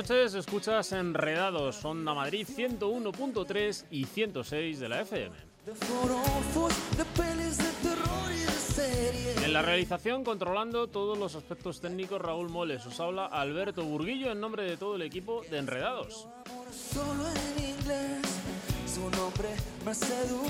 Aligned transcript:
Noches, 0.00 0.32
escuchas 0.32 0.92
Enredados, 0.92 1.84
Onda 1.84 2.14
Madrid 2.14 2.46
101.3 2.48 3.84
y 3.90 4.04
106 4.06 4.80
de 4.80 4.88
la 4.88 5.02
FM. 5.02 5.36
En 9.44 9.52
la 9.52 9.60
realización, 9.60 10.24
controlando 10.24 10.86
todos 10.86 11.18
los 11.18 11.34
aspectos 11.34 11.82
técnicos, 11.82 12.18
Raúl 12.18 12.48
Moles. 12.48 12.86
Os 12.86 12.98
habla 12.98 13.26
Alberto 13.26 13.84
Burguillo 13.84 14.32
en 14.32 14.40
nombre 14.40 14.62
de 14.62 14.78
todo 14.78 14.96
el 14.96 15.02
equipo 15.02 15.42
de 15.50 15.58
Enredados. 15.58 16.26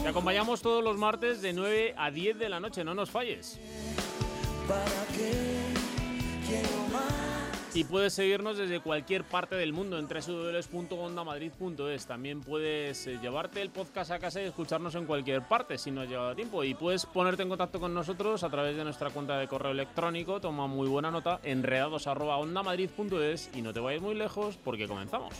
Te 0.05 0.09
acompañamos 0.09 0.63
todos 0.63 0.85
los 0.85 0.97
martes 0.97 1.43
de 1.43 1.53
9 1.53 1.95
a 1.97 2.13
10 2.13 2.39
de 2.39 2.49
la 2.49 2.61
noche, 2.61 2.85
no 2.85 2.95
nos 2.95 3.11
falles. 3.11 3.59
Y 7.73 7.85
puedes 7.85 8.15
seguirnos 8.15 8.59
desde 8.59 8.81
cualquier 8.81 9.23
parte 9.23 9.55
del 9.55 9.73
mundo 9.73 9.97
en 9.97 10.09
www.ondamadrid.es. 10.09 12.07
También 12.07 12.41
puedes 12.41 13.07
eh, 13.07 13.21
llevarte 13.23 13.63
el 13.63 13.71
podcast 13.71 14.11
a 14.11 14.19
casa 14.19 14.43
y 14.43 14.47
escucharnos 14.47 14.97
en 14.97 15.07
cualquier 15.07 15.43
parte 15.43 15.79
si 15.79 15.93
no 15.93 16.01
has 16.01 16.09
llegado 16.09 16.31
a 16.31 16.35
tiempo. 16.35 16.65
Y 16.65 16.75
puedes 16.75 17.07
ponerte 17.07 17.45
en 17.45 17.49
contacto 17.49 17.79
con 17.79 17.95
nosotros 17.95 18.43
a 18.43 18.51
través 18.51 18.77
de 18.77 18.83
nuestra 18.83 19.11
cuenta 19.11 19.39
de 19.39 19.47
correo 19.47 19.71
electrónico. 19.71 20.41
Toma 20.41 20.67
muy 20.67 20.89
buena 20.89 21.13
nota, 21.13 21.39
enredados.ondamadrid.es. 21.45 23.51
Y 23.55 23.63
no 23.63 23.73
te 23.73 23.79
vayas 23.79 24.03
muy 24.03 24.17
lejos 24.17 24.59
porque 24.65 24.89
comenzamos. 24.89 25.33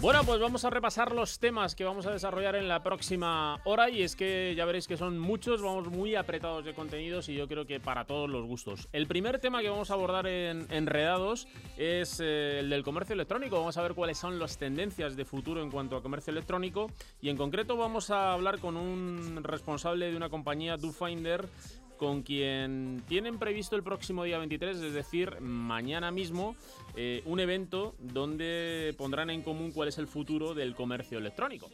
Bueno, 0.00 0.22
pues 0.22 0.38
vamos 0.38 0.64
a 0.64 0.70
repasar 0.70 1.12
los 1.12 1.40
temas 1.40 1.74
que 1.74 1.82
vamos 1.82 2.06
a 2.06 2.12
desarrollar 2.12 2.54
en 2.54 2.68
la 2.68 2.82
próxima 2.82 3.58
hora 3.64 3.90
y 3.90 4.02
es 4.02 4.14
que 4.14 4.54
ya 4.54 4.64
veréis 4.66 4.86
que 4.86 4.96
son 4.96 5.18
muchos, 5.18 5.62
vamos 5.62 5.88
muy 5.88 6.14
apretados 6.14 6.64
de 6.64 6.74
contenidos 6.74 7.28
y 7.28 7.34
yo 7.34 7.48
creo 7.48 7.66
que 7.66 7.80
para 7.80 8.04
todos 8.04 8.30
los 8.30 8.44
gustos. 8.46 8.88
El 8.92 9.08
primer 9.08 9.40
tema 9.40 9.62
que 9.62 9.70
vamos 9.70 9.90
a 9.90 9.94
abordar 9.94 10.28
en 10.28 10.66
Enredados 10.70 11.48
es 11.76 12.20
eh, 12.20 12.60
el 12.60 12.70
del 12.70 12.84
comercio 12.84 13.14
electrónico. 13.14 13.58
Vamos 13.58 13.78
a 13.78 13.82
ver 13.82 13.94
cuáles 13.94 14.18
son 14.18 14.38
las 14.38 14.58
tendencias 14.58 15.16
de 15.16 15.24
futuro 15.24 15.60
en 15.60 15.70
cuanto 15.70 15.96
a 15.96 16.02
comercio 16.02 16.30
electrónico 16.30 16.90
y 17.20 17.30
en 17.30 17.36
concreto 17.36 17.76
vamos 17.76 18.10
a 18.10 18.32
hablar 18.32 18.60
con 18.60 18.76
un 18.76 19.42
responsable 19.42 20.10
de 20.10 20.16
una 20.16 20.28
compañía, 20.28 20.76
DoFinder, 20.76 21.48
con 21.96 22.22
quien 22.22 23.02
tienen 23.08 23.38
previsto 23.38 23.76
el 23.76 23.82
próximo 23.82 24.24
día 24.24 24.38
23, 24.38 24.78
es 24.78 24.94
decir, 24.94 25.40
mañana 25.40 26.10
mismo, 26.10 26.56
eh, 26.96 27.22
un 27.26 27.40
evento 27.40 27.94
donde 27.98 28.94
pondrán 28.98 29.30
en 29.30 29.42
común 29.42 29.72
cuál 29.72 29.88
es 29.88 29.98
el 29.98 30.06
futuro 30.06 30.54
del 30.54 30.74
comercio 30.74 31.18
electrónico. 31.18 31.70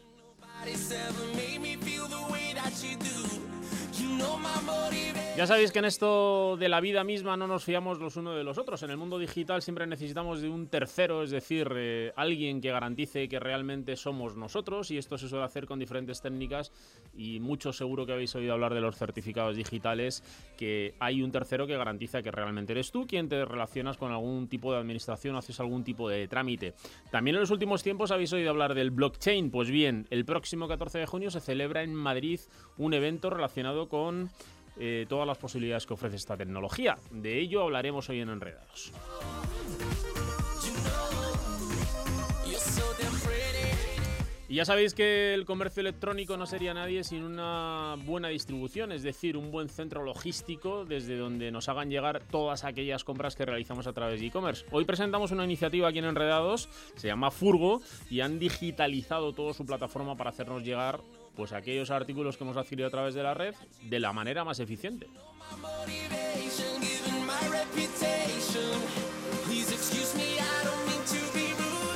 Ya 5.41 5.47
sabéis 5.47 5.73
que 5.73 5.79
en 5.79 5.87
esto 5.87 6.59
de 6.59 6.69
la 6.69 6.83
vida 6.83 7.03
misma 7.03 7.35
no 7.35 7.47
nos 7.47 7.65
fiamos 7.65 7.99
los 7.99 8.17
unos 8.17 8.37
de 8.37 8.45
los 8.45 8.59
otros. 8.59 8.83
En 8.83 8.91
el 8.91 8.99
mundo 8.99 9.19
digital 9.19 9.63
siempre 9.63 9.87
necesitamos 9.87 10.43
de 10.43 10.51
un 10.51 10.67
tercero, 10.67 11.23
es 11.23 11.31
decir, 11.31 11.73
eh, 11.77 12.13
alguien 12.15 12.61
que 12.61 12.71
garantice 12.71 13.27
que 13.27 13.41
realmente 13.41 13.97
somos 13.97 14.37
nosotros 14.37 14.91
y 14.91 14.99
esto 14.99 15.17
se 15.17 15.31
suele 15.31 15.47
hacer 15.47 15.65
con 15.65 15.79
diferentes 15.79 16.21
técnicas 16.21 16.73
y 17.17 17.41
mucho 17.41 17.73
seguro 17.73 18.05
que 18.05 18.13
habéis 18.13 18.35
oído 18.35 18.53
hablar 18.53 18.75
de 18.75 18.83
los 18.83 18.97
certificados 18.97 19.57
digitales, 19.57 20.23
que 20.59 20.95
hay 21.01 21.23
un 21.23 21.33
tercero 21.33 21.67
que 21.67 21.75
garantiza 21.75 22.23
que 22.23 22.31
realmente 22.31 22.73
eres 22.73 22.91
tú 22.91 23.07
quien 23.07 23.31
te 23.31 23.43
relacionas 23.47 23.97
con 23.97 24.13
algún 24.13 24.47
tipo 24.47 24.75
de 24.75 24.79
administración, 24.79 25.37
haces 25.37 25.59
algún 25.59 25.85
tipo 25.85 26.07
de 26.11 26.29
trámite. 26.29 26.75
También 27.11 27.37
en 27.37 27.41
los 27.41 27.51
últimos 27.51 27.83
tiempos 27.83 28.11
habéis 28.11 28.35
oído 28.35 28.51
hablar 28.51 28.75
del 28.75 28.91
blockchain. 28.91 29.51
Pues 29.51 29.71
bien, 29.71 30.07
el 30.11 30.27
próximo 30.27 30.69
14 30.69 30.99
de 30.99 31.07
junio 31.07 31.31
se 31.31 31.41
celebra 31.41 31.83
en 31.83 31.95
Madrid 31.95 32.41
un 32.77 32.93
evento 32.93 33.31
relacionado 33.31 33.89
con 33.89 34.10
eh, 34.79 35.07
todas 35.09 35.27
las 35.27 35.39
posibilidades 35.39 35.87
que 35.87 35.95
ofrece 35.95 36.17
esta 36.17 36.37
tecnología. 36.37 36.97
De 37.11 37.39
ello 37.39 37.63
hablaremos 37.63 38.09
hoy 38.09 38.21
en 38.21 38.31
Enredados. 38.31 38.93
Y 44.51 44.57
ya 44.57 44.65
sabéis 44.65 44.95
que 44.95 45.33
el 45.33 45.45
comercio 45.45 45.81
electrónico 45.81 46.37
no 46.37 46.45
sería 46.45 46.75
nadie 46.75 47.05
sin 47.05 47.23
una 47.23 47.95
buena 48.05 48.27
distribución, 48.31 48.91
es 48.91 49.05
decir, 49.05 49.37
un 49.37 49.53
buen 49.53 49.69
centro 49.69 50.03
logístico 50.03 50.85
desde 50.85 51.17
donde 51.17 51.53
nos 51.53 51.69
hagan 51.69 51.89
llegar 51.89 52.21
todas 52.33 52.65
aquellas 52.65 53.05
compras 53.05 53.37
que 53.37 53.45
realizamos 53.45 53.87
a 53.87 53.93
través 53.93 54.19
de 54.19 54.27
e-commerce. 54.27 54.67
Hoy 54.73 54.85
presentamos 54.87 55.31
una 55.31 55.45
iniciativa 55.45 55.87
aquí 55.87 56.01
en 56.01 56.07
Enredados, 56.07 56.69
se 56.97 57.07
llama 57.07 57.31
Furgo, 57.31 57.81
y 58.11 58.23
han 58.23 58.41
digitalizado 58.41 59.33
toda 59.35 59.55
su 59.55 59.65
plataforma 59.65 60.17
para 60.17 60.31
hacernos 60.31 60.65
llegar 60.65 61.01
pues 61.37 61.53
aquellos 61.53 61.91
artículos 61.91 62.37
que 62.37 62.45
hemos 62.45 62.57
adquirido 62.57 62.89
a 62.89 62.91
través 62.91 63.15
de 63.15 63.23
la 63.23 63.35
red 63.35 63.55
de 63.83 64.01
la 64.01 64.13
manera 64.13 64.45
más 64.45 64.61
eficiente. 64.61 65.07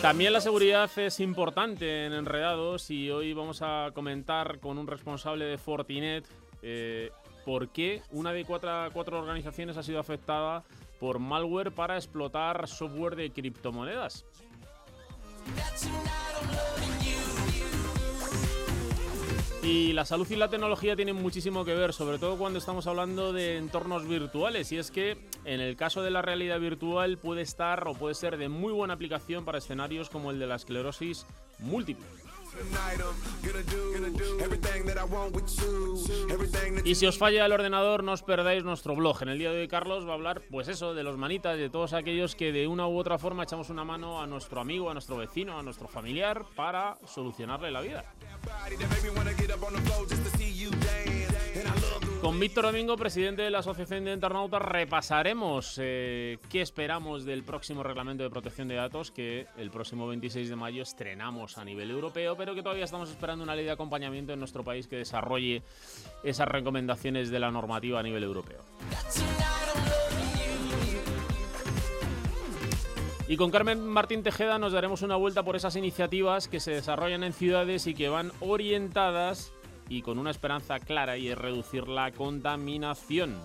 También 0.04 0.34
la 0.34 0.40
seguridad 0.42 0.90
es 0.98 1.18
importante 1.20 2.04
en 2.04 2.12
Enredados 2.12 2.90
y 2.90 3.10
hoy 3.10 3.32
vamos 3.32 3.62
a 3.62 3.90
comentar 3.94 4.60
con 4.60 4.76
un 4.76 4.86
responsable 4.86 5.46
de 5.46 5.56
Fortinet 5.56 6.26
eh, 6.60 7.10
por 7.46 7.70
qué 7.70 8.02
una 8.10 8.32
de 8.32 8.44
cuatro, 8.44 8.70
cuatro 8.92 9.18
organizaciones 9.18 9.78
ha 9.78 9.82
sido 9.82 9.98
afectada 9.98 10.62
por 11.00 11.20
malware 11.20 11.72
para 11.72 11.96
explotar 11.96 12.68
software 12.68 13.16
de 13.16 13.30
criptomonedas. 13.30 14.26
Y 19.64 19.94
la 19.94 20.04
salud 20.04 20.30
y 20.30 20.36
la 20.36 20.50
tecnología 20.50 20.94
tienen 20.94 21.16
muchísimo 21.16 21.64
que 21.64 21.74
ver, 21.74 21.94
sobre 21.94 22.18
todo 22.18 22.36
cuando 22.36 22.58
estamos 22.58 22.86
hablando 22.86 23.32
de 23.32 23.56
entornos 23.56 24.06
virtuales. 24.06 24.70
Y 24.72 24.76
es 24.76 24.90
que 24.90 25.16
en 25.46 25.60
el 25.60 25.74
caso 25.74 26.02
de 26.02 26.10
la 26.10 26.20
realidad 26.20 26.60
virtual 26.60 27.16
puede 27.16 27.40
estar 27.40 27.88
o 27.88 27.94
puede 27.94 28.14
ser 28.14 28.36
de 28.36 28.50
muy 28.50 28.74
buena 28.74 28.92
aplicación 28.92 29.46
para 29.46 29.58
escenarios 29.58 30.10
como 30.10 30.30
el 30.30 30.38
de 30.38 30.48
la 30.48 30.56
esclerosis 30.56 31.26
múltiple. 31.60 32.04
Y 36.84 36.94
si 36.94 37.06
os 37.06 37.18
falla 37.18 37.46
el 37.46 37.52
ordenador, 37.52 38.02
no 38.04 38.12
os 38.12 38.22
perdáis 38.22 38.64
nuestro 38.64 38.94
blog. 38.94 39.22
En 39.22 39.28
el 39.30 39.38
día 39.38 39.50
de 39.50 39.60
hoy, 39.62 39.68
Carlos 39.68 40.06
va 40.06 40.12
a 40.12 40.14
hablar, 40.14 40.42
pues 40.50 40.68
eso, 40.68 40.94
de 40.94 41.02
los 41.02 41.16
manitas, 41.16 41.56
de 41.56 41.70
todos 41.70 41.92
aquellos 41.92 42.34
que 42.34 42.52
de 42.52 42.66
una 42.66 42.86
u 42.86 42.98
otra 42.98 43.18
forma 43.18 43.44
echamos 43.44 43.70
una 43.70 43.84
mano 43.84 44.20
a 44.20 44.26
nuestro 44.26 44.60
amigo, 44.60 44.90
a 44.90 44.92
nuestro 44.92 45.16
vecino, 45.16 45.58
a 45.58 45.62
nuestro 45.62 45.88
familiar 45.88 46.44
para 46.54 46.96
solucionarle 47.06 47.70
la 47.70 47.80
vida. 47.80 48.04
Con 52.24 52.40
Víctor 52.40 52.64
Domingo, 52.64 52.96
presidente 52.96 53.42
de 53.42 53.50
la 53.50 53.58
Asociación 53.58 54.06
de 54.06 54.14
Internautas, 54.14 54.62
repasaremos 54.62 55.78
eh, 55.78 56.38
qué 56.48 56.62
esperamos 56.62 57.26
del 57.26 57.42
próximo 57.42 57.82
reglamento 57.82 58.22
de 58.22 58.30
protección 58.30 58.66
de 58.66 58.76
datos 58.76 59.10
que 59.10 59.46
el 59.58 59.70
próximo 59.70 60.06
26 60.06 60.48
de 60.48 60.56
mayo 60.56 60.82
estrenamos 60.82 61.58
a 61.58 61.66
nivel 61.66 61.90
europeo, 61.90 62.34
pero 62.34 62.54
que 62.54 62.62
todavía 62.62 62.86
estamos 62.86 63.10
esperando 63.10 63.44
una 63.44 63.54
ley 63.54 63.66
de 63.66 63.72
acompañamiento 63.72 64.32
en 64.32 64.38
nuestro 64.38 64.64
país 64.64 64.86
que 64.86 64.96
desarrolle 64.96 65.64
esas 66.22 66.48
recomendaciones 66.48 67.28
de 67.28 67.40
la 67.40 67.50
normativa 67.50 68.00
a 68.00 68.02
nivel 68.02 68.22
europeo. 68.22 68.62
Y 73.28 73.36
con 73.36 73.50
Carmen 73.50 73.86
Martín 73.86 74.22
Tejeda 74.22 74.58
nos 74.58 74.72
daremos 74.72 75.02
una 75.02 75.16
vuelta 75.16 75.42
por 75.42 75.56
esas 75.56 75.76
iniciativas 75.76 76.48
que 76.48 76.60
se 76.60 76.70
desarrollan 76.70 77.22
en 77.22 77.34
ciudades 77.34 77.86
y 77.86 77.92
que 77.92 78.08
van 78.08 78.32
orientadas 78.40 79.52
y 79.88 80.02
con 80.02 80.18
una 80.18 80.30
esperanza 80.30 80.78
clara 80.78 81.16
y 81.16 81.28
es 81.28 81.38
reducir 81.38 81.88
la 81.88 82.10
contaminación. 82.12 83.36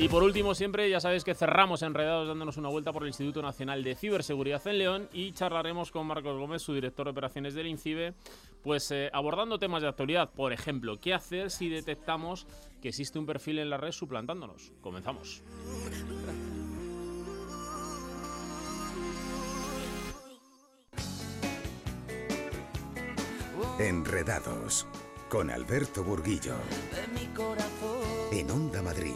Y 0.00 0.08
por 0.08 0.22
último, 0.22 0.54
siempre 0.54 0.88
ya 0.88 1.00
sabéis 1.00 1.24
que 1.24 1.34
cerramos 1.34 1.82
enredados 1.82 2.28
dándonos 2.28 2.56
una 2.56 2.68
vuelta 2.68 2.92
por 2.92 3.02
el 3.02 3.08
Instituto 3.08 3.42
Nacional 3.42 3.82
de 3.82 3.96
Ciberseguridad 3.96 4.64
en 4.68 4.78
León 4.78 5.08
y 5.12 5.32
charlaremos 5.32 5.90
con 5.90 6.06
Marcos 6.06 6.38
Gómez, 6.38 6.62
su 6.62 6.72
director 6.72 7.06
de 7.06 7.10
operaciones 7.10 7.54
del 7.54 7.66
INCIBE, 7.66 8.14
Pues 8.62 8.92
eh, 8.92 9.10
abordando 9.12 9.58
temas 9.58 9.82
de 9.82 9.88
actualidad, 9.88 10.30
por 10.30 10.52
ejemplo, 10.52 11.00
¿qué 11.00 11.14
hacer 11.14 11.50
si 11.50 11.68
detectamos 11.68 12.46
que 12.80 12.90
existe 12.90 13.18
un 13.18 13.26
perfil 13.26 13.58
en 13.58 13.70
la 13.70 13.76
red 13.76 13.90
suplantándonos? 13.90 14.72
Comenzamos. 14.80 15.42
Enredados 23.78 24.86
con 25.28 25.50
Alberto 25.50 26.04
Burguillo. 26.04 26.54
En 28.32 28.50
Onda 28.50 28.82
Madrid. 28.82 29.12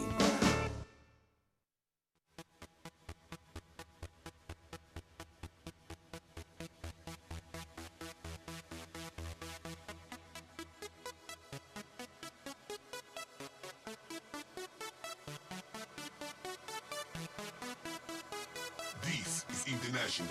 This 19.01 19.45
is 19.49 19.67
International 19.67 20.27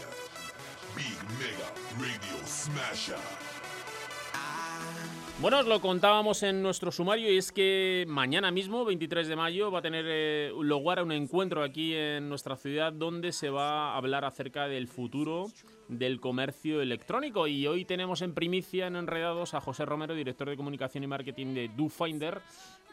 Big 0.95 1.17
Mega 1.39 1.69
Radio 1.99 2.47
Smasher. 2.47 3.42
Bueno, 5.43 5.59
os 5.59 5.67
lo 5.67 5.81
contábamos 5.81 6.45
en 6.45 6.63
nuestro 6.63 6.93
sumario 6.93 7.33
y 7.33 7.37
es 7.37 7.51
que 7.51 8.05
mañana 8.07 8.53
mismo, 8.53 8.85
23 8.85 9.27
de 9.27 9.35
mayo, 9.35 9.73
va 9.73 9.81
a 9.81 9.83
tener 9.83 10.05
eh, 10.07 10.53
lugar 10.57 11.03
un 11.03 11.11
encuentro 11.11 11.65
aquí 11.65 11.97
en 11.97 12.29
nuestra 12.29 12.55
ciudad 12.55 12.93
donde 12.93 13.33
se 13.33 13.51
va 13.51 13.91
a 13.91 13.97
hablar 13.97 14.25
acerca 14.25 14.69
del 14.69 14.87
futuro 14.87 15.49
del 15.89 16.21
comercio 16.21 16.81
electrónico. 16.81 17.49
Y 17.49 17.67
hoy 17.67 17.85
tenemos 17.85 18.23
en 18.23 18.35
primicia 18.35 18.87
en 18.87 18.95
Enredados 18.95 19.55
a 19.55 19.61
José 19.61 19.85
Romero, 19.85 20.15
director 20.15 20.49
de 20.49 20.57
comunicación 20.57 21.03
y 21.03 21.09
marketing 21.09 21.55
de 21.55 21.71
DoFinder, 21.77 22.41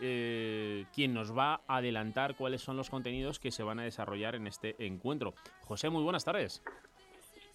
eh, 0.01 0.85
quien 0.91 1.13
nos 1.13 1.37
va 1.37 1.61
a 1.67 1.77
adelantar 1.77 2.35
cuáles 2.35 2.61
son 2.61 2.77
los 2.77 2.89
contenidos 2.89 3.37
que 3.37 3.51
se 3.51 3.61
van 3.61 3.79
a 3.79 3.83
desarrollar 3.83 4.33
en 4.33 4.47
este 4.47 4.75
encuentro. 4.83 5.35
José, 5.65 5.91
muy 5.91 6.01
buenas 6.01 6.25
tardes. 6.25 6.63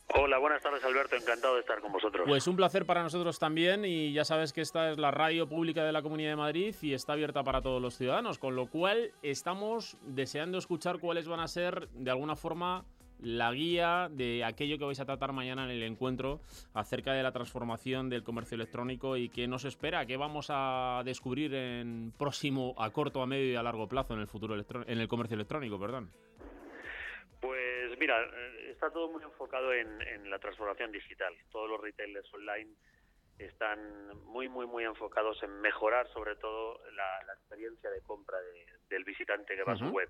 Hola, 0.08 0.38
buenas 0.38 0.62
tardes 0.62 0.84
Alberto, 0.84 1.16
encantado 1.16 1.54
de 1.54 1.60
estar 1.60 1.80
con 1.80 1.90
vosotros. 1.90 2.24
Pues 2.28 2.46
un 2.46 2.56
placer 2.56 2.84
para 2.84 3.02
nosotros 3.02 3.38
también 3.38 3.84
y 3.84 4.12
ya 4.12 4.24
sabes 4.24 4.52
que 4.52 4.60
esta 4.60 4.90
es 4.90 4.98
la 4.98 5.10
radio 5.10 5.48
pública 5.48 5.82
de 5.84 5.92
la 5.92 6.02
Comunidad 6.02 6.30
de 6.30 6.36
Madrid 6.36 6.74
y 6.82 6.92
está 6.92 7.14
abierta 7.14 7.42
para 7.42 7.62
todos 7.62 7.80
los 7.80 7.96
ciudadanos, 7.96 8.38
con 8.38 8.54
lo 8.54 8.66
cual 8.66 9.12
estamos 9.22 9.96
deseando 10.02 10.58
escuchar 10.58 10.98
cuáles 10.98 11.26
van 11.26 11.40
a 11.40 11.48
ser 11.48 11.88
de 11.88 12.10
alguna 12.10 12.36
forma 12.36 12.84
la 13.20 13.52
guía 13.52 14.08
de 14.10 14.44
aquello 14.44 14.78
que 14.78 14.84
vais 14.84 15.00
a 15.00 15.06
tratar 15.06 15.32
mañana 15.32 15.64
en 15.64 15.70
el 15.70 15.82
encuentro 15.82 16.40
acerca 16.74 17.12
de 17.12 17.22
la 17.22 17.32
transformación 17.32 18.10
del 18.10 18.22
comercio 18.22 18.56
electrónico 18.56 19.16
y 19.16 19.30
qué 19.30 19.48
nos 19.48 19.64
espera, 19.64 20.04
qué 20.04 20.16
vamos 20.16 20.48
a 20.50 21.02
descubrir 21.04 21.54
en 21.54 22.12
próximo, 22.18 22.74
a 22.78 22.90
corto, 22.90 23.22
a 23.22 23.26
medio 23.26 23.52
y 23.52 23.56
a 23.56 23.62
largo 23.62 23.88
plazo 23.88 24.14
en 24.14 24.20
el 24.20 24.26
futuro 24.26 24.54
en 24.54 24.98
el 25.00 25.08
comercio 25.08 25.34
electrónico, 25.34 25.78
perdón. 25.80 26.10
Pues 27.40 27.98
mira, 27.98 28.16
está 28.74 28.90
todo 28.90 29.08
muy 29.08 29.22
enfocado 29.22 29.72
en, 29.72 30.02
en, 30.02 30.30
la 30.30 30.38
transformación 30.38 30.92
digital. 30.92 31.34
Todos 31.50 31.70
los 31.70 31.80
retailers 31.80 32.32
online 32.34 32.74
están 33.38 34.16
muy, 34.24 34.48
muy, 34.48 34.66
muy 34.66 34.84
enfocados 34.84 35.42
en 35.42 35.60
mejorar 35.60 36.06
sobre 36.12 36.36
todo 36.36 36.80
la, 36.92 37.22
la 37.26 37.32
experiencia 37.34 37.90
de 37.90 38.00
compra 38.02 38.38
de, 38.40 38.66
del 38.88 39.04
visitante 39.04 39.56
que 39.56 39.62
va 39.62 39.72
uh 39.72 39.76
-huh. 39.76 39.84
a 39.84 39.88
su 39.88 39.94
web. 39.94 40.08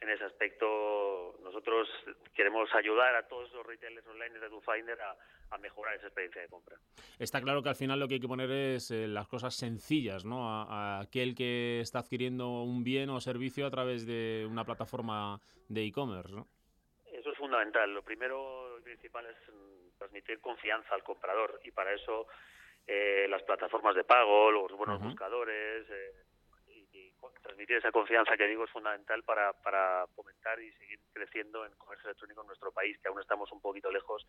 En 0.00 0.10
ese 0.10 0.24
aspecto, 0.24 1.38
nosotros 1.42 1.88
queremos 2.34 2.68
ayudar 2.74 3.14
a 3.14 3.26
todos 3.26 3.50
los 3.52 3.64
retailers 3.64 4.06
online 4.06 4.38
de 4.38 4.48
DoFinder 4.48 5.00
a, 5.00 5.16
a 5.50 5.58
mejorar 5.58 5.94
esa 5.94 6.06
experiencia 6.06 6.42
de 6.42 6.48
compra. 6.48 6.76
Está 7.18 7.40
claro 7.40 7.62
que 7.62 7.70
al 7.70 7.76
final 7.76 8.00
lo 8.00 8.08
que 8.08 8.14
hay 8.14 8.20
que 8.20 8.28
poner 8.28 8.50
es 8.50 8.90
eh, 8.90 9.06
las 9.06 9.28
cosas 9.28 9.54
sencillas, 9.54 10.24
¿no? 10.24 10.50
A, 10.50 10.98
a, 10.98 11.00
aquel 11.00 11.34
que 11.34 11.80
está 11.80 12.00
adquiriendo 12.00 12.62
un 12.62 12.82
bien 12.82 13.08
o 13.08 13.20
servicio 13.20 13.66
a 13.66 13.70
través 13.70 14.04
de 14.04 14.46
una 14.50 14.64
plataforma 14.64 15.40
de 15.68 15.84
e-commerce, 15.86 16.34
¿no? 16.34 16.48
Fundamental. 17.44 17.92
Lo 17.92 18.02
primero 18.02 18.78
y 18.78 18.82
principal 18.82 19.26
es 19.26 19.36
transmitir 19.98 20.40
confianza 20.40 20.94
al 20.94 21.02
comprador 21.02 21.60
y 21.62 21.70
para 21.72 21.92
eso 21.92 22.26
eh, 22.86 23.26
las 23.28 23.42
plataformas 23.42 23.94
de 23.94 24.02
pago, 24.02 24.50
los 24.50 24.72
buenos 24.72 24.98
uh 24.98 25.02
-huh. 25.02 25.08
buscadores, 25.08 25.84
eh, 25.90 26.12
transmitir 27.42 27.76
esa 27.76 27.92
confianza 27.92 28.34
que 28.38 28.46
digo 28.46 28.64
es 28.64 28.70
fundamental 28.70 29.22
para, 29.24 29.52
para 29.52 30.06
fomentar 30.16 30.58
y 30.58 30.72
seguir 30.72 30.98
creciendo 31.12 31.66
en 31.66 31.72
comercio 31.76 32.08
electrónico 32.08 32.40
en 32.40 32.46
nuestro 32.46 32.72
país, 32.72 32.98
que 32.98 33.08
aún 33.08 33.20
estamos 33.20 33.52
un 33.52 33.60
poquito 33.60 33.90
lejos 33.92 34.26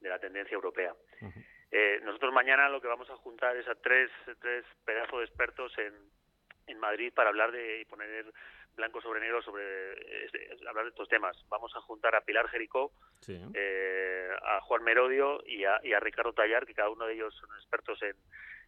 de 0.00 0.08
la 0.08 0.18
tendencia 0.18 0.56
europea. 0.56 0.92
Uh 1.20 1.26
-huh. 1.26 1.44
eh, 1.70 2.00
nosotros 2.02 2.32
mañana 2.32 2.68
lo 2.68 2.80
que 2.80 2.88
vamos 2.88 3.08
a 3.10 3.16
juntar 3.16 3.56
es 3.56 3.68
a 3.68 3.76
tres, 3.76 4.10
tres 4.40 4.64
pedazos 4.84 5.20
de 5.20 5.24
expertos 5.24 5.78
en, 5.78 5.94
en 6.66 6.78
Madrid 6.80 7.12
para 7.14 7.28
hablar 7.28 7.52
de 7.52 7.80
y 7.80 7.84
poner 7.84 8.26
blanco 8.76 9.00
sobre 9.00 9.20
negro 9.20 9.42
sobre 9.42 9.64
eh, 9.94 10.30
hablar 10.68 10.84
de 10.84 10.90
estos 10.90 11.08
temas. 11.08 11.36
Vamos 11.48 11.74
a 11.74 11.80
juntar 11.80 12.14
a 12.14 12.20
Pilar 12.20 12.48
Jericó, 12.48 12.92
sí. 13.20 13.40
eh, 13.54 14.28
a 14.42 14.60
Juan 14.60 14.84
Merodio 14.84 15.42
y 15.46 15.64
a, 15.64 15.80
y 15.82 15.92
a 15.92 16.00
Ricardo 16.00 16.32
Tallar, 16.32 16.66
que 16.66 16.74
cada 16.74 16.90
uno 16.90 17.06
de 17.06 17.14
ellos 17.14 17.34
son 17.34 17.50
expertos 17.56 18.00
en, 18.02 18.16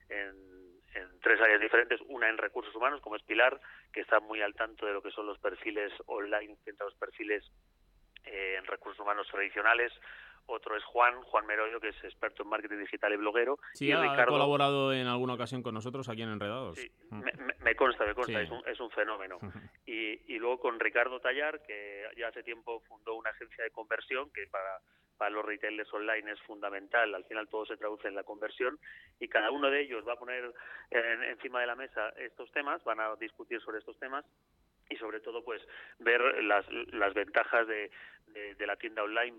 en 0.09 0.59
en 0.95 1.21
tres 1.21 1.41
áreas 1.41 1.61
diferentes, 1.61 2.01
una 2.07 2.29
en 2.29 2.39
recursos 2.39 2.75
humanos, 2.75 3.01
como 3.01 3.17
es 3.17 3.23
Pilar, 3.23 3.61
que 3.93 4.01
está 4.01 4.21
muy 4.21 4.41
al 4.41 4.55
tanto 4.55 4.87
de 4.87 4.93
lo 4.93 5.03
que 5.03 5.11
son 5.11 5.27
los 5.27 5.39
perfiles 5.39 5.93
online 6.07 6.57
frente 6.65 6.83
a 6.83 6.87
los 6.87 6.95
perfiles 6.95 7.45
eh, 8.25 8.57
en 8.59 8.65
recursos 8.65 9.01
humanos 9.01 9.29
tradicionales. 9.31 9.93
Otro 10.51 10.77
es 10.77 10.85
Juan, 10.85 11.21
Juan 11.23 11.47
Merodio, 11.47 11.79
que 11.79 11.89
es 11.89 12.05
experto 12.05 12.43
en 12.43 12.49
marketing 12.49 12.79
digital 12.79 13.13
y 13.13 13.17
bloguero. 13.17 13.59
Sí, 13.75 13.87
y 13.87 13.93
ha 13.93 14.01
Ricardo, 14.01 14.33
colaborado 14.33 14.93
en 14.93 15.07
alguna 15.07 15.35
ocasión 15.35 15.63
con 15.63 15.75
nosotros 15.75 16.09
aquí 16.09 16.23
en 16.23 16.31
Enredados. 16.31 16.79
Sí, 16.79 16.91
mm. 17.11 17.21
me, 17.21 17.33
me, 17.61 17.75
consta, 17.77 18.07
me 18.07 18.15
consta, 18.15 18.39
sí. 18.39 18.45
es, 18.45 18.51
un, 18.51 18.63
es 18.67 18.81
un 18.81 18.91
fenómeno. 18.91 19.39
y, 19.87 20.35
y 20.35 20.39
luego 20.39 20.59
con 20.59 20.81
Ricardo 20.81 21.21
Tallar, 21.21 21.63
que 21.63 22.05
ya 22.17 22.29
hace 22.29 22.43
tiempo 22.43 22.81
fundó 22.89 23.15
una 23.15 23.31
agencia 23.31 23.63
de 23.63 23.71
conversión 23.71 24.31
que 24.33 24.47
para 24.47 24.81
para 25.19 25.31
los 25.31 25.45
retailers 25.45 25.93
online 25.93 26.33
es 26.33 26.41
fundamental. 26.43 27.15
Al 27.15 27.25
final 27.25 27.49
todo 27.49 27.67
se 27.67 27.77
traduce 27.77 28.09
en 28.09 28.15
la 28.15 28.23
conversión 28.23 28.79
y 29.19 29.29
cada 29.29 29.51
uno 29.51 29.69
de 29.69 29.83
ellos 29.83 30.07
va 30.07 30.15
a 30.15 30.19
poner 30.19 30.55
en, 30.91 31.25
encima 31.25 31.61
de 31.61 31.67
la 31.67 31.75
mesa 31.75 32.11
estos 32.11 32.51
temas, 32.53 32.83
van 32.85 33.01
a 33.01 33.17
discutir 33.17 33.61
sobre 33.61 33.81
estos 33.81 33.99
temas 33.99 34.25
y 34.89 34.97
sobre 34.97 35.21
todo 35.21 35.45
pues 35.45 35.61
ver 35.99 36.21
las, 36.45 36.65
las 36.93 37.13
ventajas 37.13 37.67
de, 37.67 37.91
de, 38.29 38.55
de 38.55 38.67
la 38.67 38.77
tienda 38.77 39.03
online 39.03 39.37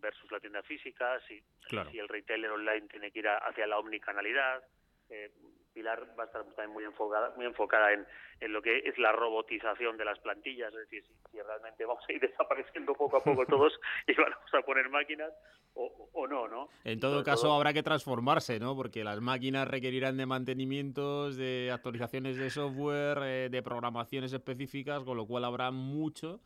versus 0.00 0.30
la 0.30 0.40
tienda 0.40 0.62
física, 0.62 1.20
si, 1.26 1.42
claro. 1.68 1.90
si 1.90 1.98
el 1.98 2.08
retailer 2.08 2.50
online 2.50 2.88
tiene 2.88 3.10
que 3.10 3.20
ir 3.20 3.28
a, 3.28 3.38
hacia 3.38 3.66
la 3.66 3.78
omnicanalidad. 3.78 4.62
Eh, 5.10 5.30
Pilar 5.72 6.14
va 6.18 6.24
a 6.24 6.26
estar 6.26 6.44
también 6.44 6.70
muy 6.70 6.84
enfocada, 6.84 7.32
muy 7.36 7.46
enfocada 7.46 7.92
en, 7.92 8.04
en, 8.40 8.52
lo 8.52 8.60
que 8.60 8.78
es 8.78 8.98
la 8.98 9.12
robotización 9.12 9.96
de 9.96 10.04
las 10.04 10.18
plantillas, 10.18 10.72
es 10.74 10.80
decir, 10.80 11.04
si, 11.04 11.14
si, 11.30 11.40
realmente 11.40 11.84
vamos 11.84 12.02
a 12.08 12.12
ir 12.12 12.20
desapareciendo 12.28 12.94
poco 12.94 13.18
a 13.18 13.22
poco 13.22 13.46
todos 13.46 13.78
y 14.06 14.14
vamos 14.14 14.54
a 14.54 14.62
poner 14.62 14.88
máquinas 14.88 15.32
o, 15.74 16.10
o 16.12 16.26
no, 16.26 16.48
¿no? 16.48 16.68
En 16.84 16.98
todo 16.98 17.22
caso 17.22 17.42
todo... 17.42 17.54
habrá 17.54 17.72
que 17.72 17.82
transformarse, 17.82 18.58
¿no? 18.58 18.74
Porque 18.74 19.04
las 19.04 19.20
máquinas 19.20 19.68
requerirán 19.68 20.16
de 20.16 20.26
mantenimientos, 20.26 21.36
de 21.36 21.70
actualizaciones 21.72 22.36
de 22.36 22.50
software, 22.50 23.18
eh, 23.22 23.48
de 23.48 23.62
programaciones 23.62 24.32
específicas, 24.32 25.04
con 25.04 25.16
lo 25.16 25.26
cual 25.26 25.44
habrá 25.44 25.70
mucho 25.70 26.40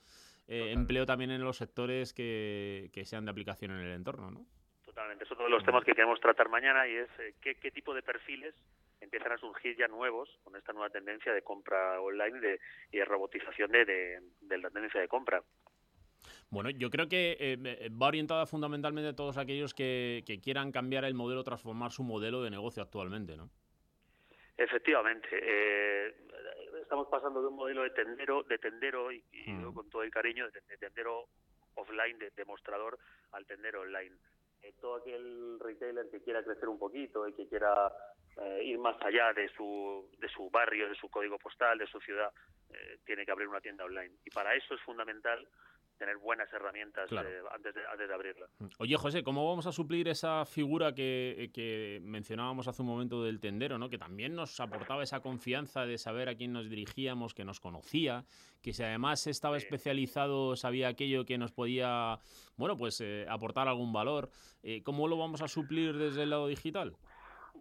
eh, 0.49 0.73
empleo 0.73 1.07
también 1.07 1.31
en 1.31 1.43
los 1.43 1.57
sectores 1.57 2.13
que, 2.13 2.91
que 2.93 3.05
sean 3.05 3.25
de 3.25 3.31
aplicación 3.31 3.71
en 3.73 3.79
el 3.79 3.93
entorno, 3.93 4.31
¿no? 4.31 4.47
Totalmente, 4.85 5.25
es 5.25 5.31
uno 5.31 5.45
de 5.45 5.51
los 5.51 5.65
temas 5.65 5.85
que 5.85 5.95
queremos 5.95 6.21
tratar 6.21 6.49
mañana 6.49 6.87
y 6.87 6.97
es 6.97 7.09
eh, 7.19 7.35
qué, 7.41 7.55
qué 7.55 7.71
tipo 7.71 7.95
de 7.95 8.03
perfiles 8.03 8.55
empiezan 9.01 9.33
a 9.33 9.39
surgir 9.39 9.77
ya 9.77 9.89
nuevos 9.89 10.29
con 10.45 10.55
esta 10.57 10.73
nueva 10.73 10.91
tendencia 10.91 11.33
de 11.33 11.43
compra 11.43 12.01
online 12.01 12.41
de, 12.41 12.61
y 12.93 12.99
de 12.99 13.05
robotización 13.05 13.71
de, 13.71 13.85
de, 13.85 14.21
de 14.41 14.59
la 14.59 14.71
tendencia 14.71 15.01
de 15.01 15.09
compra. 15.09 15.43
Bueno, 16.51 16.71
yo 16.71 16.91
creo 16.91 17.09
que 17.09 17.37
eh, 17.39 17.89
va 17.91 18.09
orientada 18.09 18.47
fundamentalmente 18.47 19.09
a 19.09 19.17
todos 19.17 19.39
aquellos 19.39 19.75
que, 19.75 20.23
que, 20.27 20.41
quieran 20.41 20.71
cambiar 20.71 21.05
el 21.05 21.15
modelo, 21.15 21.43
transformar 21.43 21.91
su 21.93 22.05
modelo 22.05 22.43
de 22.43 22.51
negocio 22.51 22.83
actualmente, 22.83 23.37
¿no? 23.37 23.51
Efectivamente. 24.57 25.29
Eh, 25.33 26.15
estamos 26.93 27.09
pasando 27.09 27.41
de 27.41 27.49
un 27.49 27.57
modelo 27.57 27.85
de 27.85 27.91
tendero, 27.91 28.43
de 28.43 28.59
tendero 28.59 29.11
y, 29.11 29.25
y 29.33 29.51
mm. 29.51 29.73
con 29.73 29.89
todo 29.89 30.03
el 30.03 30.11
cariño, 30.11 30.51
de, 30.51 30.61
de 30.61 30.77
tendero 30.77 31.25
offline, 31.75 32.19
de, 32.19 32.29
de 32.33 32.45
mostrador, 32.45 32.99
al 33.31 33.47
tendero 33.47 33.81
online. 33.81 34.15
Eh, 34.61 34.75
todo 34.79 34.97
aquel 34.97 35.59
retailer 35.59 36.11
que 36.11 36.21
quiera 36.21 36.45
crecer 36.45 36.69
un 36.69 36.79
poquito 36.79 37.27
y 37.27 37.33
que 37.33 37.49
quiera 37.49 37.91
eh, 38.43 38.65
ir 38.65 38.79
más 38.79 39.01
allá 39.01 39.33
de 39.33 39.49
su, 39.57 40.07
de 40.19 40.29
su 40.29 40.51
barrio, 40.51 40.87
de 40.87 40.95
su 40.97 41.09
código 41.09 41.39
postal, 41.39 41.79
de 41.79 41.87
su 41.87 41.99
ciudad, 42.01 42.31
eh, 42.69 42.99
tiene 43.07 43.25
que 43.25 43.33
abrir 43.33 43.49
una 43.49 43.63
tienda 43.63 43.87
online. 43.87 44.15
Y 44.27 44.31
para 44.31 44.55
eso 44.55 44.75
es 44.75 44.81
fundamental 44.83 45.49
tener 46.03 46.19
buenas 46.19 46.53
herramientas 46.53 47.09
claro. 47.09 47.29
eh, 47.29 47.43
antes, 47.55 47.73
de, 47.77 47.81
antes 47.87 48.09
de 48.09 48.15
abrirla. 48.15 48.47
Oye, 48.79 48.97
José, 48.97 49.23
¿cómo 49.23 49.49
vamos 49.49 49.67
a 49.67 49.73
suplir 49.73 50.09
esa 50.09 50.45
figura 50.45 50.93
que, 50.97 51.53
que 51.55 52.01
mencionábamos 52.03 52.67
hace 52.67 52.83
un 52.83 52.89
momento 52.89 53.23
del 53.23 53.39
tendero, 53.39 53.79
¿no? 53.79 53.89
que 53.89 53.99
también 53.99 54.35
nos 54.35 54.59
aportaba 54.59 55.05
esa 55.05 55.21
confianza 55.21 55.87
de 55.87 55.99
saber 55.99 56.29
a 56.29 56.35
quién 56.35 56.53
nos 56.53 56.69
dirigíamos, 56.69 57.35
que 57.35 57.45
nos 57.45 57.61
conocía, 57.61 58.25
que 58.63 58.73
si 58.73 58.83
además 58.83 59.29
estaba 59.29 59.61
sí. 59.61 59.65
especializado, 59.65 60.57
sabía 60.57 60.89
aquello 60.89 61.25
que 61.25 61.39
nos 61.39 61.53
podía, 61.53 62.19
bueno, 62.57 62.77
pues 62.77 63.01
eh, 63.01 63.25
aportar 63.29 63.69
algún 63.69 63.93
valor? 63.93 64.29
Eh, 64.65 64.83
¿Cómo 64.83 65.07
lo 65.07 65.17
vamos 65.17 65.41
a 65.41 65.47
suplir 65.47 65.97
desde 65.97 66.25
el 66.25 66.31
lado 66.31 66.49
digital? 66.49 66.97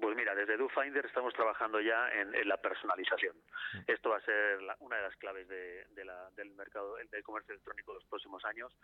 Pues 0.01 0.17
mira, 0.17 0.33
desde 0.33 0.57
DoFinder 0.57 1.05
estamos 1.05 1.31
trabajando 1.35 1.79
ya 1.79 2.09
en, 2.09 2.47
la 2.47 2.57
personalización. 2.57 3.35
Mm. 3.37 3.79
Esto 3.85 4.09
va 4.09 4.17
a 4.17 4.21
ser 4.21 4.57
una 4.79 4.95
de 4.95 5.03
las 5.03 5.15
claves 5.17 5.47
del 5.47 6.51
mercado 6.55 6.95
del 6.95 7.23
comercio 7.23 7.53
electrónico 7.53 7.93
de 7.93 7.99
los 7.99 8.09
próximos 8.09 8.43
años. 8.45 8.75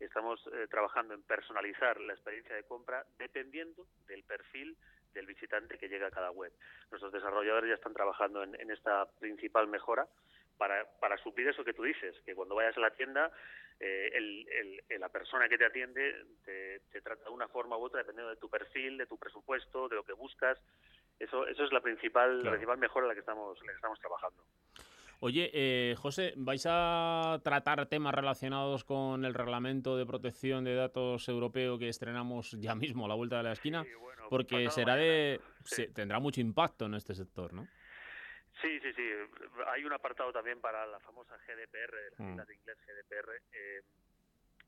Estamos 0.00 0.40
eh, 0.46 0.66
trabajando 0.70 1.12
en 1.12 1.22
personalizar 1.24 2.00
la 2.00 2.14
experiencia 2.14 2.56
de 2.56 2.64
compra 2.64 3.04
dependiendo 3.18 3.86
del 4.06 4.24
perfil 4.24 4.74
del 5.12 5.26
visitante 5.26 5.76
que 5.76 5.90
llega 5.90 6.06
a 6.06 6.10
cada 6.10 6.30
web. 6.30 6.52
Nuestros 6.90 7.12
desarrolladores 7.12 7.68
ya 7.68 7.74
están 7.74 7.92
trabajando 7.92 8.42
en, 8.42 8.70
esta 8.70 9.04
principal 9.20 9.68
mejora 9.68 10.08
para, 10.56 10.84
para 11.00 11.16
suplir 11.18 11.48
eso 11.48 11.64
que 11.64 11.72
tú 11.72 11.82
dices, 11.82 12.14
que 12.24 12.34
cuando 12.34 12.54
vayas 12.54 12.76
a 12.76 12.80
la 12.80 12.90
tienda 12.90 13.32
eh, 13.84 14.98
la 14.98 15.08
persona 15.08 15.48
que 15.48 15.58
te 15.58 15.64
atiende 15.64 16.24
te, 16.44 17.00
trata 17.02 17.24
de 17.24 17.30
una 17.30 17.48
forma 17.48 17.76
u 17.76 17.84
otra 17.84 17.98
dependiendo 17.98 18.30
de 18.30 18.36
tu 18.36 18.48
perfil, 18.48 18.96
de 18.96 19.06
tu 19.06 19.18
presupuesto, 19.18 19.88
de 19.88 19.96
lo 19.96 20.04
que 20.04 20.12
buscas. 20.12 20.58
Eso, 21.18 21.46
eso 21.46 21.64
es 21.64 21.72
la 21.72 21.80
principal, 21.80 22.42
la 22.44 22.50
principal 22.50 22.78
mejora 22.78 23.06
en 23.06 23.08
la 23.08 23.14
que 23.14 23.20
estamos, 23.20 23.58
la 23.60 23.72
que 23.72 23.76
estamos 23.76 23.98
trabajando. 23.98 24.42
Oye, 25.20 25.50
eh, 25.52 25.94
José, 25.96 26.34
¿vais 26.36 26.66
a 26.68 27.40
tratar 27.44 27.86
temas 27.86 28.14
relacionados 28.14 28.84
con 28.84 29.24
el 29.24 29.34
reglamento 29.34 29.96
de 29.96 30.06
protección 30.06 30.64
de 30.64 30.74
datos 30.74 31.28
europeo 31.28 31.78
que 31.78 31.88
estrenamos 31.88 32.52
ya 32.60 32.74
mismo 32.74 33.04
a 33.04 33.08
la 33.08 33.14
vuelta 33.14 33.36
de 33.36 33.42
la 33.44 33.52
esquina? 33.52 33.84
Porque 34.28 34.70
será 34.70 34.96
de, 34.96 35.40
tendrá 35.94 36.18
mucho 36.18 36.40
impacto 36.40 36.86
en 36.86 36.94
este 36.94 37.14
sector, 37.14 37.52
¿no? 37.52 37.68
Sí, 38.60 38.78
sí, 38.80 38.92
sí. 38.92 39.10
Hay 39.68 39.84
un 39.84 39.92
apartado 39.92 40.32
también 40.32 40.60
para 40.60 40.86
la 40.86 41.00
famosa 41.00 41.36
GDPR, 41.38 41.96
de 41.96 42.10
las 42.10 42.16
siglas 42.16 42.46
mm. 42.46 42.48
de 42.48 42.54
inglés 42.54 42.78
GDPR. 42.86 43.42
Eh, 43.52 43.82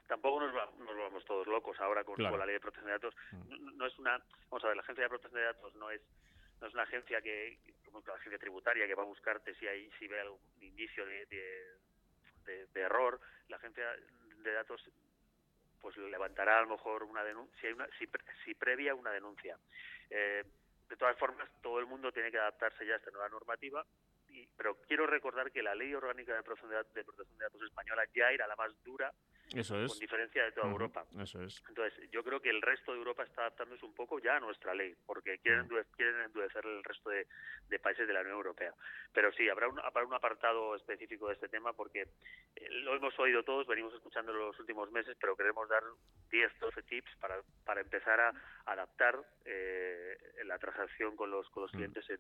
tampoco 0.07 0.41
nos, 0.41 0.55
vamos 0.55 1.25
todos 1.25 1.47
locos 1.47 1.79
ahora 1.81 2.05
con, 2.05 2.21
la 2.23 2.47
ley 2.47 2.55
de 2.55 2.61
protección 2.61 2.87
de 2.87 2.93
datos. 2.93 3.15
Mm. 3.33 3.77
No, 3.77 3.87
es 3.87 3.99
una, 3.99 4.19
vamos 4.51 4.65
a 4.65 4.69
ver, 4.69 4.77
la 4.77 4.83
agencia 4.83 5.05
de 5.05 5.09
protección 5.11 5.41
de 5.41 5.47
datos 5.47 5.75
no 5.77 5.91
es 5.91 6.01
no 6.61 6.69
es 6.69 6.75
una 6.75 6.85
agencia 6.85 7.21
que 7.21 7.59
como 7.85 8.03
la 8.07 8.15
agencia 8.15 8.39
tributaria 8.39 8.87
que 8.87 8.95
va 8.95 9.03
a 9.03 9.07
buscarte 9.07 9.55
si 9.57 9.67
hay 9.67 9.91
si 9.99 10.07
ve 10.07 10.21
algún 10.21 10.41
indicio 10.61 11.05
de, 11.05 11.27
de, 11.27 12.81
error. 12.81 13.21
La 13.49 13.57
agencia 13.57 13.85
de 14.39 14.53
datos 14.53 14.83
pues 15.81 15.97
levantará 15.97 16.59
a 16.59 16.63
lo 16.63 16.69
mejor 16.69 17.03
una 17.03 17.23
denuncia 17.23 17.61
si 17.61 17.67
hay 17.67 17.73
una 17.75 17.87
si, 17.99 18.09
si 18.45 18.55
previa 18.55 18.95
una 18.95 19.11
denuncia. 19.11 19.59
Eh, 20.11 20.45
de 20.89 20.97
todas 20.97 21.17
formas, 21.19 21.49
todo 21.63 21.79
el 21.79 21.87
mundo 21.87 22.13
tiene 22.13 22.31
que 22.31 22.39
adaptarse 22.39 22.87
ya 22.87 22.95
a 22.95 22.97
esta 22.97 23.11
nueva 23.11 23.29
normativa, 23.29 23.85
y, 24.29 24.47
pero 24.57 24.81
quiero 24.83 25.07
recordar 25.07 25.51
que 25.53 25.63
la 25.63 25.75
Ley 25.75 25.95
Orgánica 25.95 26.35
de 26.35 26.43
Protección 26.43 26.71
de, 26.71 27.05
Protección 27.05 27.39
de 27.39 27.45
Datos 27.45 27.63
Española 27.63 28.03
ya 28.15 28.31
era 28.31 28.47
la 28.47 28.57
más 28.57 28.73
dura 28.83 29.13
eso 29.53 29.77
es. 29.81 29.91
Con 29.91 29.99
diferencia 29.99 30.45
de 30.45 30.53
toda 30.53 30.71
Europa. 30.71 31.05
Eso 31.19 31.43
es. 31.43 31.63
Entonces, 31.69 32.11
yo 32.11 32.25
creo 32.25 32.41
que 32.41 32.51
el 32.51 32.63
resto 32.63 32.93
de 32.93 32.99
Europa 32.99 33.25
está 33.25 33.43
adaptándose 33.43 33.85
un 33.85 33.95
poco 33.95 34.19
ya 34.19 34.37
a 34.37 34.41
nuestra 34.41 34.75
ley, 34.75 34.95
porque 35.07 35.39
quieren, 35.39 35.69
quieren 35.97 36.21
endurecer 36.23 36.65
el 36.65 36.83
resto 36.83 37.11
de, 37.11 37.27
países 37.79 38.07
de 38.07 38.15
la 38.15 38.21
Unión 38.21 38.37
Europea. 38.37 38.73
Pero 39.13 39.33
sí, 39.33 39.49
habrá 39.49 39.69
un, 39.69 39.79
habrá 39.81 40.05
un 40.07 40.15
apartado 40.15 40.75
específico 40.75 41.29
de 41.29 41.35
este 41.35 41.49
tema, 41.49 41.73
porque 41.73 42.09
eh, 42.57 42.71
lo 42.71 42.97
hemos 42.97 43.17
oído 43.19 43.43
todos, 43.43 43.67
venimos 43.67 43.93
escuchando 43.95 44.33
los 44.33 44.59
últimos 44.59 44.91
meses, 44.91 45.17
pero 45.21 45.37
queremos 45.37 45.69
dar 45.69 45.83
10, 46.35 46.51
12 46.61 46.83
tips 46.83 47.11
para, 47.21 47.37
para 47.65 47.81
empezar 47.81 48.19
a 48.19 48.33
adaptar 48.67 49.15
eh, 49.45 50.19
la 50.45 50.59
transacción 50.59 51.15
con 51.15 51.31
los, 51.31 51.49
con 51.51 51.63
los 51.63 51.71
clientes 51.71 52.05
en, 52.11 52.19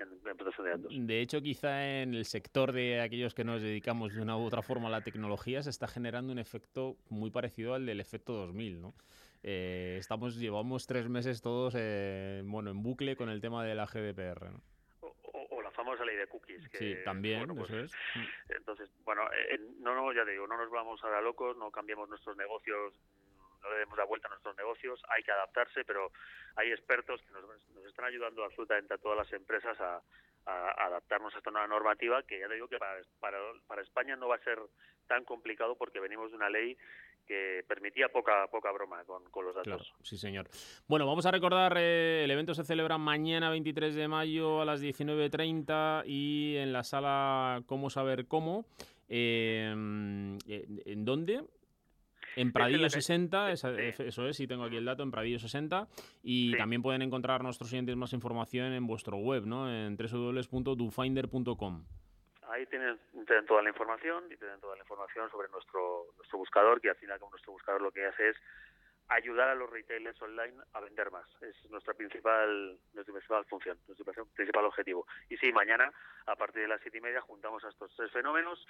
en, 0.00 0.36
protección 0.36 0.66
de 0.66 0.70
datos. 0.72 0.92
De 0.92 1.20
hecho, 1.20 1.40
quizá 1.40 2.02
en 2.02 2.14
el 2.14 2.24
sector 2.24 2.72
de 2.72 3.00
aquellos 3.00 3.34
que 3.34 3.44
nos 3.44 3.62
dedicamos 3.62 4.14
de 4.14 4.20
una 4.20 4.36
u 4.36 4.44
otra 4.44 4.62
forma 4.62 4.88
a 4.88 4.90
la 4.90 5.02
tecnología 5.02 5.62
se 5.62 5.70
está 5.70 5.86
generando 5.86 6.32
un 6.32 6.40
efecto 6.40 6.96
muy 7.08 7.30
parecido 7.30 7.74
al 7.74 7.86
del 7.86 8.00
efecto 8.00 8.32
2000, 8.32 8.80
¿no? 8.80 8.94
Eh, 9.44 9.96
estamos, 9.98 10.38
llevamos 10.38 10.86
tres 10.86 11.08
meses 11.08 11.40
todos 11.40 11.74
eh, 11.76 12.42
bueno, 12.44 12.70
en 12.70 12.82
bucle 12.82 13.16
con 13.16 13.28
el 13.28 13.40
tema 13.40 13.64
de 13.64 13.76
la 13.76 13.86
GDPR, 13.86 14.50
¿no? 14.50 14.62
O, 15.50 15.62
la 15.62 15.70
famosa 15.70 16.04
ley 16.04 16.16
de 16.16 16.26
cookies. 16.26 16.68
Que, 16.68 16.78
sí, 16.78 16.96
también, 17.04 17.46
pues, 17.46 17.70
eso 17.70 17.78
es. 17.84 17.92
Entonces, 18.48 18.90
bueno, 19.04 19.22
eh, 19.32 19.58
no, 19.78 19.94
no, 19.94 20.12
ya 20.12 20.24
digo, 20.24 20.46
no 20.48 20.56
nos 20.56 20.70
vamos 20.70 21.02
a 21.04 21.08
dar 21.08 21.22
locos, 21.22 21.56
no 21.56 21.70
cambiemos 21.70 22.08
nuestros 22.08 22.36
negocios 22.36 22.94
no 23.62 23.70
le 23.70 23.78
demos 23.78 23.96
la 23.96 24.04
vuelta 24.04 24.28
a 24.28 24.30
nuestros 24.30 24.56
negocios, 24.56 25.00
hay 25.08 25.22
que 25.22 25.32
adaptarse, 25.32 25.84
pero 25.84 26.10
hay 26.56 26.70
expertos 26.70 27.20
que 27.22 27.32
nos, 27.32 27.44
nos 27.74 27.86
están 27.86 28.06
ayudando 28.06 28.44
absolutamente 28.44 28.94
a 28.94 28.98
todas 28.98 29.18
las 29.18 29.32
empresas 29.32 29.78
a, 29.80 30.02
adaptarnos 30.44 31.32
a 31.34 31.38
esta 31.38 31.52
nueva 31.52 31.68
normativa 31.68 32.20
que 32.24 32.40
ya 32.40 32.48
te 32.48 32.54
digo 32.54 32.66
que 32.66 32.76
para, 32.76 33.00
para, 33.20 33.38
para, 33.68 33.80
España 33.80 34.16
no 34.16 34.26
va 34.26 34.34
a 34.34 34.42
ser 34.42 34.58
tan 35.06 35.24
complicado 35.24 35.76
porque 35.76 36.00
venimos 36.00 36.30
de 36.30 36.36
una 36.36 36.50
ley 36.50 36.76
que 37.28 37.64
permitía 37.68 38.08
poca 38.08 38.48
poca 38.48 38.72
broma 38.72 39.04
con, 39.04 39.22
con 39.30 39.44
los 39.44 39.54
datos. 39.54 39.94
sí, 40.02 40.18
señor. 40.18 40.48
Bueno, 40.88 41.06
vamos 41.06 41.26
a 41.26 41.30
recordar, 41.30 41.76
eh, 41.78 42.24
el 42.24 42.30
evento 42.32 42.54
se 42.54 42.64
celebra 42.64 42.98
mañana 42.98 43.50
23 43.50 43.94
de 43.94 44.08
mayo 44.08 44.60
a 44.60 44.64
las 44.64 44.82
19.30 44.82 46.02
y 46.06 46.56
en 46.56 46.72
la 46.72 46.82
sala 46.82 47.62
Cómo 47.66 47.88
Saber 47.88 48.26
Cómo. 48.26 48.66
Eh, 49.08 49.70
¿En 49.70 51.04
dónde? 51.04 51.44
En 52.36 52.52
Pradillo 52.52 52.88
60, 52.88 53.52
eso 53.52 53.76
es, 53.76 54.36
sí 54.36 54.46
tengo 54.46 54.64
aquí 54.64 54.76
el 54.76 54.84
dato, 54.84 55.02
en 55.02 55.10
Pradillo 55.10 55.38
60. 55.38 55.88
Y 56.22 56.56
también 56.56 56.82
pueden 56.82 57.02
encontrar 57.02 57.42
nuestros 57.42 57.70
clientes 57.70 57.96
más 57.96 58.12
información 58.12 58.72
en 58.72 58.86
vuestro 58.86 59.16
web, 59.16 59.44
¿no? 59.46 59.70
En 59.72 59.96
www.dufinder.com. 59.96 61.84
Ahí 62.48 62.66
tienen, 62.66 62.98
tienen, 63.26 63.46
toda 63.46 63.62
la 63.62 63.70
información 63.70 64.24
y 64.30 64.36
tienen 64.36 64.60
toda 64.60 64.76
la 64.76 64.82
información 64.82 65.30
sobre 65.30 65.48
nuestro, 65.48 66.06
nuestro 66.16 66.38
buscador, 66.38 66.80
que 66.80 66.90
al 66.90 66.96
final 66.96 67.18
como 67.18 67.30
nuestro 67.30 67.52
buscador 67.52 67.80
lo 67.80 67.90
que 67.90 68.04
hace 68.04 68.28
es 68.28 68.36
ayudar 69.08 69.50
a 69.50 69.54
los 69.54 69.70
retailers 69.70 70.20
online 70.22 70.54
a 70.72 70.80
vender 70.80 71.10
más. 71.10 71.26
Es 71.42 71.70
nuestra 71.70 71.94
principal, 71.94 72.78
nuestra 72.92 73.12
principal 73.12 73.44
función, 73.46 73.78
nuestro 73.86 74.26
principal 74.34 74.64
objetivo. 74.64 75.06
Y 75.28 75.36
sí, 75.36 75.52
mañana, 75.52 75.92
a 76.26 76.36
partir 76.36 76.62
de 76.62 76.68
las 76.68 76.80
siete 76.80 76.98
y 76.98 77.00
media, 77.00 77.20
juntamos 77.20 77.64
a 77.64 77.68
estos 77.68 77.94
tres 77.96 78.10
fenómenos, 78.10 78.66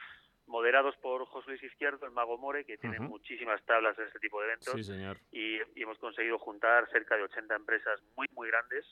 moderados 0.47 0.97
por 0.97 1.25
José 1.27 1.51
Luis 1.51 1.63
Izquierdo, 1.63 2.07
el 2.07 2.13
Mago 2.13 2.39
More, 2.39 2.65
que 2.65 2.79
tiene 2.79 2.99
muchísimas 3.01 3.65
tablas 3.65 3.99
en 3.99 4.07
este 4.07 4.19
tipo 4.19 4.41
de 4.41 4.47
eventos. 4.49 4.75
Sí, 4.75 4.85
señor. 4.85 5.19
Y, 5.31 5.61
hemos 5.81 5.99
conseguido 5.99 6.39
juntar 6.39 6.89
cerca 6.91 7.17
de 7.17 7.25
80 7.25 7.55
empresas 7.55 8.01
muy, 8.17 8.27
muy 8.33 8.49
grandes 8.49 8.87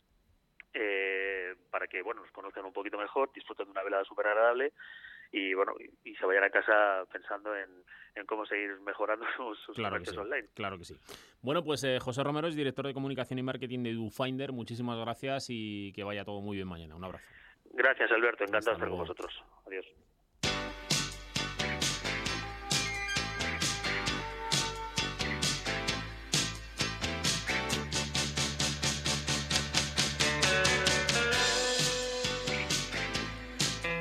eh, 0.74 1.54
para 1.70 1.86
que 1.86 2.02
bueno 2.02 2.22
nos 2.22 2.30
conozcan 2.32 2.64
un 2.64 2.72
poquito 2.72 2.98
mejor, 2.98 3.32
disfruten 3.32 3.66
de 3.66 3.72
una 3.72 3.82
velada 3.82 4.04
súper 4.04 4.26
agradable 4.26 4.72
y 5.32 5.54
bueno 5.54 5.74
y, 6.04 6.14
se 6.14 6.26
vayan 6.26 6.44
a 6.44 6.50
casa 6.50 7.04
pensando 7.12 7.54
en, 7.56 7.68
cómo 8.26 8.44
seguir 8.44 8.78
mejorando 8.80 9.24
sus, 9.36 9.58
sus 9.60 9.78
online. 10.18 10.48
Claro 10.54 10.76
que 10.78 10.84
sí. 10.84 10.94
Bueno, 11.40 11.64
pues 11.64 11.82
eh, 11.84 11.98
José 12.00 12.22
Romero 12.22 12.48
es 12.48 12.54
director 12.54 12.86
de 12.86 12.92
comunicación 12.92 13.38
y 13.38 13.42
marketing 13.42 13.82
de 13.82 13.94
DoFinder. 13.94 14.52
Muchísimas 14.52 14.98
gracias 14.98 15.46
y 15.48 15.92
que 15.94 16.04
vaya 16.04 16.24
todo 16.24 16.40
muy 16.40 16.56
bien 16.56 16.68
mañana. 16.68 16.94
Un 16.96 17.04
abrazo. 17.04 17.26
Gracias, 17.72 18.10
Alberto. 18.10 18.44
Encantado 18.44 18.72
de 18.72 18.78
estar 18.78 18.88
con 18.88 18.98
vosotros. 18.98 19.44
Adiós. 19.66 19.86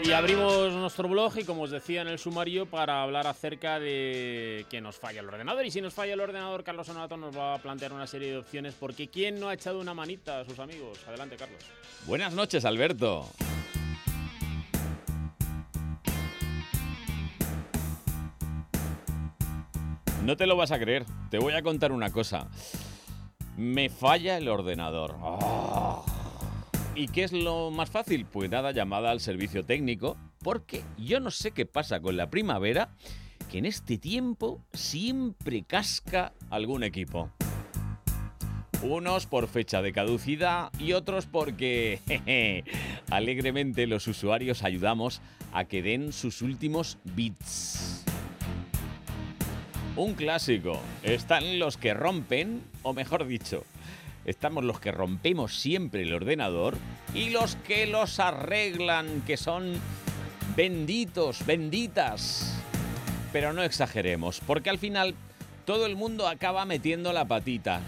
Y 0.10 0.12
abrimos 0.12 0.74
nuestro 0.74 1.08
blog 1.08 1.38
y 1.38 1.44
como 1.44 1.62
os 1.62 1.70
decía 1.70 2.02
en 2.02 2.08
el 2.08 2.18
sumario 2.18 2.66
para 2.66 3.04
hablar 3.04 3.28
acerca 3.28 3.80
de 3.80 4.66
que 4.68 4.82
nos 4.82 4.96
falla 4.96 5.20
el 5.20 5.28
ordenador. 5.28 5.64
Y 5.68 5.70
si 5.70 5.82
nos 5.82 5.94
falla 5.94 6.14
el 6.14 6.20
ordenador, 6.20 6.64
Carlos 6.64 6.90
Onato 6.90 7.16
nos 7.16 7.38
va 7.38 7.54
a 7.54 7.58
plantear 7.60 7.94
una 7.94 8.08
serie 8.08 8.32
de 8.32 8.38
opciones 8.40 8.74
porque 8.74 9.08
¿quién 9.10 9.40
no 9.40 9.50
ha 9.50 9.54
echado 9.54 9.80
una 9.80 9.94
manita 9.94 10.40
a 10.40 10.46
sus 10.46 10.58
amigos? 10.58 10.98
Adelante, 11.08 11.36
Carlos. 11.36 11.60
Buenas 12.08 12.34
noches, 12.34 12.66
Alberto. 12.66 13.30
No 20.26 20.36
te 20.36 20.48
lo 20.48 20.56
vas 20.56 20.72
a 20.72 20.80
creer, 20.80 21.06
te 21.30 21.38
voy 21.38 21.54
a 21.54 21.62
contar 21.62 21.92
una 21.92 22.12
cosa. 22.12 22.48
Me 23.58 23.90
falla 23.90 24.40
el 24.40 24.48
ordenador. 24.48 25.18
¡Ah! 25.22 26.19
¿Y 27.00 27.08
qué 27.08 27.24
es 27.24 27.32
lo 27.32 27.72
más 27.72 27.90
fácil? 27.90 28.26
Pues 28.26 28.50
nada, 28.50 28.74
llamada 28.74 29.12
al 29.12 29.22
servicio 29.22 29.64
técnico, 29.64 30.18
porque 30.44 30.84
yo 30.98 31.22
no 31.22 31.32
sé 31.32 31.52
qué 31.52 31.66
pasa 31.66 32.02
con 32.02 32.18
la 32.18 32.30
primavera, 32.30 32.90
que 33.50 33.60
en 33.60 33.66
este 33.66 33.98
tiempo 33.98 34.66
siempre 34.74 35.64
casca 35.64 36.34
algún 36.50 36.84
equipo. 36.84 37.32
Unos 38.82 39.28
por 39.28 39.48
fecha 39.48 39.82
de 39.82 39.94
caducidad 39.94 40.74
y 40.78 40.92
otros 40.92 41.26
porque 41.26 42.02
jeje, 42.06 42.66
alegremente 43.10 43.88
los 43.88 44.06
usuarios 44.10 44.66
ayudamos 44.66 45.22
a 45.54 45.64
que 45.64 45.82
den 45.82 46.12
sus 46.12 46.42
últimos 46.42 46.98
bits. 47.16 48.04
Un 49.96 50.16
clásico. 50.16 50.82
Están 51.04 51.60
los 51.60 51.78
que 51.78 51.94
rompen, 51.94 52.62
o 52.84 52.92
mejor 52.92 53.26
dicho, 53.26 53.64
estamos 54.30 54.64
los 54.64 54.80
que 54.80 54.92
rompemos 54.92 55.60
siempre 55.60 56.04
el 56.04 56.14
ordenador 56.14 56.78
y 57.14 57.32
los 57.32 57.56
que 57.56 57.88
los 57.88 58.20
arreglan, 58.20 59.22
que 59.26 59.38
son 59.38 59.74
benditos, 60.56 61.46
benditas. 61.46 62.56
Pero 63.34 63.54
no 63.54 63.64
exageremos, 63.64 64.42
porque 64.46 64.70
al 64.70 64.78
final 64.78 65.16
todo 65.66 65.86
el 65.86 65.96
mundo 65.96 66.28
acaba 66.28 66.66
metiendo 66.66 67.12
la 67.12 67.26
patita. 67.26 67.82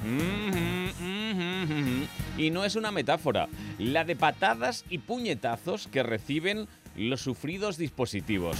Y 2.37 2.49
no 2.49 2.65
es 2.65 2.75
una 2.75 2.91
metáfora, 2.91 3.47
la 3.77 4.03
de 4.03 4.15
patadas 4.15 4.85
y 4.89 4.97
puñetazos 4.97 5.87
que 5.87 6.03
reciben 6.03 6.67
los 6.95 7.21
sufridos 7.21 7.77
dispositivos. 7.77 8.57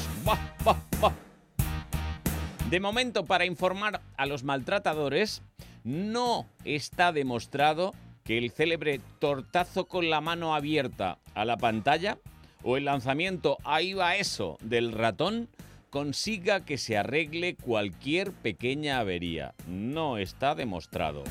De 2.70 2.80
momento, 2.80 3.26
para 3.26 3.46
informar 3.46 4.02
a 4.18 4.26
los 4.26 4.44
maltratadores, 4.44 5.42
no 5.84 6.48
está 6.66 7.12
demostrado 7.12 7.94
que 8.24 8.38
el 8.38 8.52
célebre 8.52 9.02
tortazo 9.20 9.86
con 9.86 10.10
la 10.10 10.22
mano 10.22 10.56
abierta 10.56 11.20
a 11.34 11.46
la 11.46 11.58
pantalla 11.58 12.18
o 12.64 12.78
el 12.78 12.86
lanzamiento 12.86 13.58
ahí 13.64 13.94
va 13.94 14.16
eso 14.16 14.58
del 14.62 14.92
ratón 14.92 15.50
consiga 15.90 16.64
que 16.64 16.78
se 16.78 16.98
arregle 16.98 17.56
cualquier 17.56 18.32
pequeña 18.32 19.00
avería. 19.00 19.54
No 19.68 20.18
está 20.18 20.56
demostrado. 20.56 21.24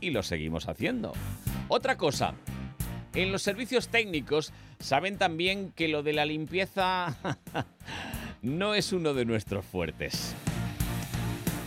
Y 0.00 0.10
lo 0.10 0.22
seguimos 0.22 0.66
haciendo. 0.68 1.12
Otra 1.68 1.96
cosa, 1.96 2.34
en 3.14 3.30
los 3.30 3.42
servicios 3.42 3.88
técnicos 3.88 4.52
saben 4.78 5.18
también 5.18 5.72
que 5.72 5.88
lo 5.88 6.02
de 6.02 6.14
la 6.14 6.24
limpieza 6.24 7.16
no 8.42 8.74
es 8.74 8.92
uno 8.92 9.12
de 9.12 9.26
nuestros 9.26 9.64
fuertes. 9.64 10.34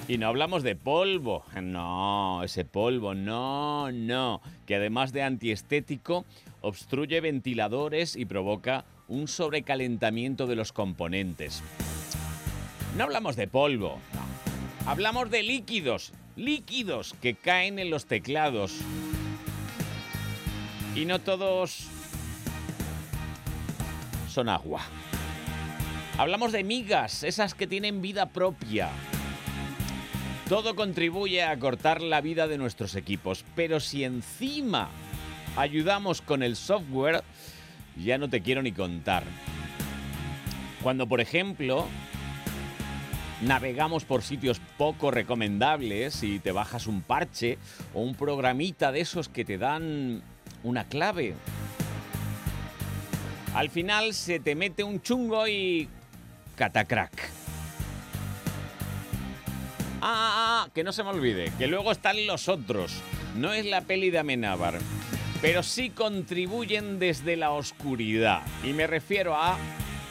Y 0.07 0.19
no 0.19 0.27
hablamos 0.27 0.61
de 0.61 0.75
polvo, 0.75 1.43
no, 1.59 2.43
ese 2.43 2.63
polvo, 2.63 3.15
no, 3.15 3.91
no, 3.91 4.39
que 4.67 4.75
además 4.75 5.11
de 5.13 5.23
antiestético, 5.23 6.25
obstruye 6.61 7.21
ventiladores 7.21 8.15
y 8.15 8.25
provoca 8.25 8.85
un 9.07 9.27
sobrecalentamiento 9.27 10.45
de 10.45 10.55
los 10.55 10.71
componentes. 10.71 11.63
No 12.95 13.05
hablamos 13.05 13.35
de 13.35 13.47
polvo, 13.47 13.99
no. 14.13 14.89
Hablamos 14.89 15.31
de 15.31 15.41
líquidos, 15.41 16.13
líquidos 16.35 17.15
que 17.19 17.33
caen 17.33 17.79
en 17.79 17.89
los 17.89 18.05
teclados. 18.05 18.77
Y 20.95 21.05
no 21.05 21.17
todos 21.17 21.87
son 24.29 24.49
agua. 24.49 24.81
Hablamos 26.19 26.51
de 26.51 26.63
migas, 26.63 27.23
esas 27.23 27.55
que 27.55 27.65
tienen 27.65 28.03
vida 28.03 28.27
propia. 28.27 28.91
Todo 30.49 30.75
contribuye 30.75 31.41
a 31.41 31.57
cortar 31.57 32.01
la 32.01 32.21
vida 32.21 32.47
de 32.47 32.59
nuestros 32.59 32.95
equipos, 32.95 33.43
pero 33.55 33.79
si 33.79 34.03
encima 34.03 34.89
ayudamos 35.57 36.21
con 36.21 36.43
el 36.43 36.55
software, 36.55 37.23
ya 37.97 38.19
no 38.19 38.29
te 38.29 38.41
quiero 38.41 38.61
ni 38.61 38.71
contar. 38.71 39.23
Cuando, 40.83 41.07
por 41.07 41.19
ejemplo, 41.19 41.87
navegamos 43.41 44.05
por 44.05 44.21
sitios 44.21 44.61
poco 44.77 45.09
recomendables 45.09 46.21
y 46.21 46.37
te 46.37 46.51
bajas 46.51 46.85
un 46.85 47.01
parche 47.01 47.57
o 47.95 48.01
un 48.01 48.13
programita 48.13 48.91
de 48.91 49.01
esos 49.01 49.29
que 49.29 49.45
te 49.45 49.57
dan 49.57 50.21
una 50.61 50.83
clave. 50.83 51.33
Al 53.55 53.71
final 53.71 54.13
se 54.13 54.39
te 54.39 54.53
mete 54.53 54.83
un 54.83 55.01
chungo 55.01 55.47
y 55.47 55.89
catacrack. 56.55 57.44
Ah, 60.07 60.11
ah, 60.13 60.61
ah, 60.67 60.69
que 60.71 60.83
no 60.83 60.93
se 60.93 61.01
me 61.01 61.09
olvide, 61.09 61.51
que 61.57 61.65
luego 61.65 61.91
están 61.91 62.27
los 62.27 62.47
otros. 62.47 62.93
No 63.35 63.53
es 63.53 63.65
la 63.65 63.81
peli 63.81 64.11
de 64.11 64.19
Amenábar, 64.19 64.77
pero 65.41 65.63
sí 65.63 65.89
contribuyen 65.89 66.99
desde 66.99 67.35
la 67.35 67.49
oscuridad. 67.49 68.43
Y 68.63 68.73
me 68.73 68.85
refiero 68.85 69.35
a 69.35 69.57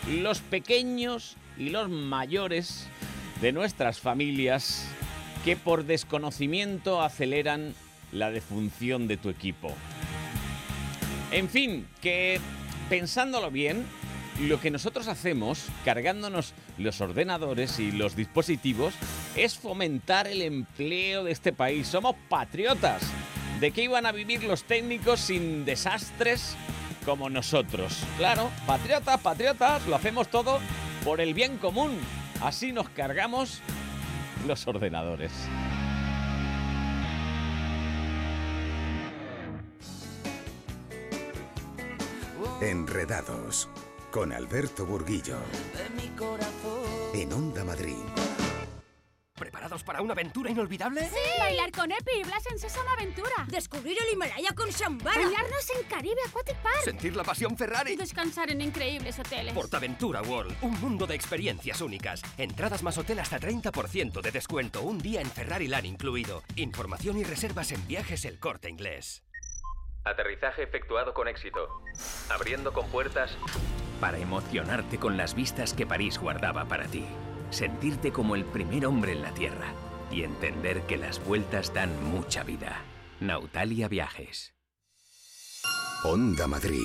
los 0.09 0.41
pequeños 0.41 1.37
y 1.57 1.71
los 1.71 1.89
mayores 1.91 2.89
de 3.41 3.53
nuestras 3.53 4.01
familias 4.01 4.89
que 5.45 5.55
por 5.55 5.85
desconocimiento 5.85 7.01
aceleran 7.01 7.73
la 8.11 8.33
defunción 8.33 9.07
de 9.07 9.17
tu 9.17 9.29
equipo. 9.29 9.73
En 11.31 11.49
fin, 11.49 11.87
que 12.01 12.41
pensándolo 12.89 13.53
bien, 13.53 13.87
lo 14.41 14.61
que 14.61 14.73
nosotros 14.73 15.07
hacemos, 15.07 15.67
cargándonos 15.85 16.53
los 16.79 17.01
ordenadores 17.01 17.79
y 17.79 17.93
los 17.93 18.17
dispositivos, 18.17 18.93
es 19.37 19.57
fomentar 19.59 20.27
el 20.27 20.43
empleo 20.43 21.25
de 21.25 21.33
este 21.33 21.53
país. 21.53 21.89
Somos 21.89 22.15
patriotas. 22.29 23.03
¿De 23.61 23.71
qué 23.71 23.83
iban 23.85 24.07
a 24.07 24.13
vivir 24.13 24.45
los 24.45 24.65
técnicos 24.65 25.21
sin 25.21 25.65
desastres 25.65 26.57
como 27.05 27.31
nosotros? 27.31 28.05
Claro, 28.17 28.51
patriotas, 28.67 29.21
patriotas, 29.21 29.87
lo 29.87 29.97
hacemos 29.97 30.29
todo 30.29 30.59
por 31.05 31.21
el 31.21 31.35
bien 31.35 31.59
común. 31.59 31.99
Así 32.43 32.73
nos 32.73 32.89
cargamos 32.89 33.61
los 34.47 34.67
ordenadores. 34.67 35.33
Enredados 42.61 43.69
con 44.11 44.33
Alberto 44.33 44.87
Burguillo. 44.87 45.39
En 47.15 47.33
Onda 47.33 47.65
Madrid. 47.65 47.95
¿Preparados 49.39 49.83
para 49.83 50.01
una 50.01 50.13
aventura 50.13 50.49
inolvidable? 50.49 51.09
¡Sí! 51.09 51.41
Bailar 51.41 51.73
con 51.73 51.91
Epi 51.91 52.21
y 52.21 52.23
Blas 52.23 52.45
en 52.53 52.57
Sésamo 52.57 52.89
Aventura. 52.91 53.45
Descubrir 53.49 53.97
el 54.01 54.13
Himalaya 54.13 54.55
con 54.55 54.71
Shambhala. 54.71 55.21
Bailarnos 55.21 55.71
en 55.71 55.89
Caribe 55.89 56.21
Aquatic 56.29 56.57
Park. 56.59 56.83
Sentir 56.85 57.17
la 57.17 57.25
pasión 57.25 57.57
Ferrari. 57.57 57.95
Y 57.95 57.97
descansar 57.97 58.53
en 58.53 58.61
increíbles 58.61 59.19
hoteles. 59.19 59.53
Portaventura 59.53 60.23
World, 60.23 60.57
un 60.63 60.81
mundo 60.81 61.09
de 61.09 61.17
experiencias 61.17 61.81
únicas. 61.81 62.23
Entradas 62.39 62.85
más 62.85 62.97
hotel 62.97 63.19
hasta 63.19 63.41
30% 63.41 64.21
de 64.21 64.31
descuento. 64.31 64.83
Un 64.83 64.99
día 64.99 65.21
en 65.21 65.29
Ferrari 65.29 65.67
Land 65.67 65.87
incluido. 65.87 66.45
Información 66.55 67.19
y 67.19 67.25
reservas 67.25 67.73
en 67.73 67.85
viajes 67.89 68.25
El 68.27 68.39
Corte 68.39 68.71
Inglés. 68.71 69.25
Aterrizaje 70.05 70.63
efectuado 70.63 71.13
con 71.13 71.27
éxito. 71.27 71.83
Abriendo 72.31 72.73
con 72.73 72.89
puertas 72.89 73.37
para 74.01 74.19
emocionarte 74.19 74.99
con 74.99 75.17
las 75.17 75.35
vistas 75.35 75.73
que 75.73 75.87
París 75.87 76.19
guardaba 76.19 76.67
para 76.67 76.87
ti. 76.87 77.05
Sentirte 77.51 78.13
como 78.13 78.35
el 78.35 78.45
primer 78.45 78.87
hombre 78.87 79.13
en 79.13 79.23
la 79.23 79.33
Tierra 79.33 79.73
y 80.11 80.23
entender 80.23 80.83
que 80.83 80.97
las 80.97 81.25
vueltas 81.25 81.73
dan 81.73 81.91
mucha 82.11 82.43
vida. 82.43 82.81
Nautalia 83.21 83.89
Viajes. 83.89 84.55
Onda 86.05 86.47
Madrid. 86.47 86.81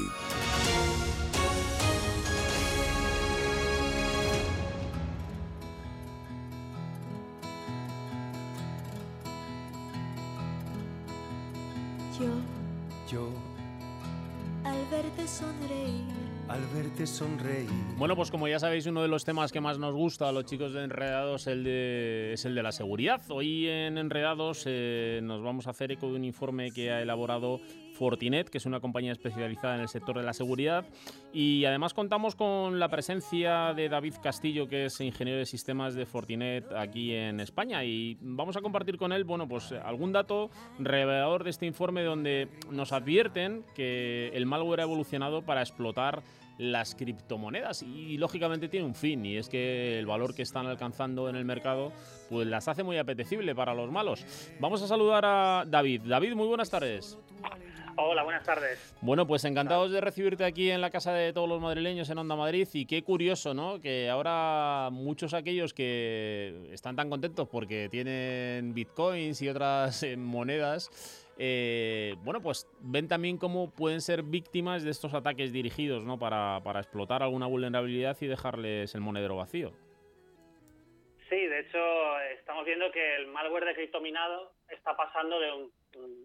Yo. 12.20 12.28
Yo. 13.12 13.30
Al 14.64 14.86
verte 14.90 15.28
sonreír 15.28 16.29
al 16.50 16.62
verte. 16.74 17.06
Bueno, 17.98 18.16
pues 18.16 18.32
como 18.32 18.48
ya 18.48 18.60
sabéis, 18.60 18.86
uno 18.88 19.02
de 19.02 19.08
los 19.08 19.24
temas 19.24 19.52
que 19.52 19.62
más 19.62 19.78
nos 19.78 19.94
gusta 19.94 20.28
a 20.28 20.32
los 20.32 20.46
chicos 20.46 20.74
de 20.74 20.84
Enredados 20.84 21.42
es 21.42 21.48
el 21.48 21.64
de, 21.64 22.34
es 22.34 22.46
el 22.46 22.56
de 22.56 22.64
la 22.64 22.72
seguridad. 22.72 23.22
Hoy 23.30 23.68
en 23.68 23.98
Enredados 23.98 24.64
eh, 24.66 25.20
nos 25.24 25.44
vamos 25.44 25.68
a 25.68 25.70
hacer 25.70 25.92
eco 25.92 26.08
de 26.08 26.16
un 26.16 26.26
informe 26.26 26.72
que 26.72 26.92
ha 26.92 27.02
elaborado 27.02 27.60
Fortinet, 28.00 28.50
que 28.50 28.60
es 28.60 28.66
una 28.66 28.80
compañía 28.80 29.12
especializada 29.12 29.76
en 29.76 29.82
el 29.82 29.90
sector 29.90 30.18
de 30.18 30.24
la 30.24 30.32
seguridad. 30.32 30.86
Y 31.34 31.66
además 31.66 31.94
contamos 31.94 32.34
con 32.34 32.80
la 32.80 32.88
presencia 32.88 33.74
de 33.74 33.90
David 33.90 34.16
Castillo, 34.24 34.70
que 34.70 34.86
es 34.86 35.02
ingeniero 35.02 35.38
de 35.38 35.46
sistemas 35.46 35.96
de 35.96 36.06
Fortinet 36.06 36.72
aquí 36.72 37.14
en 37.14 37.42
España. 37.42 37.84
Y 37.84 38.18
vamos 38.22 38.56
a 38.56 38.62
compartir 38.62 38.98
con 38.98 39.12
él, 39.12 39.26
bueno, 39.26 39.50
pues 39.50 39.74
algún 39.74 40.14
dato 40.14 40.50
revelador 40.80 41.44
de 41.44 41.50
este 41.50 41.66
informe 41.66 42.04
donde 42.04 42.48
nos 42.72 42.94
advierten 42.94 43.66
que 43.76 44.30
el 44.30 44.46
malware 44.46 44.80
ha 44.80 44.84
evolucionado 44.84 45.42
para 45.42 45.60
explotar 45.60 46.24
las 46.58 46.94
criptomonedas 46.94 47.84
y 47.84 48.18
lógicamente 48.18 48.68
tiene 48.68 48.86
un 48.86 48.94
fin 48.94 49.26
y 49.26 49.38
es 49.38 49.48
que 49.48 49.98
el 49.98 50.06
valor 50.06 50.36
que 50.36 50.42
están 50.42 50.68
alcanzando 50.68 51.30
en 51.30 51.38
el 51.38 51.46
mercado 51.46 51.94
pues 52.30 52.46
las 52.48 52.68
hace 52.68 52.84
muy 52.84 52.98
apetecible 52.98 53.56
para 53.56 53.74
los 53.74 53.90
malos. 53.90 54.26
Vamos 54.60 54.82
a 54.82 54.88
saludar 54.88 55.24
a 55.26 55.64
David. 55.66 56.02
David, 56.06 56.36
muy 56.36 56.48
buenas 56.48 56.70
tardes. 56.70 57.18
Hola, 58.02 58.24
buenas 58.24 58.46
tardes. 58.46 58.96
Bueno, 59.02 59.28
pues 59.28 59.44
encantados 59.44 59.92
de 59.92 60.00
recibirte 60.00 60.46
aquí 60.46 60.72
en 60.72 60.80
la 60.80 60.90
casa 60.90 61.12
de 61.12 61.34
todos 61.34 61.50
los 61.50 61.60
madrileños 61.60 62.10
en 62.10 62.18
Onda 62.18 62.38
Madrid 62.38 62.66
y 62.72 62.86
qué 62.86 63.04
curioso, 63.04 63.54
¿no? 63.54 63.82
Que 63.82 64.10
ahora 64.10 64.88
muchos 64.90 65.34
aquellos 65.34 65.74
que 65.74 66.70
están 66.72 66.96
tan 66.96 67.10
contentos 67.10 67.50
porque 67.50 67.90
tienen 67.90 68.74
bitcoins 68.74 69.42
y 69.42 69.50
otras 69.50 70.02
eh, 70.04 70.16
monedas 70.16 71.26
eh, 71.42 72.16
bueno, 72.24 72.42
pues 72.42 72.70
ven 72.80 73.08
también 73.08 73.38
cómo 73.38 73.70
pueden 73.72 74.00
ser 74.00 74.24
víctimas 74.24 74.84
de 74.84 74.92
estos 74.92 75.14
ataques 75.14 75.52
dirigidos, 75.52 76.06
¿no? 76.06 76.20
Para, 76.20 76.62
para 76.64 76.80
explotar 76.80 77.22
alguna 77.24 77.48
vulnerabilidad 77.48 78.18
y 78.22 78.28
dejarles 78.28 78.94
el 78.96 79.02
monedero 79.02 79.38
vacío. 79.38 79.72
Sí, 81.30 81.36
de 81.36 81.60
hecho, 81.60 82.20
estamos 82.38 82.66
viendo 82.66 82.92
que 82.92 83.16
el 83.18 83.28
malware 83.28 83.66
de 83.66 83.76
criptominado 83.76 84.54
está 84.70 84.98
pasando 84.98 85.40
de 85.40 85.52
un, 85.54 85.72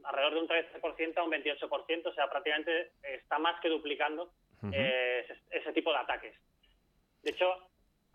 alrededor 0.05 0.35
de 0.35 0.41
un 0.41 0.49
13% 0.49 1.19
a 1.19 1.23
un 1.25 1.33
28%, 1.33 2.07
o 2.07 2.15
sea, 2.15 2.29
prácticamente 2.29 2.93
está 3.03 3.39
más 3.39 3.61
que 3.61 3.69
duplicando 3.69 4.31
eh, 4.73 5.27
ese, 5.51 5.73
tipo 5.73 5.91
de 5.91 5.99
ataques. 5.99 6.35
De 7.23 7.31
hecho, 7.31 7.69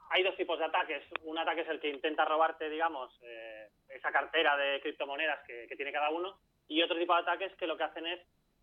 hay 0.10 0.24
dos 0.24 0.36
tipos 0.36 0.58
de 0.58 0.66
ataques. 0.66 1.04
Un 1.24 1.38
ataque 1.38 1.62
es 1.62 1.70
el 1.70 1.80
que 1.80 1.90
intenta 1.90 2.26
robarte, 2.26 2.70
digamos, 2.70 3.12
eh, 3.24 3.68
esa 3.90 4.12
cartera 4.12 4.58
de 4.58 4.82
criptomonedas 4.82 5.46
que 5.46 5.76
tiene 5.76 5.92
cada 5.92 6.10
uno, 6.10 6.40
y 6.70 6.82
otro 6.82 6.98
tipo 6.98 7.14
de 7.14 7.22
ataques 7.22 7.54
que 7.56 7.68
lo 7.68 7.76
que 7.76 7.84
hacen 7.84 8.06
es 8.06 8.20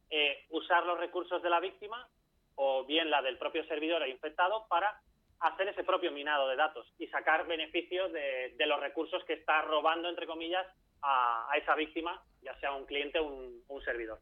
eh, 0.08 0.46
usar 0.50 0.86
los 0.86 0.98
recursos 0.98 1.42
de 1.42 1.50
la 1.50 1.60
víctima 1.60 2.08
o 2.54 2.84
bien 2.84 3.10
la 3.10 3.20
del 3.20 3.36
propio 3.36 3.66
servidor 3.66 4.06
infectado 4.08 4.66
para 4.68 5.00
hacer 5.40 5.68
ese 5.68 5.84
propio 5.84 6.12
minado 6.12 6.48
de 6.48 6.56
datos 6.56 6.90
y 6.98 7.08
sacar 7.08 7.46
beneficios 7.46 8.12
de, 8.12 8.54
de 8.56 8.66
los 8.66 8.80
recursos 8.80 9.22
que 9.24 9.34
está 9.34 9.62
robando, 9.62 10.08
entre 10.08 10.26
comillas, 10.26 10.66
a, 11.02 11.48
esa 11.56 11.74
víctima, 11.74 12.22
ya 12.42 12.58
sea 12.60 12.72
un 12.72 12.86
cliente 12.86 13.18
o 13.18 13.26
un, 13.26 13.82
servidor. 13.84 14.18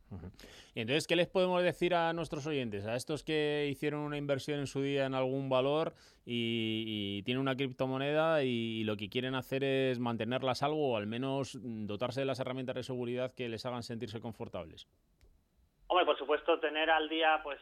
Y 0.75 0.81
entonces, 0.81 1.07
¿qué 1.07 1.17
les 1.17 1.29
podemos 1.29 1.63
decir 1.63 1.95
a 1.95 2.13
nuestros 2.13 2.47
oyentes, 2.47 2.85
a 2.87 2.97
estos 2.97 3.23
que 3.23 3.67
hicieron 3.71 4.01
una 4.01 4.19
inversión 4.19 4.59
en 4.59 4.67
su 4.67 4.83
día 4.83 5.07
en 5.07 5.15
algún 5.15 5.49
valor 5.49 5.95
y, 6.27 7.23
tienen 7.23 7.41
una 7.41 7.57
criptomoneda 7.57 8.43
y, 8.43 8.85
lo 8.85 8.97
que 8.97 9.09
quieren 9.09 9.35
hacer 9.35 9.65
es 9.65 9.99
mantenerla 9.99 10.53
a 10.53 10.55
salvo 10.55 10.93
o 10.93 10.97
al 10.97 11.07
menos 11.07 11.59
dotarse 11.63 12.21
de 12.21 12.27
las 12.27 12.41
herramientas 12.41 12.75
de 12.75 12.83
seguridad 12.83 13.33
que 13.35 13.49
les 13.49 13.65
hagan 13.65 13.83
sentirse 13.83 14.21
confortables? 14.21 14.87
Hombre, 15.87 16.05
por 16.05 16.19
supuesto, 16.19 16.59
tener 16.61 16.91
al 16.91 17.09
día, 17.09 17.41
pues, 17.43 17.61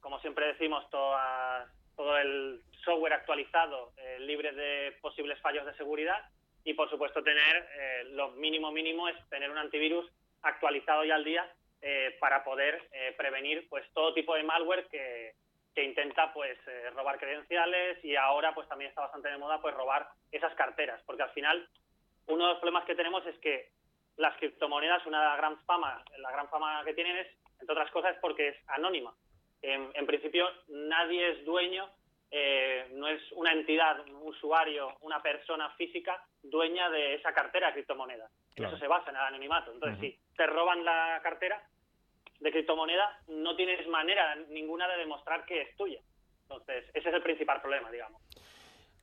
como 0.00 0.20
siempre 0.20 0.46
decimos, 0.48 0.84
todo 0.90 2.18
el 2.18 2.60
software 2.84 3.12
actualizado, 3.14 3.92
eh, 3.96 4.18
libre 4.20 4.52
de 4.52 4.92
posibles 5.00 5.38
fallos 5.40 5.64
de 5.64 5.74
seguridad 5.74 6.18
y 6.64 6.74
por 6.74 6.90
supuesto 6.90 7.22
tener 7.22 7.68
eh, 7.74 8.04
lo 8.10 8.32
mínimo 8.32 8.70
mínimo 8.70 9.08
es 9.08 9.16
tener 9.28 9.50
un 9.50 9.58
antivirus 9.58 10.10
actualizado 10.42 11.04
y 11.04 11.10
al 11.10 11.24
día 11.24 11.50
eh, 11.82 12.16
para 12.20 12.44
poder 12.44 12.88
eh, 12.92 13.14
prevenir 13.16 13.68
pues 13.68 13.84
todo 13.92 14.14
tipo 14.14 14.34
de 14.34 14.42
malware 14.42 14.86
que, 14.88 15.34
que 15.74 15.84
intenta 15.84 16.32
pues 16.32 16.58
robar 16.94 17.18
credenciales 17.18 18.04
y 18.04 18.16
ahora 18.16 18.54
pues 18.54 18.68
también 18.68 18.90
está 18.90 19.02
bastante 19.02 19.28
de 19.28 19.38
moda 19.38 19.60
pues 19.60 19.74
robar 19.74 20.08
esas 20.30 20.54
carteras. 20.54 21.02
Porque 21.06 21.22
al 21.22 21.30
final 21.30 21.68
uno 22.26 22.46
de 22.46 22.52
los 22.52 22.60
problemas 22.60 22.84
que 22.84 22.94
tenemos 22.94 23.26
es 23.26 23.38
que 23.38 23.70
las 24.16 24.36
criptomonedas 24.36 25.06
una 25.06 25.36
gran 25.36 25.58
fama 25.64 26.04
la 26.18 26.30
gran 26.30 26.48
fama 26.50 26.82
que 26.84 26.94
tienen 26.94 27.16
es 27.16 27.28
entre 27.60 27.72
otras 27.72 27.90
cosas 27.90 28.16
porque 28.20 28.48
es 28.48 28.56
anónima. 28.68 29.14
En 29.62 30.06
principio 30.06 30.48
nadie 30.68 31.32
es 31.32 31.44
dueño 31.44 31.90
eh, 32.30 32.86
no 32.92 33.08
es 33.08 33.20
una 33.32 33.52
entidad, 33.52 34.06
un 34.06 34.28
usuario, 34.28 34.96
una 35.00 35.20
persona 35.20 35.70
física 35.70 36.24
dueña 36.42 36.90
de 36.90 37.14
esa 37.14 37.32
cartera 37.32 37.68
de 37.68 37.74
criptomonedas. 37.74 38.30
Eso 38.56 38.76
se 38.78 38.86
basa 38.86 39.10
en 39.10 39.16
el 39.16 39.22
anonimato. 39.22 39.72
Entonces, 39.72 39.98
si 40.00 40.18
te 40.36 40.46
roban 40.46 40.84
la 40.84 41.20
cartera 41.22 41.62
de 42.40 42.50
criptomoneda, 42.50 43.20
no 43.28 43.56
tienes 43.56 43.86
manera 43.88 44.34
ninguna 44.48 44.88
de 44.88 44.98
demostrar 44.98 45.44
que 45.44 45.62
es 45.62 45.76
tuya. 45.76 46.00
Entonces, 46.42 46.84
ese 46.94 47.08
es 47.08 47.14
el 47.14 47.22
principal 47.22 47.60
problema, 47.60 47.90
digamos 47.90 48.20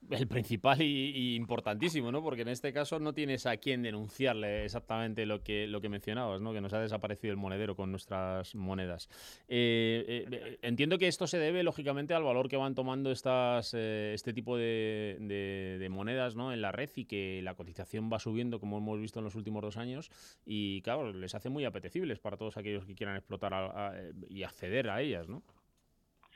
el 0.10 0.28
principal 0.28 0.82
y, 0.82 1.36
importantísimo, 1.36 2.12
¿no? 2.12 2.24
Porque 2.24 2.42
en 2.42 2.48
este 2.50 2.72
caso 2.74 3.00
no 3.00 3.14
tienes 3.14 3.46
a 3.46 3.58
quién 3.58 3.84
denunciarle 3.84 4.66
exactamente 4.66 5.26
lo 5.26 5.44
que, 5.44 5.68
lo 5.68 5.82
que 5.82 5.90
mencionabas, 5.90 6.42
¿no? 6.42 6.54
Que 6.54 6.62
nos 6.62 6.74
ha 6.74 6.80
desaparecido 6.80 7.32
el 7.32 7.38
monedero 7.38 7.76
con 7.76 7.92
nuestras 7.92 8.56
monedas. 8.56 9.10
Eh, 9.48 10.26
eh, 10.32 10.60
entiendo 10.62 10.98
que 10.98 11.08
esto 11.08 11.28
se 11.28 11.40
debe, 11.40 11.64
lógicamente, 11.64 12.14
al 12.14 12.24
valor 12.24 12.48
que 12.50 12.58
van 12.58 12.76
tomando 12.76 13.12
estas, 13.12 13.74
eh, 13.74 14.14
este 14.14 14.34
tipo 14.34 14.58
de, 14.58 15.88
monedas 15.90 16.36
¿no? 16.36 16.54
en 16.54 16.62
la 16.62 16.72
red 16.72 16.90
y 16.96 17.06
que 17.06 17.42
la 17.42 17.56
cotización 17.56 18.10
va 18.12 18.20
subiendo, 18.20 18.60
como 18.60 18.78
hemos 18.78 19.00
visto 19.00 19.20
en 19.20 19.26
los 19.26 19.36
últimos 19.36 19.62
dos 19.62 19.78
años, 19.78 20.12
y 20.46 20.82
claro, 20.82 21.12
les 21.14 21.34
hace 21.34 21.50
muy 21.50 21.66
apetecibles 21.66 22.20
para 22.20 22.38
todos 22.38 22.58
aquellos 22.58 22.86
que 22.86 22.96
quieran 22.96 23.16
explotar 23.16 24.14
y 24.30 24.44
acceder 24.44 24.90
a 24.90 25.02
ellas, 25.02 25.28
¿no? 25.28 25.44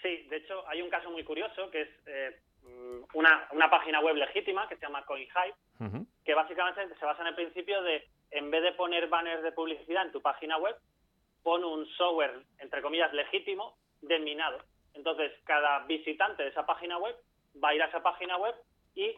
Sí, 0.01 0.25
de 0.29 0.37
hecho, 0.37 0.67
hay 0.67 0.81
un 0.81 0.89
caso 0.89 1.11
muy 1.11 1.23
curioso 1.23 1.69
que 1.69 1.81
es 1.81 1.89
una, 3.13 3.47
una 3.51 3.69
página 3.69 3.99
web 3.99 4.15
legítima 4.15 4.67
que 4.67 4.75
se 4.75 4.81
llama 4.81 5.05
CoinHype, 5.05 5.55
que 6.23 6.33
básicamente 6.33 6.95
se 6.95 7.05
basa 7.05 7.21
en 7.21 7.27
el 7.27 7.35
principio 7.35 7.81
de, 7.81 8.07
en 8.31 8.51
vez 8.51 8.63
de 8.63 8.71
poner 8.73 9.07
banners 9.07 9.43
de 9.43 9.51
publicidad 9.51 10.05
en 10.05 10.11
tu 10.11 10.21
página 10.21 10.57
web, 10.57 10.75
pon 11.43 11.63
un 11.63 11.85
software, 11.97 12.43
entre 12.59 12.81
comillas, 12.81 13.11
legítimo 13.13 13.77
de 14.01 14.19
minado. 14.19 14.59
Entonces, 14.93 15.31
cada 15.45 15.79
visitante 15.85 16.43
de 16.43 16.49
esa 16.49 16.65
página 16.65 16.97
web 16.97 17.15
va 17.61 17.69
a 17.69 17.75
ir 17.75 17.81
a 17.81 17.87
esa 17.87 18.03
página 18.03 18.37
web 18.37 18.55
y, 18.95 19.15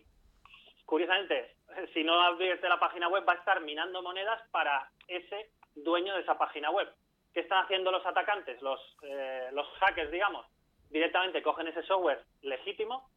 curiosamente, 0.85 1.55
si 1.93 2.03
no 2.03 2.21
advierte 2.21 2.69
la 2.69 2.79
página 2.79 3.07
web, 3.09 3.27
va 3.27 3.33
a 3.33 3.37
estar 3.37 3.61
minando 3.61 4.01
monedas 4.01 4.41
para 4.51 4.89
ese 5.07 5.49
dueño 5.75 6.15
de 6.15 6.21
esa 6.21 6.37
página 6.37 6.71
web. 6.71 6.87
¿Qué 7.33 7.41
están 7.41 7.63
haciendo 7.63 7.91
los 7.91 8.05
atacantes, 8.05 8.61
los, 8.61 8.79
eh, 9.03 9.49
los 9.53 9.67
hackers, 9.79 10.11
digamos? 10.11 10.45
Directamente 10.89 11.41
cogen 11.41 11.67
ese 11.67 11.81
software 11.83 12.23
legítimo 12.41 13.09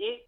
y 0.00 0.22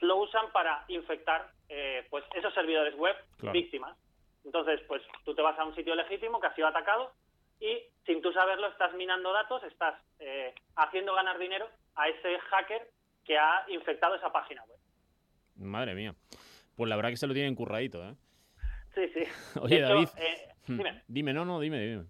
lo 0.00 0.16
usan 0.18 0.52
para 0.52 0.84
infectar 0.88 1.50
eh, 1.68 2.06
pues 2.10 2.24
esos 2.34 2.52
servidores 2.54 2.94
web 2.94 3.16
víctimas. 3.52 3.96
Entonces, 4.44 4.80
pues 4.86 5.02
tú 5.24 5.34
te 5.34 5.42
vas 5.42 5.58
a 5.58 5.64
un 5.64 5.74
sitio 5.74 5.94
legítimo 5.94 6.40
que 6.40 6.46
ha 6.46 6.54
sido 6.54 6.68
atacado 6.68 7.12
y 7.58 7.82
sin 8.06 8.20
tú 8.22 8.32
saberlo 8.32 8.68
estás 8.68 8.94
minando 8.94 9.32
datos, 9.32 9.62
estás 9.64 9.94
eh, 10.20 10.54
haciendo 10.76 11.14
ganar 11.14 11.38
dinero 11.38 11.68
a 11.96 12.08
ese 12.08 12.38
hacker 12.38 12.90
que 13.24 13.36
ha 13.36 13.64
infectado 13.68 14.14
esa 14.14 14.30
página 14.30 14.62
web. 14.64 14.78
Madre 15.56 15.94
mía. 15.94 16.14
Pues 16.76 16.88
la 16.88 16.96
verdad 16.96 17.10
que 17.10 17.16
se 17.16 17.26
lo 17.26 17.34
tienen 17.34 17.54
curradito, 17.54 18.06
¿eh? 18.06 18.14
Sí, 18.94 19.08
sí. 19.08 19.24
Oye, 19.60 19.80
David. 19.80 20.08
Eh, 20.16 20.48
dime. 20.66 21.02
dime, 21.08 21.32
no, 21.32 21.44
no, 21.44 21.58
dime, 21.58 21.80
dime. 21.80 22.04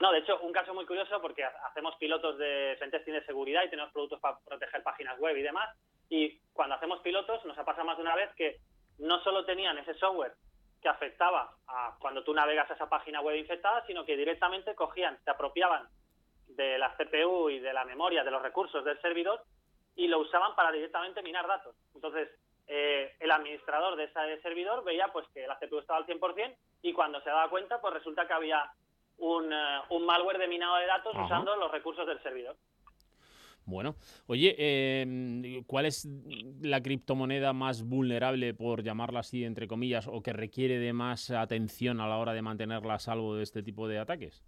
No, 0.00 0.12
de 0.12 0.18
hecho, 0.18 0.40
un 0.40 0.52
caso 0.52 0.74
muy 0.74 0.84
curioso 0.84 1.20
porque 1.22 1.44
hacemos 1.44 1.94
pilotos 1.96 2.36
de 2.38 2.76
pentesting 2.78 3.14
de 3.14 3.24
seguridad 3.24 3.62
y 3.64 3.70
tenemos 3.70 3.92
productos 3.92 4.20
para 4.20 4.38
proteger 4.40 4.82
páginas 4.82 5.18
web 5.18 5.36
y 5.36 5.42
demás. 5.42 5.70
Y 6.08 6.38
cuando 6.52 6.76
hacemos 6.76 7.00
pilotos 7.00 7.44
nos 7.44 7.58
ha 7.58 7.64
pasado 7.64 7.86
más 7.86 7.96
de 7.96 8.02
una 8.02 8.14
vez 8.14 8.30
que 8.36 8.58
no 8.98 9.22
solo 9.22 9.44
tenían 9.44 9.78
ese 9.78 9.94
software 9.94 10.34
que 10.80 10.88
afectaba 10.88 11.56
a 11.66 11.96
cuando 11.98 12.22
tú 12.22 12.34
navegas 12.34 12.70
a 12.70 12.74
esa 12.74 12.88
página 12.88 13.20
web 13.20 13.36
infectada, 13.36 13.84
sino 13.86 14.04
que 14.04 14.16
directamente 14.16 14.74
cogían, 14.74 15.18
se 15.24 15.30
apropiaban 15.30 15.88
de 16.48 16.78
la 16.78 16.94
CPU 16.96 17.48
y 17.48 17.58
de 17.58 17.72
la 17.72 17.84
memoria, 17.84 18.22
de 18.22 18.30
los 18.30 18.42
recursos 18.42 18.84
del 18.84 19.00
servidor 19.00 19.42
y 19.96 20.08
lo 20.08 20.18
usaban 20.18 20.54
para 20.54 20.72
directamente 20.72 21.22
minar 21.22 21.46
datos. 21.46 21.74
Entonces, 21.94 22.28
eh, 22.66 23.14
el 23.20 23.30
administrador 23.30 23.96
de 23.96 24.04
ese 24.04 24.40
servidor 24.42 24.84
veía 24.84 25.08
pues 25.08 25.26
que 25.28 25.46
la 25.46 25.58
CPU 25.58 25.78
estaba 25.78 25.98
al 25.98 26.06
100% 26.06 26.56
y 26.82 26.92
cuando 26.92 27.20
se 27.22 27.30
daba 27.30 27.48
cuenta, 27.48 27.80
pues 27.80 27.94
resulta 27.94 28.26
que 28.26 28.32
había 28.32 28.70
un, 29.18 29.52
eh, 29.52 29.80
un 29.90 30.04
malware 30.04 30.38
de 30.38 30.48
minado 30.48 30.76
de 30.76 30.86
datos 30.86 31.14
usando 31.16 31.56
los 31.56 31.70
recursos 31.70 32.06
del 32.06 32.22
servidor. 32.22 32.56
Bueno, 33.66 33.96
oye, 34.26 34.54
em, 34.58 35.64
¿cuál 35.64 35.86
es 35.86 36.06
la 36.60 36.82
criptomoneda 36.82 37.52
más 37.52 37.82
vulnerable, 37.82 38.52
por 38.54 38.82
llamarla 38.82 39.20
así, 39.20 39.44
entre 39.44 39.66
comillas, 39.66 40.06
o 40.06 40.22
que 40.22 40.32
requiere 40.32 40.78
de 40.78 40.92
más 40.92 41.30
atención 41.30 42.00
a 42.00 42.08
la 42.08 42.18
hora 42.18 42.34
de 42.34 42.42
mantenerla 42.42 42.94
a 42.94 42.98
salvo 42.98 43.36
de 43.36 43.42
este 43.42 43.62
tipo 43.62 43.88
de 43.88 43.98
ataques? 43.98 44.44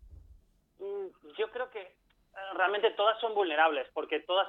Mm, 0.79 1.07
yo 1.39 1.51
creo 1.51 1.71
que 1.71 1.81
eh, 1.81 1.95
realmente 2.57 2.91
todas 2.91 3.19
son 3.21 3.35
vulnerables, 3.35 3.89
porque 3.95 4.21
todas 4.21 4.49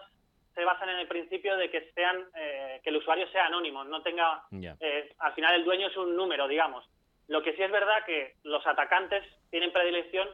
se 0.57 0.65
basan 0.65 0.89
en 0.89 0.97
el 0.97 1.07
principio 1.07 1.55
de 1.55 1.69
que 1.69 1.91
sean 1.93 2.25
eh, 2.35 2.81
que 2.83 2.89
el 2.89 2.97
usuario 2.97 3.29
sea 3.29 3.45
anónimo, 3.45 3.83
no 3.83 4.01
tenga, 4.01 4.43
eh, 4.51 5.13
al 5.19 5.33
final 5.33 5.53
el 5.53 5.63
dueño 5.63 5.87
es 5.87 5.95
un 5.95 6.15
número, 6.15 6.47
digamos. 6.47 6.83
Lo 7.27 7.43
que 7.43 7.53
sí 7.53 7.61
es 7.61 7.71
verdad 7.71 8.03
que 8.05 8.33
los 8.43 8.65
atacantes 8.65 9.23
tienen 9.51 9.71
predilección 9.71 10.27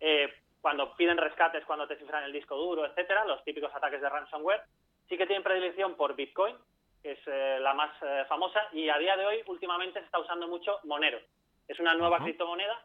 eh, 0.00 0.28
cuando 0.60 0.94
piden 0.94 1.16
rescates, 1.16 1.64
cuando 1.64 1.86
te 1.86 1.96
cifran 1.96 2.24
el 2.24 2.32
disco 2.32 2.56
duro, 2.56 2.84
etcétera, 2.84 3.24
los 3.24 3.42
típicos 3.44 3.74
ataques 3.74 4.00
de 4.00 4.08
ransomware, 4.08 4.62
sí 5.08 5.16
que 5.16 5.26
tienen 5.26 5.42
predilección 5.42 5.94
por 5.94 6.14
Bitcoin, 6.14 6.56
que 7.02 7.12
es 7.12 7.18
eh, 7.26 7.58
la 7.60 7.74
más 7.74 7.90
eh, 8.02 8.24
famosa, 8.28 8.60
y 8.72 8.88
a 8.88 8.98
día 8.98 9.16
de 9.16 9.26
hoy 9.26 9.42
últimamente 9.46 10.00
se 10.00 10.04
está 10.04 10.18
usando 10.18 10.46
mucho 10.48 10.80
Monero. 10.84 11.18
Es 11.66 11.78
una 11.78 11.94
nueva 11.94 12.18
criptomoneda 12.18 12.78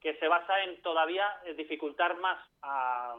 que 0.00 0.14
se 0.16 0.28
basa 0.28 0.62
en 0.62 0.80
todavía 0.82 1.26
dificultar 1.56 2.16
más 2.18 2.38
a, 2.62 3.16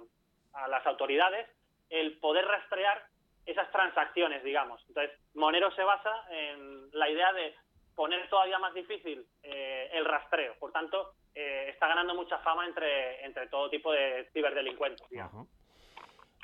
las 0.68 0.86
autoridades 0.88 1.48
el 1.90 2.18
poder 2.20 2.46
rastrear 2.46 3.04
esas 3.46 3.72
transacciones, 3.72 4.44
digamos. 4.44 4.82
Entonces, 4.88 5.18
Monero 5.34 5.72
se 5.72 5.84
basa 5.84 6.12
en 6.30 6.90
la 6.92 7.10
idea 7.10 7.32
de 7.34 7.56
poner 8.00 8.30
todavía 8.30 8.58
más 8.60 8.74
difícil 8.74 9.26
eh, 9.44 9.90
el 9.92 10.06
rastreo. 10.06 10.56
Por 10.58 10.72
tanto, 10.72 11.16
eh, 11.36 11.66
está 11.68 11.90
ganando 11.90 12.16
mucha 12.16 12.38
fama 12.38 12.66
entre, 12.66 13.26
entre 13.26 13.48
todo 13.48 13.70
tipo 13.70 13.92
de 13.92 14.26
ciberdelincuentes. 14.32 15.06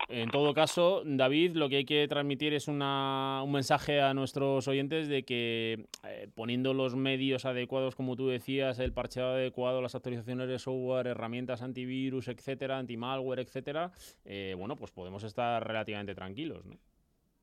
En 0.09 0.29
todo 0.31 0.53
caso, 0.53 1.01
David, 1.05 1.55
lo 1.55 1.69
que 1.69 1.77
hay 1.77 1.85
que 1.85 2.09
transmitir 2.09 2.53
es 2.53 2.67
una, 2.67 3.41
un 3.41 3.53
mensaje 3.53 4.01
a 4.01 4.13
nuestros 4.13 4.67
oyentes 4.67 5.07
de 5.07 5.23
que 5.23 5.85
eh, 6.03 6.27
poniendo 6.35 6.73
los 6.73 6.93
medios 6.97 7.45
adecuados, 7.45 7.95
como 7.95 8.17
tú 8.17 8.27
decías, 8.27 8.79
el 8.79 8.91
parcheado 8.91 9.35
adecuado, 9.35 9.81
las 9.81 9.95
actualizaciones 9.95 10.49
de 10.49 10.59
software, 10.59 11.07
herramientas 11.07 11.61
antivirus, 11.61 12.27
etcétera, 12.27 12.79
antimalware, 12.79 13.39
etcétera, 13.39 13.93
eh, 14.25 14.55
bueno, 14.57 14.75
pues 14.75 14.91
podemos 14.91 15.23
estar 15.23 15.65
relativamente 15.65 16.15
tranquilos, 16.15 16.65
¿no? 16.65 16.75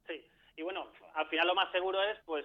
Sí, 0.06 0.22
y 0.58 0.60
bueno, 0.60 0.88
al 1.14 1.26
final 1.28 1.46
lo 1.46 1.54
más 1.54 1.72
seguro 1.72 2.02
es, 2.02 2.18
pues, 2.26 2.44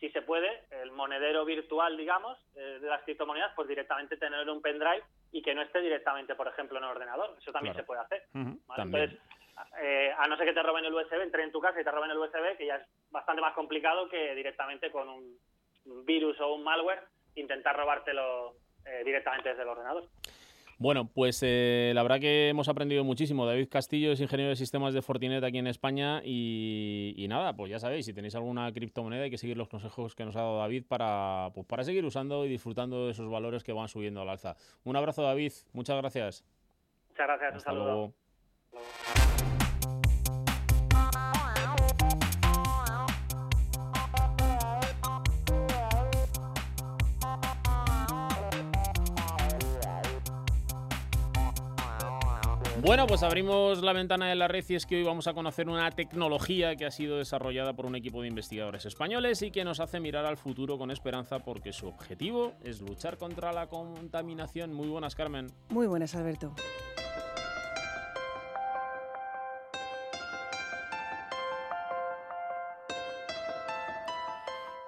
si 0.00 0.10
se 0.10 0.22
puede, 0.22 0.64
el 0.70 0.92
monedero 0.92 1.44
virtual, 1.44 1.96
digamos, 1.96 2.38
eh, 2.54 2.78
de 2.80 2.88
las 2.88 3.02
criptomonedas, 3.02 3.52
pues 3.54 3.68
directamente 3.68 4.16
tener 4.16 4.48
un 4.48 4.62
pendrive 4.62 5.02
y 5.32 5.42
que 5.42 5.54
no 5.54 5.62
esté 5.62 5.80
directamente, 5.80 6.34
por 6.34 6.48
ejemplo, 6.48 6.78
en 6.78 6.84
el 6.84 6.90
ordenador. 6.90 7.36
Eso 7.40 7.52
también 7.52 7.74
se 7.74 7.82
puede 7.82 8.00
hacer. 8.00 8.24
Entonces, 8.34 9.18
eh, 9.80 10.12
a 10.16 10.26
no 10.28 10.36
ser 10.36 10.46
que 10.46 10.52
te 10.52 10.62
roben 10.62 10.84
el 10.84 10.94
USB, 10.94 11.22
entre 11.22 11.42
en 11.42 11.52
tu 11.52 11.60
casa 11.60 11.80
y 11.80 11.84
te 11.84 11.90
roben 11.90 12.10
el 12.10 12.18
USB, 12.18 12.56
que 12.56 12.66
ya 12.66 12.76
es 12.76 12.86
bastante 13.10 13.42
más 13.42 13.54
complicado 13.54 14.08
que 14.08 14.34
directamente 14.34 14.90
con 14.90 15.08
un 15.08 15.38
virus 16.04 16.38
o 16.40 16.54
un 16.54 16.62
malware 16.62 17.02
intentar 17.34 17.76
robártelo 17.76 18.54
eh, 18.84 19.02
directamente 19.04 19.50
desde 19.50 19.62
el 19.62 19.68
ordenador. 19.68 20.04
Bueno, 20.78 21.10
pues 21.12 21.40
eh, 21.42 21.90
la 21.92 22.04
verdad 22.04 22.20
que 22.20 22.48
hemos 22.48 22.68
aprendido 22.68 23.02
muchísimo. 23.02 23.46
David 23.46 23.68
Castillo 23.68 24.12
es 24.12 24.20
ingeniero 24.20 24.50
de 24.50 24.56
sistemas 24.56 24.94
de 24.94 25.02
Fortinet 25.02 25.42
aquí 25.42 25.58
en 25.58 25.66
España 25.66 26.22
y, 26.24 27.26
nada, 27.28 27.56
pues 27.56 27.68
ya 27.68 27.80
sabéis, 27.80 28.06
si 28.06 28.12
tenéis 28.14 28.36
alguna 28.36 28.72
criptomoneda 28.72 29.24
hay 29.24 29.30
que 29.30 29.38
seguir 29.38 29.56
los 29.56 29.68
consejos 29.68 30.14
que 30.14 30.24
nos 30.24 30.36
ha 30.36 30.40
dado 30.40 30.58
David 30.58 30.84
para, 30.86 31.50
pues 31.52 31.66
para 31.66 31.82
seguir 31.82 32.04
usando 32.04 32.46
y 32.46 32.48
disfrutando 32.48 33.06
de 33.06 33.10
esos 33.10 33.28
valores 33.28 33.64
que 33.64 33.72
van 33.72 33.88
subiendo 33.88 34.22
al 34.22 34.28
alza. 34.28 34.54
Un 34.84 34.94
abrazo 34.94 35.22
David, 35.22 35.52
muchas 35.72 35.96
gracias. 35.96 36.44
Muchas 37.08 37.26
gracias, 37.26 37.54
un 37.54 37.60
saludo. 37.60 38.14
Bueno, 52.80 53.08
pues 53.08 53.24
abrimos 53.24 53.82
la 53.82 53.92
ventana 53.92 54.28
de 54.28 54.36
la 54.36 54.46
red 54.46 54.64
y 54.68 54.76
es 54.76 54.86
que 54.86 54.96
hoy 54.96 55.02
vamos 55.02 55.26
a 55.26 55.34
conocer 55.34 55.68
una 55.68 55.90
tecnología 55.90 56.76
que 56.76 56.86
ha 56.86 56.90
sido 56.92 57.18
desarrollada 57.18 57.74
por 57.74 57.86
un 57.86 57.96
equipo 57.96 58.22
de 58.22 58.28
investigadores 58.28 58.86
españoles 58.86 59.42
y 59.42 59.50
que 59.50 59.64
nos 59.64 59.80
hace 59.80 59.98
mirar 59.98 60.24
al 60.24 60.36
futuro 60.36 60.78
con 60.78 60.92
esperanza 60.92 61.40
porque 61.40 61.72
su 61.72 61.88
objetivo 61.88 62.52
es 62.62 62.80
luchar 62.80 63.18
contra 63.18 63.52
la 63.52 63.66
contaminación. 63.66 64.72
Muy 64.72 64.86
buenas, 64.86 65.16
Carmen. 65.16 65.48
Muy 65.70 65.88
buenas, 65.88 66.14
Alberto. 66.14 66.54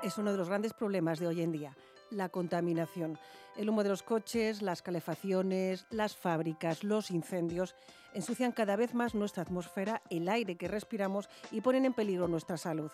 Es 0.02 0.16
uno 0.16 0.30
de 0.30 0.38
los 0.38 0.48
grandes 0.48 0.72
problemas 0.74 1.18
de 1.18 1.26
hoy 1.26 1.42
en 1.42 1.52
día 1.52 1.76
la 2.10 2.28
contaminación. 2.28 3.18
El 3.56 3.68
humo 3.68 3.82
de 3.82 3.88
los 3.88 4.02
coches, 4.02 4.62
las 4.62 4.80
calefacciones, 4.80 5.86
las 5.90 6.16
fábricas, 6.16 6.84
los 6.84 7.10
incendios 7.10 7.74
ensucian 8.14 8.52
cada 8.52 8.76
vez 8.76 8.94
más 8.94 9.14
nuestra 9.14 9.42
atmósfera, 9.42 10.02
el 10.10 10.28
aire 10.28 10.56
que 10.56 10.68
respiramos 10.68 11.28
y 11.50 11.60
ponen 11.60 11.84
en 11.84 11.92
peligro 11.92 12.28
nuestra 12.28 12.56
salud. 12.56 12.90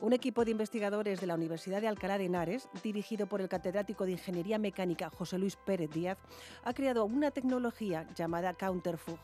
Un 0.00 0.12
equipo 0.12 0.44
de 0.44 0.52
investigadores 0.52 1.20
de 1.20 1.26
la 1.26 1.34
Universidad 1.34 1.80
de 1.80 1.88
Alcalá 1.88 2.18
de 2.18 2.26
Henares, 2.26 2.68
dirigido 2.82 3.26
por 3.26 3.40
el 3.40 3.48
catedrático 3.48 4.04
de 4.04 4.12
Ingeniería 4.12 4.58
Mecánica 4.58 5.10
José 5.10 5.38
Luis 5.38 5.56
Pérez 5.56 5.90
Díaz, 5.90 6.18
ha 6.64 6.72
creado 6.72 7.04
una 7.04 7.30
tecnología 7.30 8.06
llamada 8.14 8.54
Counterfug, 8.54 9.18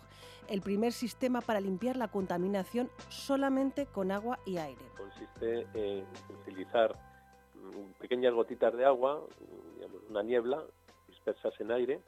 el 0.48 0.60
primer 0.62 0.92
sistema 0.92 1.40
para 1.40 1.60
limpiar 1.60 1.96
la 1.96 2.08
contaminación 2.08 2.90
solamente 3.08 3.86
con 3.86 4.10
agua 4.10 4.40
y 4.44 4.56
aire. 4.56 4.84
Consiste 4.96 5.66
en 5.74 6.04
utilizar 6.40 7.13
pequeñas 7.98 8.34
gotitas 8.34 8.74
de 8.74 8.84
agua, 8.84 9.22
una 10.10 10.22
niebla, 10.22 10.62
dispersas 11.08 11.58
en 11.60 11.72
aire 11.72 12.00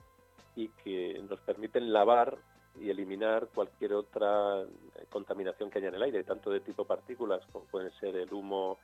y 0.55 0.69
que 0.69 1.23
nos 1.29 1.41
permiten 1.41 1.93
lavar 1.93 2.37
y 2.81 2.91
eliminar 2.91 3.49
cualquier 3.55 3.95
otra 3.95 4.65
contaminación 5.11 5.71
que 5.71 5.79
haya 5.79 5.89
en 5.89 5.95
el 5.95 6.03
aire, 6.03 6.25
tanto 6.25 6.51
de 6.51 6.61
tipo 6.61 6.85
partículas 6.85 7.45
como 7.53 7.65
pueden 7.67 7.91
ser 7.93 8.17
el 8.17 8.33
humo 8.33 8.79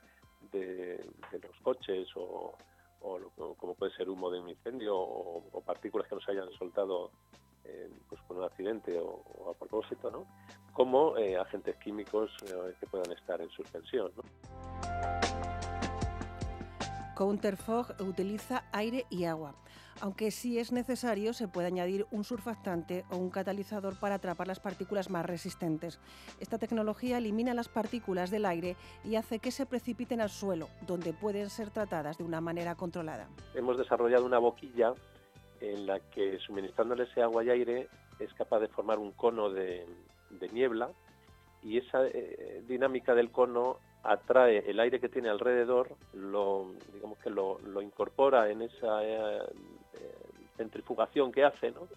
de, 0.50 1.04
los 1.32 1.60
coches 1.62 2.08
o, 2.16 2.54
como 3.00 3.74
puede 3.74 3.92
ser 3.94 4.08
humo 4.08 4.30
de 4.30 4.40
un 4.40 4.48
incendio 4.48 4.96
o, 4.96 5.62
partículas 5.64 6.08
que 6.08 6.14
nos 6.14 6.28
hayan 6.28 6.50
soltado 6.52 7.10
eh, 7.64 7.90
pues 8.08 8.20
con 8.22 8.38
un 8.38 8.44
accidente 8.44 8.98
o, 8.98 9.50
a 9.50 9.54
propósito, 9.54 10.10
¿no? 10.10 10.26
como 10.72 11.16
eh, 11.18 11.36
agentes 11.36 11.76
químicos 11.76 12.30
eh, 12.46 12.74
que 12.80 12.86
puedan 12.86 13.12
estar 13.12 13.40
en 13.40 13.50
suspensión. 13.50 14.10
¿no? 14.16 15.41
Counterfog 17.22 17.94
utiliza 18.00 18.64
aire 18.72 19.06
y 19.08 19.26
agua. 19.26 19.54
Aunque 20.00 20.32
si 20.32 20.58
es 20.58 20.72
necesario, 20.72 21.32
se 21.32 21.46
puede 21.46 21.68
añadir 21.68 22.04
un 22.10 22.24
surfactante 22.24 23.04
o 23.12 23.16
un 23.16 23.30
catalizador 23.30 23.96
para 24.00 24.16
atrapar 24.16 24.48
las 24.48 24.58
partículas 24.58 25.08
más 25.08 25.24
resistentes. 25.24 26.00
Esta 26.40 26.58
tecnología 26.58 27.18
elimina 27.18 27.54
las 27.54 27.68
partículas 27.68 28.32
del 28.32 28.44
aire 28.44 28.74
y 29.04 29.14
hace 29.14 29.38
que 29.38 29.52
se 29.52 29.66
precipiten 29.66 30.20
al 30.20 30.30
suelo, 30.30 30.66
donde 30.84 31.12
pueden 31.12 31.48
ser 31.48 31.70
tratadas 31.70 32.18
de 32.18 32.24
una 32.24 32.40
manera 32.40 32.74
controlada. 32.74 33.28
Hemos 33.54 33.78
desarrollado 33.78 34.26
una 34.26 34.38
boquilla 34.38 34.92
en 35.60 35.86
la 35.86 36.00
que 36.00 36.40
suministrándole 36.40 37.04
ese 37.04 37.22
agua 37.22 37.44
y 37.44 37.50
aire 37.50 37.88
es 38.18 38.34
capaz 38.34 38.58
de 38.58 38.66
formar 38.66 38.98
un 38.98 39.12
cono 39.12 39.48
de, 39.48 39.86
niebla 40.52 40.90
y 41.62 41.78
esa 41.78 42.04
eh, 42.04 42.64
dinámica 42.66 43.14
del 43.14 43.30
cono 43.30 43.78
atrae 44.02 44.68
el 44.68 44.80
aire 44.80 45.00
que 45.00 45.08
tiene 45.08 45.28
alrededor, 45.28 45.96
lo, 46.14 46.72
digamos 46.92 47.18
que 47.18 47.30
lo, 47.30 47.58
incorpora 47.80 48.50
en 48.50 48.62
esa 48.62 49.04
eh, 49.04 49.38
eh, 49.94 50.14
centrifugación 50.56 51.32
que 51.32 51.44
hace, 51.44 51.70
¿no? 51.70 51.88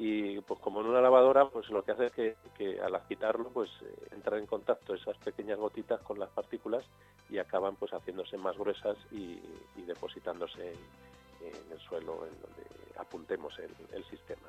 Y 0.00 0.40
pues 0.42 0.60
como 0.60 0.80
en 0.80 0.86
una 0.86 1.00
lavadora, 1.00 1.48
pues 1.48 1.68
lo 1.70 1.82
que 1.82 1.90
hace 1.90 2.06
es 2.06 2.12
que, 2.56 2.80
al 2.80 2.94
agitarlo, 2.94 3.50
pues 3.50 3.68
eh, 3.82 4.08
entra 4.12 4.38
en 4.38 4.46
contacto 4.46 4.94
esas 4.94 5.16
pequeñas 5.18 5.58
gotitas 5.58 6.00
con 6.02 6.20
las 6.20 6.30
partículas 6.30 6.84
y 7.28 7.38
acaban 7.38 7.74
pues 7.74 7.92
haciéndose 7.92 8.36
más 8.36 8.56
gruesas 8.56 8.96
y, 9.10 9.40
depositándose 9.86 10.72
en, 11.40 11.72
el 11.72 11.80
suelo 11.80 12.26
en 12.26 12.40
donde 12.40 12.62
apuntemos 12.96 13.58
el 13.58 14.04
sistema. 14.04 14.48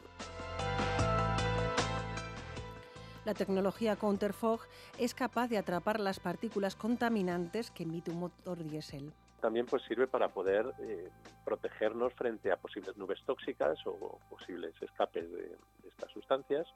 La 3.26 3.34
tecnología 3.34 3.98
Counterfog 3.98 4.62
es 4.98 5.14
capaz 5.14 5.50
de 5.50 5.58
atrapar 5.58 6.00
las 6.00 6.20
partículas 6.20 6.76
contaminantes 6.76 7.70
que 7.70 7.84
emite 7.84 8.12
un 8.12 8.22
motor 8.22 8.64
diésel. 8.64 9.12
También 9.42 9.66
pues 9.66 9.84
sirve 9.84 10.08
para 10.08 10.30
poder 10.30 10.74
eh, 10.80 11.10
protegernos 11.46 12.14
frente 12.14 12.52
a 12.52 12.58
posibles 12.58 12.96
nubes 12.98 13.22
tóxicas 13.26 13.78
o 13.86 14.20
posibles 14.30 14.74
escapes 14.82 15.32
de, 15.32 15.58
estas 15.88 16.12
sustancias 16.12 16.68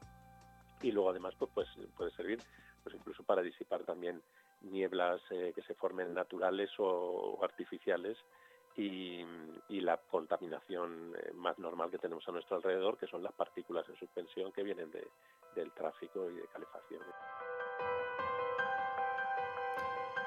y 0.81 0.91
luego 0.91 1.09
además 1.09 1.33
pues, 1.37 1.51
pues, 1.53 1.67
puede 1.95 2.11
servir 2.11 2.39
pues 2.83 2.95
incluso 2.95 3.23
para 3.23 3.41
disipar 3.41 3.83
también 3.83 4.21
nieblas 4.61 5.21
eh, 5.31 5.53
que 5.55 5.61
se 5.61 5.75
formen 5.75 6.13
naturales 6.13 6.69
o 6.77 7.39
artificiales 7.41 8.17
y, 8.75 9.25
la 9.69 9.97
contaminación 9.97 11.13
eh, 11.17 11.31
más 11.33 11.59
normal 11.59 11.91
que 11.91 11.97
tenemos 11.97 12.25
a 12.27 12.31
nuestro 12.31 12.55
alrededor, 12.55 12.97
que 12.97 13.07
son 13.07 13.21
las 13.21 13.33
partículas 13.33 13.87
en 13.89 13.97
suspensión 13.97 14.53
que 14.53 14.63
vienen 14.63 14.89
del 15.55 15.71
tráfico 15.71 16.29
y 16.29 16.35
de 16.35 16.47
calefacción. 16.47 17.01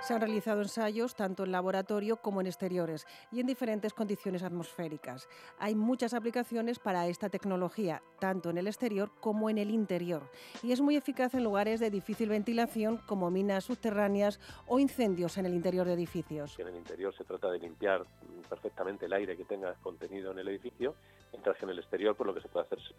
Se 0.01 0.15
han 0.15 0.21
realizado 0.21 0.62
ensayos 0.62 1.17
tanto 1.17 1.43
en 1.43 1.53
laboratorio 1.53 2.17
como 2.19 2.41
en 2.41 2.47
exteriores 2.47 3.07
y 3.33 3.41
en 3.41 3.47
diferentes 3.47 3.93
condiciones 3.93 4.43
atmosféricas. 4.43 5.29
Hay 5.59 5.75
muchas 5.75 6.15
aplicaciones 6.15 6.79
para 6.79 7.09
esta 7.09 7.29
tecnología, 7.29 8.03
tanto 8.21 8.51
en 8.51 8.59
el 8.59 8.69
exterior 8.69 9.11
como 9.21 9.51
en 9.51 9.59
el 9.59 9.71
interior, 9.71 10.31
y 10.62 10.73
es 10.73 10.81
muy 10.81 10.97
eficaz 10.97 11.35
en 11.35 11.43
lugares 11.43 11.81
de 11.81 11.91
difícil 11.91 12.29
ventilación 12.29 12.99
como 12.99 13.31
minas 13.31 13.65
subterráneas 13.65 14.39
o 14.69 14.79
incendios 14.79 15.39
en 15.39 15.47
el 15.47 15.55
interior 15.55 15.87
de 15.87 15.95
edificios. 15.95 16.57
En 16.59 16.69
el 16.69 16.77
interior 16.77 17.12
se 17.17 17.25
trata 17.25 17.51
de 17.51 17.59
limpiar 17.59 18.07
perfectamente 18.49 19.07
el 19.07 19.12
aire 19.12 19.37
que 19.37 19.45
tenga 19.45 19.75
contenido 19.83 20.31
en 20.31 20.39
el 20.39 20.49
edificio, 20.49 20.95
mientras 21.33 21.57
que 21.57 21.65
en 21.65 21.71
el 21.71 21.79
exterior 21.79 22.15
por 22.15 22.27
pues, 22.27 22.35
lo 22.37 22.41
que 22.41 22.47
se 22.47 22.53
puede 22.53 22.67
hacer 22.67 22.79
es 22.79 22.95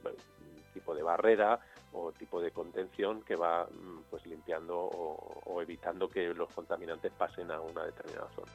tipo 0.74 0.94
de 0.94 1.04
barrera 1.04 1.60
o 1.94 2.12
tipo 2.12 2.42
de 2.42 2.52
contención 2.52 3.22
que 3.22 3.36
va 3.36 3.66
mm, 3.66 4.04
pues 4.10 4.26
limpiando 4.26 4.78
o, 4.78 5.62
evitando 5.62 6.10
que 6.10 6.34
los 6.34 6.50
contaminantes 6.54 7.12
pasen 7.14 7.52
a 7.52 7.60
una 7.60 7.84
determinada 7.84 8.30
zona. 8.36 8.52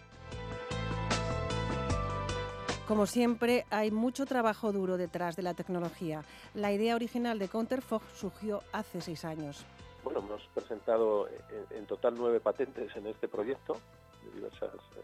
Como 2.86 3.06
siempre, 3.06 3.64
hay 3.70 3.90
mucho 3.90 4.26
trabajo 4.26 4.72
duro 4.72 4.96
detrás 4.96 5.34
de 5.36 5.42
la 5.42 5.54
tecnología. 5.54 6.22
La 6.54 6.72
idea 6.72 6.94
original 6.94 7.38
de 7.38 7.48
Counterfog 7.48 8.02
surgió 8.14 8.62
hace 8.72 9.00
seis 9.00 9.24
años. 9.24 9.64
Bueno, 10.04 10.20
hemos 10.20 10.42
presentado 10.54 11.28
en, 11.70 11.86
total 11.86 12.14
nueve 12.16 12.40
patentes 12.40 12.94
en 12.96 13.06
este 13.06 13.28
proyecto, 13.28 13.76
de 14.24 14.40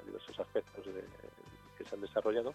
diversos 0.06 0.40
aspectos 0.40 0.84
que 1.76 1.84
se 1.84 1.94
han 1.94 2.00
desarrollado, 2.00 2.52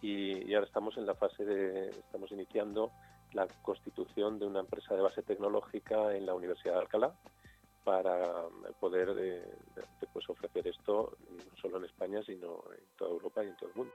y, 0.00 0.48
y, 0.48 0.54
ahora 0.54 0.66
estamos 0.66 0.96
en 0.96 1.06
la 1.06 1.14
fase 1.14 1.44
de, 1.44 1.88
estamos 1.88 2.30
iniciando 2.30 2.92
la 3.32 3.46
constitución 3.62 4.38
de 4.38 4.46
una 4.46 4.60
empresa 4.60 4.94
de 4.94 5.02
base 5.02 5.22
tecnológica 5.22 6.14
en 6.14 6.26
la 6.26 6.34
Universidad 6.34 6.74
de 6.74 6.80
Alcalá 6.80 7.14
para 7.84 8.44
poder 8.80 9.14
eh, 9.18 9.44
pues 10.12 10.28
ofrecer 10.28 10.66
esto 10.68 11.16
no 11.30 11.56
solo 11.60 11.78
en 11.78 11.84
España, 11.84 12.20
sino 12.24 12.62
en 12.72 12.84
toda 12.96 13.10
Europa 13.10 13.44
y 13.44 13.48
en 13.48 13.56
todo 13.56 13.70
el 13.70 13.76
mundo. 13.76 13.92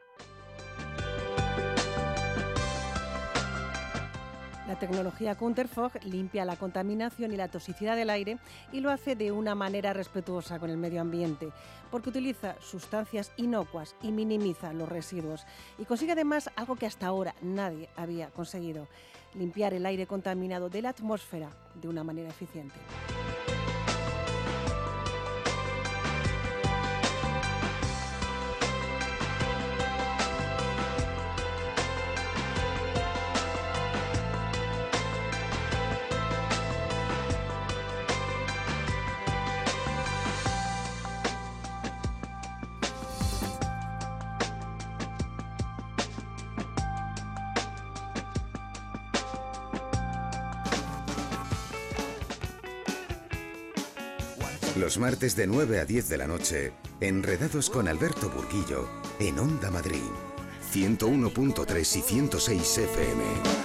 La 4.67 4.79
tecnología 4.79 5.35
Counterfog 5.35 5.91
limpia 6.05 6.45
la 6.45 6.55
contaminación 6.55 7.33
y 7.33 7.37
la 7.37 7.49
toxicidad 7.49 7.97
del 7.97 8.09
aire 8.09 8.37
y 8.71 8.79
lo 8.79 8.91
hace 8.91 9.15
de 9.15 9.33
una 9.33 9.55
manera 9.55 9.91
respetuosa 9.91 10.57
con 10.57 10.69
el 10.69 10.77
medio 10.77 11.01
ambiente, 11.01 11.49
porque 11.91 12.09
utiliza 12.09 12.55
sustancias 12.61 13.33
inocuas 13.35 13.95
y 14.01 14.13
minimiza 14.13 14.71
los 14.71 14.87
residuos. 14.87 15.45
Y 15.77 15.83
consigue 15.83 16.13
además 16.13 16.49
algo 16.55 16.77
que 16.77 16.85
hasta 16.85 17.07
ahora 17.07 17.35
nadie 17.41 17.89
había 17.97 18.29
conseguido, 18.29 18.87
limpiar 19.35 19.73
el 19.73 19.85
aire 19.85 20.07
contaminado 20.07 20.69
de 20.69 20.81
la 20.81 20.89
atmósfera 20.89 21.49
de 21.75 21.87
una 21.87 22.03
manera 22.03 22.29
eficiente. 22.29 22.75
Los 54.75 54.97
martes 54.97 55.35
de 55.35 55.45
9 55.45 55.79
a 55.79 55.85
10 55.85 56.09
de 56.09 56.17
la 56.17 56.25
noche, 56.25 56.73
enredados 56.99 57.69
con 57.69 57.87
Alberto 57.87 58.31
Burguillo 58.31 58.89
en 59.19 59.37
Onda 59.37 59.69
Madrid. 59.69 60.01
101.3 60.73 61.79
y 61.79 62.01
106 62.01 62.77
FM. 62.79 63.62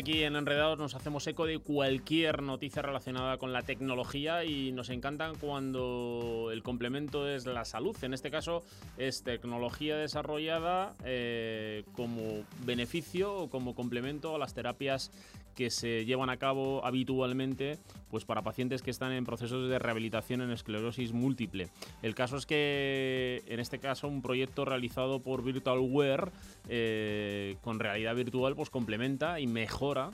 Aquí 0.00 0.24
en 0.24 0.34
Enredados 0.34 0.78
nos 0.78 0.94
hacemos 0.94 1.26
eco 1.26 1.44
de 1.44 1.58
cualquier 1.58 2.42
noticia 2.42 2.80
relacionada 2.80 3.36
con 3.36 3.52
la 3.52 3.62
tecnología 3.62 4.44
y 4.44 4.72
nos 4.72 4.88
encantan 4.88 5.34
cuando 5.34 6.48
el 6.50 6.62
complemento 6.62 7.28
es 7.28 7.44
la 7.44 7.66
salud. 7.66 7.94
En 8.00 8.14
este 8.14 8.30
caso 8.30 8.62
es 8.96 9.22
tecnología 9.22 9.96
desarrollada 9.96 10.94
eh, 11.04 11.84
como 11.92 12.44
beneficio 12.64 13.34
o 13.34 13.50
como 13.50 13.74
complemento 13.74 14.34
a 14.34 14.38
las 14.38 14.54
terapias 14.54 15.12
que 15.60 15.68
se 15.68 16.06
llevan 16.06 16.30
a 16.30 16.38
cabo 16.38 16.82
habitualmente 16.86 17.76
pues 18.08 18.24
para 18.24 18.40
pacientes 18.40 18.80
que 18.80 18.90
están 18.90 19.12
en 19.12 19.26
procesos 19.26 19.68
de 19.68 19.78
rehabilitación 19.78 20.40
en 20.40 20.52
esclerosis 20.52 21.12
múltiple. 21.12 21.68
El 22.00 22.14
caso 22.14 22.38
es 22.38 22.46
que 22.46 23.42
en 23.46 23.60
este 23.60 23.78
caso 23.78 24.08
un 24.08 24.22
proyecto 24.22 24.64
realizado 24.64 25.20
por 25.20 25.44
VirtualWare 25.44 26.30
eh, 26.70 27.58
con 27.60 27.78
realidad 27.78 28.14
virtual 28.14 28.56
pues 28.56 28.70
complementa 28.70 29.38
y 29.38 29.46
mejora 29.46 30.12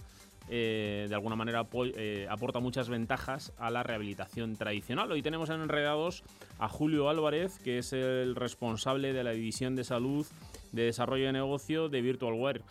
eh, 0.48 1.06
de 1.08 1.14
alguna 1.14 1.36
manera 1.36 1.64
eh, 1.94 2.26
aporta 2.28 2.58
muchas 2.58 2.88
ventajas 2.88 3.52
a 3.56 3.70
la 3.70 3.84
rehabilitación 3.84 4.56
tradicional. 4.56 5.12
Hoy 5.12 5.22
tenemos 5.22 5.48
en 5.50 5.60
Enredados 5.60 6.24
a 6.58 6.68
Julio 6.68 7.08
Álvarez, 7.08 7.60
que 7.60 7.78
es 7.78 7.92
el 7.92 8.34
responsable 8.34 9.12
de 9.12 9.22
la 9.22 9.30
División 9.30 9.76
de 9.76 9.84
Salud 9.84 10.26
de 10.72 10.82
Desarrollo 10.86 11.26
de 11.26 11.34
Negocio 11.34 11.88
de 11.88 12.02
VirtualWare. 12.02 12.62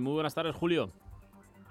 muy 0.00 0.14
buenas 0.14 0.34
tardes, 0.34 0.56
Julio. 0.56 0.90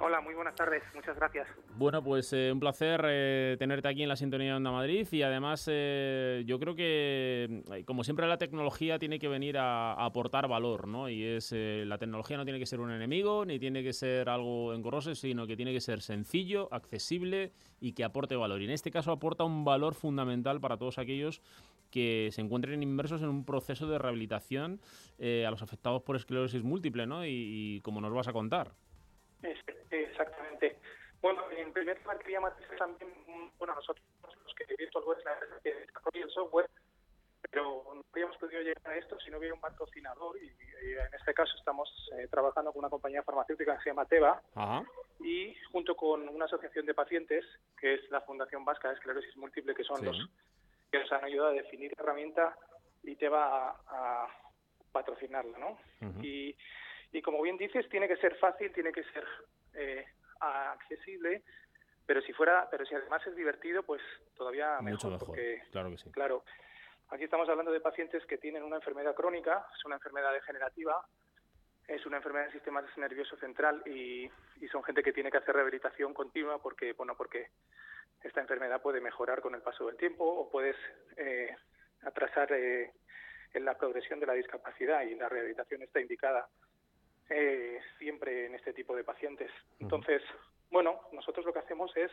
Hola, 0.05 0.19
muy 0.19 0.33
buenas 0.33 0.55
tardes, 0.55 0.83
muchas 0.93 1.15
gracias. 1.15 1.47
Bueno, 1.77 2.03
pues 2.03 2.33
eh, 2.33 2.51
un 2.51 2.59
placer 2.59 3.05
eh, 3.07 3.55
tenerte 3.57 3.87
aquí 3.87 4.03
en 4.03 4.09
la 4.09 4.17
sintonía 4.17 4.49
de 4.49 4.55
Onda 4.55 4.69
Madrid 4.69 5.07
y 5.09 5.21
además 5.21 5.65
eh, 5.71 6.43
yo 6.45 6.59
creo 6.59 6.75
que, 6.75 7.63
como 7.85 8.03
siempre, 8.03 8.27
la 8.27 8.37
tecnología 8.37 8.99
tiene 8.99 9.17
que 9.17 9.29
venir 9.29 9.57
a, 9.57 9.93
aportar 9.93 10.49
valor, 10.49 10.89
¿no? 10.89 11.07
Y 11.07 11.23
es 11.23 11.53
la 11.53 11.97
tecnología 11.97 12.35
no 12.35 12.43
tiene 12.43 12.59
que 12.59 12.65
ser 12.65 12.81
un 12.81 12.91
enemigo 12.91 13.45
ni 13.45 13.59
tiene 13.59 13.81
que 13.81 13.93
ser 13.93 14.27
algo 14.27 14.73
engorroso, 14.73 15.15
sino 15.15 15.47
que 15.47 15.55
tiene 15.55 15.71
que 15.71 15.79
ser 15.79 16.01
sencillo, 16.01 16.67
accesible 16.73 17.53
y 17.79 17.93
que 17.93 18.03
aporte 18.03 18.35
valor. 18.35 18.61
Y 18.61 18.65
en 18.65 18.71
este 18.71 18.91
caso 18.91 19.09
aporta 19.09 19.45
un 19.45 19.63
valor 19.63 19.93
fundamental 19.93 20.59
para 20.59 20.75
todos 20.75 20.97
aquellos 20.97 21.41
que 21.91 22.27
se 22.33 22.41
encuentren 22.41 22.83
inmersos 22.83 23.21
en 23.21 23.29
un 23.29 23.45
proceso 23.45 23.87
de 23.87 23.99
rehabilitación 23.99 24.81
a 25.21 25.49
los 25.49 25.61
afectados 25.61 26.01
por 26.01 26.17
esclerosis 26.17 26.61
múltiple, 26.61 27.07
¿no? 27.07 27.25
y 27.25 27.79
como 27.85 28.01
nos 28.01 28.13
vas 28.13 28.27
a 28.27 28.33
contar. 28.33 28.73
Exactamente. 29.43 29.72
Bueno, 31.23 31.41
en 31.51 31.71
primer 31.71 31.97
lugar 32.01 32.19
quería 32.19 32.41
matizar 32.41 32.75
también, 32.77 33.09
bueno, 33.57 33.73
nosotros 33.73 34.05
los 34.21 34.53
que 34.55 34.65
VirtualWare 34.77 35.19
es 35.19 35.25
la 35.25 35.31
empresa 35.31 35.59
que 35.63 35.73
desarrolla 35.73 36.25
el 36.25 36.31
software, 36.31 36.69
pero 37.49 37.83
no 37.95 38.01
habríamos 38.11 38.37
podido 38.37 38.61
llegar 38.61 38.93
a 38.93 38.97
esto 38.97 39.17
si 39.21 39.31
no 39.31 39.37
hubiera 39.37 39.55
un 39.55 39.61
patrocinador 39.61 40.37
y, 40.37 40.49
en 40.49 41.13
este 41.17 41.33
caso 41.33 41.55
estamos 41.57 41.89
eh, 42.17 42.27
trabajando 42.29 42.73
con 42.73 42.79
una 42.79 42.89
compañía 42.89 43.23
farmacéutica 43.23 43.77
que 43.77 43.83
se 43.83 43.89
llama 43.91 44.05
Teva 44.05 44.41
y 45.21 45.55
junto 45.71 45.95
con 45.95 46.27
una 46.27 46.43
asociación 46.43 46.85
de 46.85 46.93
pacientes 46.93 47.45
que 47.79 47.93
es 47.93 48.11
la 48.11 48.19
Fundación 48.21 48.65
Vasca 48.65 48.89
de 48.89 48.95
Esclerosis 48.95 49.37
Múltiple 49.37 49.75
que 49.75 49.85
son 49.85 50.03
los 50.03 50.29
que 50.91 50.99
nos 50.99 51.11
han 51.13 51.23
ayudado 51.23 51.51
a 51.51 51.53
definir 51.53 51.93
la 51.95 52.03
herramienta 52.03 52.57
y 53.01 53.15
Teva 53.15 53.77
a, 53.87 54.27
patrocinarla, 54.91 55.57
¿no? 55.57 55.79
Y 56.21 56.55
y 57.13 57.21
como 57.21 57.41
bien 57.43 57.57
dices, 57.57 57.87
tiene 57.89 58.07
que 58.07 58.17
ser 58.17 58.35
fácil, 58.35 58.73
tiene 58.73 58.91
que 58.91 59.03
ser 59.03 59.23
eh, 59.75 60.05
accesible, 60.43 61.43
pero 62.05 62.21
si 62.21 62.33
fuera, 62.33 62.67
pero 62.69 62.85
si 62.85 62.95
además 62.95 63.25
es 63.25 63.35
divertido, 63.35 63.83
pues 63.83 64.01
todavía 64.35 64.79
Mucho 64.81 65.09
mejor. 65.09 65.27
Porque, 65.27 65.61
claro 65.71 65.89
que 65.89 65.97
sí. 65.97 66.11
Claro, 66.11 66.43
aquí 67.09 67.23
estamos 67.23 67.47
hablando 67.49 67.71
de 67.71 67.79
pacientes 67.79 68.25
que 68.25 68.37
tienen 68.37 68.63
una 68.63 68.77
enfermedad 68.77 69.15
crónica, 69.15 69.65
es 69.77 69.85
una 69.85 69.95
enfermedad 69.95 70.33
degenerativa, 70.33 71.05
es 71.87 72.05
una 72.05 72.17
enfermedad 72.17 72.45
del 72.45 72.53
sistema 72.53 72.83
nervioso 72.97 73.35
central 73.37 73.81
y, 73.85 74.29
son 74.71 74.83
gente 74.83 75.03
que 75.03 75.13
tiene 75.13 75.29
que 75.29 75.37
hacer 75.37 75.53
rehabilitación 75.53 76.13
continua 76.13 76.57
porque, 76.57 76.93
bueno, 76.93 77.15
porque 77.15 77.49
esta 78.23 78.41
enfermedad 78.41 78.81
puede 78.81 79.01
mejorar 79.01 79.41
con 79.41 79.53
el 79.53 79.61
paso 79.61 79.85
del 79.85 79.97
tiempo 79.97 80.23
o 80.23 80.49
puedes 80.49 80.75
eh, 81.17 81.55
atrasar 82.01 82.51
eh, 82.53 82.93
en 83.53 83.65
la 83.65 83.77
progresión 83.77 84.19
de 84.19 84.25
la 84.25 84.33
discapacidad 84.33 85.03
y 85.03 85.15
la 85.15 85.29
rehabilitación 85.29 85.83
está 85.83 85.99
indicada 85.99 86.47
eh, 87.33 87.79
siempre 87.97 88.45
en 88.45 88.55
este 88.55 88.73
tipo 88.73 88.95
de 88.95 89.03
pacientes. 89.03 89.51
Entonces, 89.79 90.21
bueno, 90.69 91.01
nosotros 91.11 91.45
lo 91.45 91.53
que 91.53 91.59
hacemos 91.59 91.95
es 91.97 92.11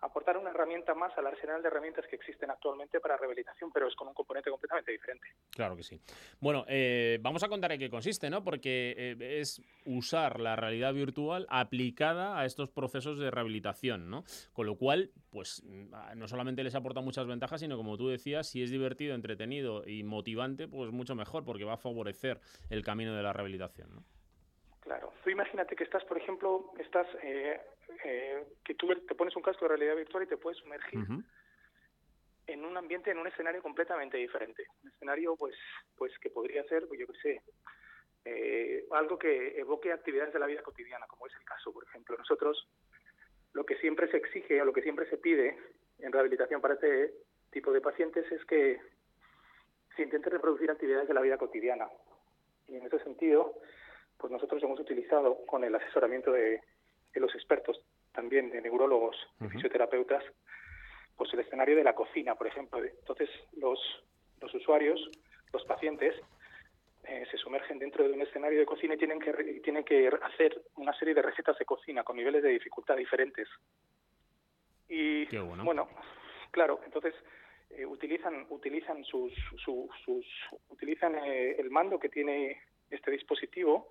aportar 0.00 0.36
una 0.36 0.50
herramienta 0.50 0.94
más 0.94 1.16
al 1.18 1.26
arsenal 1.26 1.62
de 1.62 1.68
herramientas 1.68 2.06
que 2.08 2.16
existen 2.16 2.50
actualmente 2.50 3.00
para 3.00 3.16
rehabilitación, 3.16 3.70
pero 3.72 3.88
es 3.88 3.94
con 3.94 4.08
un 4.08 4.14
componente 4.14 4.50
completamente 4.50 4.92
diferente. 4.92 5.28
Claro 5.50 5.76
que 5.76 5.82
sí. 5.82 6.00
Bueno, 6.40 6.64
eh, 6.68 7.18
vamos 7.20 7.42
a 7.42 7.48
contar 7.48 7.72
en 7.72 7.78
qué 7.78 7.90
consiste, 7.90 8.30
¿no? 8.30 8.42
Porque 8.42 8.94
eh, 8.96 9.40
es 9.40 9.62
usar 9.84 10.40
la 10.40 10.56
realidad 10.56 10.94
virtual 10.94 11.46
aplicada 11.50 12.38
a 12.38 12.46
estos 12.46 12.70
procesos 12.70 13.18
de 13.18 13.30
rehabilitación, 13.30 14.10
¿no? 14.10 14.24
Con 14.52 14.66
lo 14.66 14.76
cual, 14.76 15.10
pues 15.30 15.62
mm, 15.64 16.18
no 16.18 16.28
solamente 16.28 16.64
les 16.64 16.74
aporta 16.74 17.00
muchas 17.00 17.26
ventajas, 17.26 17.60
sino 17.60 17.76
como 17.76 17.96
tú 17.96 18.08
decías, 18.08 18.48
si 18.48 18.62
es 18.62 18.70
divertido, 18.70 19.14
entretenido 19.14 19.86
y 19.86 20.02
motivante, 20.02 20.68
pues 20.68 20.90
mucho 20.90 21.14
mejor, 21.14 21.44
porque 21.44 21.64
va 21.64 21.74
a 21.74 21.78
favorecer 21.78 22.40
el 22.70 22.82
camino 22.82 23.14
de 23.14 23.22
la 23.22 23.32
rehabilitación, 23.32 23.94
¿no? 23.94 24.04
Claro. 24.80 25.12
Tú 25.22 25.30
imagínate 25.30 25.76
que 25.76 25.84
estás, 25.84 26.02
por 26.04 26.16
ejemplo, 26.16 26.72
estás 26.78 27.06
eh, 27.22 27.60
eh, 28.04 28.44
que 28.64 28.74
tú 28.74 28.88
te 28.88 29.14
pones 29.14 29.34
un 29.36 29.42
casco 29.42 29.64
de 29.64 29.70
realidad 29.70 29.96
virtual 29.96 30.24
y 30.24 30.26
te 30.26 30.36
puedes 30.36 30.58
sumergir 30.58 31.00
en 32.46 32.64
un 32.64 32.76
ambiente, 32.76 33.10
en 33.10 33.18
un 33.18 33.26
escenario 33.26 33.62
completamente 33.62 34.16
diferente. 34.16 34.66
Un 34.82 34.90
escenario, 34.90 35.36
pues, 35.36 35.54
pues 35.96 36.12
que 36.18 36.30
podría 36.30 36.64
ser, 36.64 36.86
pues, 36.88 36.98
yo 36.98 37.06
qué 37.06 37.18
sé, 37.20 37.42
eh, 38.24 38.84
algo 38.90 39.18
que 39.18 39.58
evoque 39.58 39.92
actividades 39.92 40.32
de 40.32 40.40
la 40.40 40.46
vida 40.46 40.62
cotidiana, 40.62 41.06
como 41.06 41.26
es 41.26 41.32
el 41.34 41.44
caso, 41.44 41.72
por 41.72 41.84
ejemplo. 41.84 42.16
Nosotros, 42.16 42.68
lo 43.52 43.64
que 43.64 43.76
siempre 43.76 44.10
se 44.10 44.16
exige 44.16 44.60
o 44.60 44.64
lo 44.64 44.72
que 44.72 44.82
siempre 44.82 45.08
se 45.08 45.18
pide 45.18 45.56
en 45.98 46.12
rehabilitación 46.12 46.60
para 46.60 46.74
este 46.74 47.14
tipo 47.50 47.72
de 47.72 47.80
pacientes 47.80 48.30
es 48.30 48.44
que 48.44 48.80
se 49.96 50.02
intente 50.02 50.30
reproducir 50.30 50.70
actividades 50.70 51.08
de 51.08 51.14
la 51.14 51.20
vida 51.20 51.38
cotidiana. 51.38 51.88
Y 52.68 52.76
en 52.76 52.86
ese 52.86 52.98
sentido, 53.00 53.54
pues 54.18 54.32
nosotros 54.32 54.62
hemos 54.62 54.78
utilizado 54.78 55.44
con 55.46 55.64
el 55.64 55.74
asesoramiento 55.74 56.32
de, 56.32 56.62
los 57.18 57.34
expertos 57.34 57.80
también 58.12 58.50
de 58.50 58.60
neurólogos 58.60 59.16
y 59.40 59.48
fisioterapeutas, 59.48 60.22
pues 61.16 61.32
el 61.34 61.40
escenario 61.40 61.76
de 61.76 61.84
la 61.84 61.94
cocina, 61.94 62.34
por 62.34 62.46
ejemplo. 62.46 62.82
Entonces, 62.84 63.28
los, 63.56 63.78
los 64.40 64.54
usuarios, 64.54 65.10
los 65.52 65.64
pacientes, 65.64 66.14
eh, 67.04 67.26
se 67.30 67.38
sumergen 67.38 67.78
dentro 67.78 68.06
de 68.06 68.12
un 68.12 68.20
escenario 68.20 68.58
de 68.58 68.66
cocina 68.66 68.94
y 68.94 68.98
tienen 68.98 69.18
que, 69.18 69.32
tienen 69.64 69.84
que 69.84 70.10
hacer 70.22 70.60
una 70.76 70.92
serie 70.98 71.14
de 71.14 71.22
recetas 71.22 71.58
de 71.58 71.64
cocina 71.64 72.04
con 72.04 72.16
niveles 72.16 72.42
de 72.42 72.50
dificultad 72.50 72.96
diferentes. 72.96 73.48
Y 74.88 75.24
bueno. 75.36 75.88
claro, 76.50 76.80
entonces 76.84 77.14
eh, 77.70 77.86
utilizan 77.86 78.46
utilizan 78.50 79.02
sus, 79.04 79.32
sus 79.64 80.26
utilizan 80.68 81.14
eh, 81.16 81.56
el 81.58 81.70
mando 81.70 81.98
que 81.98 82.08
tiene 82.08 82.60
este 82.90 83.12
dispositivo 83.12 83.88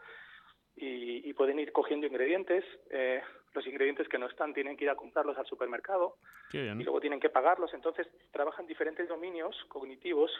y, 0.81 1.33
pueden 1.33 1.59
ir 1.59 1.71
cogiendo 1.71 2.07
ingredientes. 2.07 2.63
Eh, 2.89 3.21
los 3.53 3.65
ingredientes 3.65 4.07
que 4.07 4.17
no 4.17 4.27
están 4.27 4.53
tienen 4.53 4.77
que 4.77 4.85
ir 4.85 4.89
a 4.89 4.95
comprarlos 4.95 5.37
al 5.37 5.45
supermercado 5.45 6.17
y 6.53 6.83
luego 6.83 6.99
tienen 6.99 7.19
que 7.19 7.29
pagarlos. 7.29 7.73
Entonces 7.73 8.07
trabajan 8.31 8.67
diferentes 8.67 9.07
dominios 9.07 9.55
cognitivos 9.67 10.31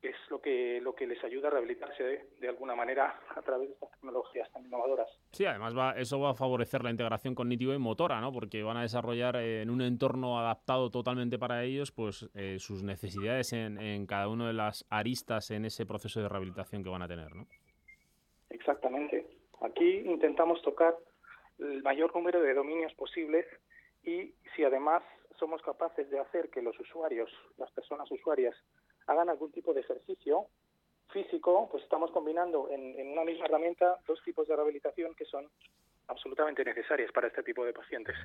que 0.00 0.10
es 0.10 0.16
lo 0.28 0.38
que 0.38 0.80
lo 0.82 0.94
que 0.94 1.06
les 1.06 1.22
ayuda 1.24 1.48
a 1.48 1.52
rehabilitarse 1.52 2.28
de, 2.38 2.48
alguna 2.48 2.74
manera 2.74 3.18
a 3.34 3.40
través 3.40 3.68
de 3.68 3.74
estas 3.74 3.90
tecnologías 3.92 4.52
tan 4.52 4.64
innovadoras. 4.66 5.08
Sí, 5.32 5.46
además 5.46 5.74
va, 5.74 5.92
eso 5.92 6.20
va 6.20 6.30
a 6.30 6.34
favorecer 6.34 6.84
la 6.84 6.90
integración 6.90 7.34
cognitiva 7.34 7.74
y 7.74 7.78
motora, 7.78 8.20
¿no? 8.20 8.30
Porque 8.30 8.62
van 8.62 8.76
a 8.76 8.82
desarrollar 8.82 9.36
eh, 9.36 9.62
en 9.62 9.70
un 9.70 9.80
entorno 9.80 10.38
adaptado 10.38 10.90
totalmente 10.90 11.38
para 11.38 11.64
ellos, 11.64 11.90
pues 11.90 12.28
eh, 12.34 12.58
sus 12.58 12.82
necesidades 12.82 13.54
en, 13.54 13.80
en 13.80 14.06
cada 14.06 14.28
una 14.28 14.46
de 14.46 14.52
las 14.52 14.84
aristas 14.90 15.50
en 15.50 15.64
ese 15.64 15.86
proceso 15.86 16.20
de 16.20 16.28
rehabilitación 16.28 16.84
que 16.84 16.90
van 16.90 17.00
a 17.00 17.08
tener, 17.08 17.34
¿no? 17.34 17.46
Exactamente. 18.50 19.13
Aquí 19.84 20.00
intentamos 20.06 20.62
tocar 20.62 20.96
el 21.58 21.82
mayor 21.82 22.14
número 22.14 22.40
de 22.40 22.54
dominios 22.54 22.94
posibles 22.94 23.44
y 24.02 24.32
si 24.56 24.64
además 24.64 25.02
somos 25.38 25.60
capaces 25.60 26.08
de 26.08 26.18
hacer 26.18 26.48
que 26.48 26.62
los 26.62 26.78
usuarios, 26.80 27.30
las 27.58 27.70
personas 27.72 28.10
usuarias, 28.10 28.56
hagan 29.06 29.28
algún 29.28 29.52
tipo 29.52 29.74
de 29.74 29.82
ejercicio 29.82 30.46
físico, 31.12 31.68
pues 31.70 31.82
estamos 31.82 32.10
combinando 32.12 32.70
en, 32.70 33.12
una 33.12 33.24
misma 33.24 33.44
herramienta 33.44 33.98
dos 34.06 34.22
tipos 34.24 34.48
de 34.48 34.56
rehabilitación 34.56 35.14
que 35.14 35.26
son 35.26 35.50
absolutamente 36.08 36.64
necesarias 36.64 37.12
para 37.12 37.26
este 37.26 37.42
tipo 37.42 37.62
de 37.66 37.74
pacientes. 37.74 38.16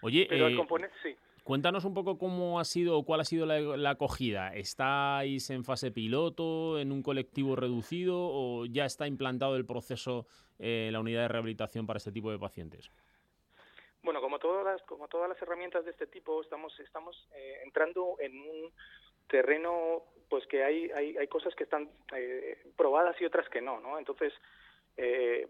Oye, 0.00 0.24
Pero 0.30 0.46
el 0.46 0.56
componente, 0.56 0.96
sí. 1.02 1.14
Cuéntanos 1.44 1.84
un 1.84 1.94
poco 1.94 2.18
cómo 2.18 2.60
ha 2.60 2.64
sido 2.64 2.96
o 2.96 3.04
cuál 3.04 3.20
ha 3.20 3.24
sido 3.24 3.46
la, 3.46 3.90
acogida. 3.90 4.54
¿Estáis 4.54 5.50
en 5.50 5.64
fase 5.64 5.90
piloto, 5.90 6.78
en 6.78 6.92
un 6.92 7.02
colectivo 7.02 7.56
reducido 7.56 8.16
o 8.16 8.64
ya 8.66 8.84
está 8.84 9.06
implantado 9.08 9.56
el 9.56 9.66
proceso 9.66 10.26
en 10.58 10.92
la 10.92 11.00
unidad 11.00 11.22
de 11.22 11.28
rehabilitación 11.28 11.86
para 11.86 11.98
este 11.98 12.12
tipo 12.12 12.30
de 12.30 12.38
pacientes? 12.38 12.90
Bueno, 14.02 14.20
como 14.20 14.38
todas 14.38 14.64
las, 14.64 14.82
como 14.82 15.08
todas 15.08 15.28
las 15.28 15.40
herramientas 15.42 15.84
de 15.84 15.90
este 15.90 16.06
tipo, 16.06 16.40
estamos, 16.42 16.78
estamos 16.78 17.28
eh, 17.34 17.60
entrando 17.64 18.16
en 18.20 18.40
un 18.40 18.72
terreno 19.28 20.02
pues 20.28 20.46
que 20.46 20.62
hay, 20.62 20.90
hay, 20.92 21.16
hay 21.16 21.26
cosas 21.28 21.54
que 21.54 21.64
están 21.64 21.90
eh, 22.16 22.56
probadas 22.76 23.20
y 23.20 23.24
otras 23.24 23.48
que 23.48 23.60
no, 23.60 23.80
¿no? 23.80 23.98
Entonces, 23.98 24.32
eh, 24.96 25.46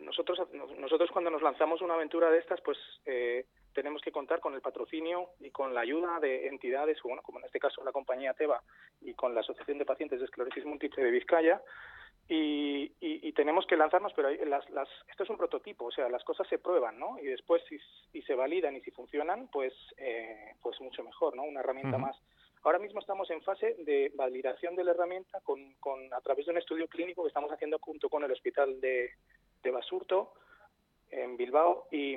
nosotros, 0.00 0.38
nosotros 0.78 1.10
cuando 1.10 1.30
nos 1.30 1.42
lanzamos 1.42 1.80
una 1.80 1.94
aventura 1.94 2.30
de 2.30 2.38
estas, 2.38 2.60
pues 2.60 2.78
eh, 3.06 3.46
tenemos 3.76 4.00
que 4.00 4.10
contar 4.10 4.40
con 4.40 4.54
el 4.54 4.62
patrocinio 4.62 5.28
y 5.38 5.50
con 5.50 5.74
la 5.74 5.82
ayuda 5.82 6.18
de 6.18 6.48
entidades, 6.48 6.98
bueno, 7.04 7.20
como 7.22 7.40
en 7.40 7.44
este 7.44 7.60
caso 7.60 7.84
la 7.84 7.92
compañía 7.92 8.32
Teva 8.32 8.62
y 9.02 9.12
con 9.12 9.34
la 9.34 9.40
Asociación 9.42 9.76
de 9.76 9.84
Pacientes 9.84 10.18
de 10.18 10.24
Esclerosis 10.24 10.64
Múltiple 10.64 11.04
de 11.04 11.10
Vizcaya, 11.10 11.60
y, 12.28 12.90
y, 12.98 13.32
tenemos 13.34 13.66
que 13.66 13.76
lanzarnos, 13.76 14.12
pero 14.14 14.28
las, 14.46 14.68
las, 14.70 14.88
esto 15.08 15.22
es 15.22 15.30
un 15.30 15.36
prototipo, 15.36 15.84
o 15.84 15.92
sea, 15.92 16.08
las 16.08 16.24
cosas 16.24 16.48
se 16.48 16.58
prueban, 16.58 16.98
¿no? 16.98 17.20
Y 17.20 17.26
después, 17.26 17.62
si, 17.68 17.78
si 18.10 18.20
se 18.22 18.34
validan 18.34 18.74
y 18.74 18.80
si 18.80 18.90
funcionan, 18.90 19.46
pues, 19.46 19.72
eh, 19.98 20.54
pues 20.60 20.80
mucho 20.80 21.04
mejor, 21.04 21.36
¿no? 21.36 21.44
Una 21.44 21.60
herramienta 21.60 21.98
más. 21.98 22.16
Ahora 22.64 22.80
mismo 22.80 22.98
estamos 22.98 23.30
en 23.30 23.42
fase 23.42 23.76
de 23.78 24.10
validación 24.16 24.74
de 24.74 24.82
la 24.82 24.90
herramienta 24.90 25.40
con, 25.42 25.74
con, 25.74 26.12
a 26.12 26.20
través 26.20 26.46
de 26.46 26.52
un 26.52 26.58
estudio 26.58 26.88
clínico 26.88 27.22
que 27.22 27.28
estamos 27.28 27.52
haciendo 27.52 27.78
junto 27.78 28.08
con 28.08 28.24
el 28.24 28.32
Hospital 28.32 28.80
de, 28.80 29.10
de 29.62 29.70
Basurto, 29.70 30.32
en 31.16 31.36
Bilbao 31.36 31.88
y, 31.90 32.14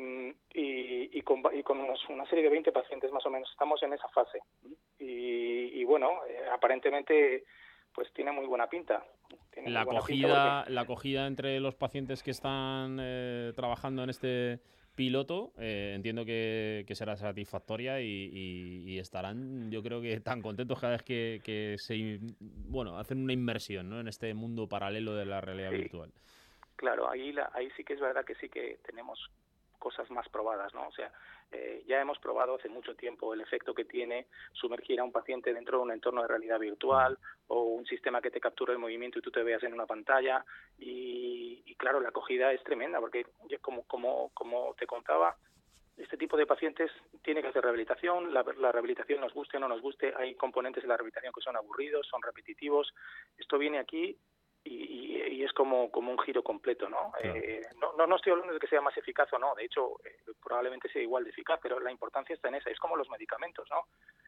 y, 0.53 1.21
con, 1.21 1.41
y 1.53 1.63
con 1.63 1.79
una 1.79 2.25
serie 2.29 2.43
de 2.43 2.49
20 2.49 2.71
pacientes 2.71 3.11
más 3.11 3.25
o 3.25 3.29
menos. 3.29 3.49
Estamos 3.49 3.81
en 3.83 3.93
esa 3.93 4.07
fase. 4.09 4.39
Y, 4.99 5.83
bueno, 5.85 6.25
eh, 6.27 6.45
aparentemente 6.51 7.45
pues 7.93 8.13
tiene 8.13 8.31
muy 8.31 8.45
buena 8.45 8.67
pinta. 8.67 9.03
la, 9.65 9.81
acogida, 9.81 10.65
la 10.67 10.81
acogida 10.81 11.25
entre 11.25 11.59
los 11.59 11.75
pacientes 11.75 12.21
que 12.21 12.31
están 12.31 12.97
eh, 13.01 13.53
trabajando 13.55 14.03
en 14.03 14.09
este 14.09 14.59
piloto, 14.95 15.53
eh, 15.57 15.93
entiendo 15.95 16.25
que, 16.25 16.85
será 16.91 17.15
satisfactoria 17.15 18.01
y, 18.01 18.99
estarán, 18.99 19.71
yo 19.71 19.81
creo 19.81 20.01
que 20.01 20.19
tan 20.19 20.41
contentos 20.41 20.77
cada 20.79 20.97
vez 20.97 21.03
que, 21.03 21.75
se, 21.77 22.19
bueno, 22.39 22.97
hacen 22.97 23.23
una 23.23 23.31
inmersión 23.31 23.89
¿no? 23.89 24.01
en 24.01 24.09
este 24.09 24.33
mundo 24.33 24.67
paralelo 24.67 25.15
de 25.15 25.25
la 25.25 25.39
realidad 25.39 25.71
virtual. 25.71 26.11
Claro, 26.79 27.09
ahí, 27.11 27.33
la, 27.33 27.51
ahí 27.53 27.69
sí 27.75 27.83
que 27.83 27.91
es 27.91 27.99
verdad 27.99 28.23
que 28.23 28.35
sí 28.35 28.47
que 28.47 28.79
tenemos 28.85 29.29
cosas 29.79 30.09
más 30.11 30.29
probadas, 30.29 30.73
¿no? 30.73 30.87
O 30.87 30.91
sea, 30.93 31.11
eh, 31.51 31.83
ya 31.85 31.99
hemos 31.99 32.17
probado 32.19 32.55
hace 32.55 32.69
mucho 32.69 32.95
tiempo 32.95 33.33
el 33.33 33.41
efecto 33.41 33.73
que 33.73 33.83
tiene 33.83 34.27
sumergir 34.53 34.97
a 35.01 35.03
un 35.03 35.11
paciente 35.11 35.53
dentro 35.53 35.79
de 35.79 35.83
un 35.83 35.91
entorno 35.91 36.21
de 36.21 36.29
realidad 36.29 36.57
virtual 36.57 37.17
o 37.47 37.63
un 37.63 37.85
sistema 37.85 38.21
que 38.21 38.31
te 38.31 38.39
captura 38.39 38.71
el 38.71 38.79
movimiento 38.79 39.19
y 39.19 39.21
tú 39.21 39.29
te 39.29 39.43
veas 39.43 39.61
en 39.63 39.73
una 39.73 39.85
pantalla 39.85 40.45
y, 40.77 41.75
claro, 41.75 41.99
la 41.99 42.09
acogida 42.09 42.53
es 42.53 42.63
tremenda 42.63 43.01
porque 43.01 43.25
como, 43.59 43.83
como, 43.83 44.29
como 44.33 44.73
te 44.75 44.87
contaba, 44.87 45.35
este 45.97 46.15
tipo 46.15 46.37
de 46.37 46.45
pacientes 46.45 46.89
tiene 47.25 47.41
que 47.41 47.49
hacer 47.49 47.61
rehabilitación, 47.61 48.33
la, 48.33 48.45
la, 48.57 48.71
rehabilitación 48.71 49.19
nos 49.19 49.33
guste 49.33 49.57
o 49.57 49.59
no 49.59 49.67
nos 49.67 49.81
guste, 49.81 50.13
hay 50.15 50.33
componentes 50.35 50.83
de 50.83 50.87
la 50.87 50.95
rehabilitación 50.95 51.33
que 51.33 51.41
son 51.41 51.57
aburridos, 51.57 52.07
son 52.07 52.21
repetitivos, 52.21 52.93
esto 53.37 53.57
viene 53.57 53.79
aquí 53.79 54.17
y, 54.63 55.43
es 55.43 55.53
como, 55.53 55.89
como 55.89 56.11
un 56.11 56.19
giro 56.19 56.43
completo, 56.43 56.89
¿no? 56.89 57.13
Eh, 57.23 57.61
¿no? 57.79 58.05
¿no? 58.05 58.15
estoy 58.15 58.31
hablando 58.33 58.53
de 58.53 58.59
que 58.59 58.67
sea 58.67 58.81
más 58.81 58.95
eficaz 58.97 59.31
o 59.33 59.39
no, 59.39 59.55
de 59.55 59.65
hecho 59.65 59.95
eh, 60.03 60.17
probablemente 60.43 60.89
sea 60.89 61.01
igual 61.01 61.23
de 61.23 61.29
eficaz, 61.29 61.59
pero 61.63 61.79
la 61.79 61.91
importancia 61.91 62.35
está 62.35 62.49
en 62.49 62.55
esa, 62.55 62.69
es 62.69 62.77
como 62.77 62.97
los 62.97 63.09
medicamentos, 63.09 63.67
¿no? 63.71 63.87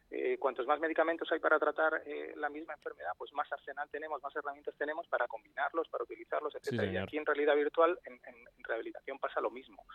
Eh, 0.10 0.38
cuantos 0.38 0.66
más 0.68 0.80
medicamentos 0.80 1.32
hay 1.32 1.40
para 1.40 1.60
tratar 1.60 2.04
la 2.36 2.50
misma 2.50 2.74
enfermedad, 2.74 3.12
pues 3.18 3.32
más 3.34 3.50
arsenal 3.52 3.90
tenemos, 3.90 4.22
más 4.22 4.36
herramientas 4.36 4.76
tenemos 4.78 5.08
para 5.08 5.28
combinarlos, 5.28 5.88
para 5.88 6.04
utilizarlos, 6.04 6.54
etcétera. 6.56 6.92
y 6.92 6.98
aquí 6.98 7.18
en 7.18 7.26
realidad 7.26 7.56
virtual, 7.56 7.98
en, 8.06 8.20
rehabilitación 8.64 9.20
pasa 9.20 9.42
lo 9.42 9.52
mismo. 9.52 9.86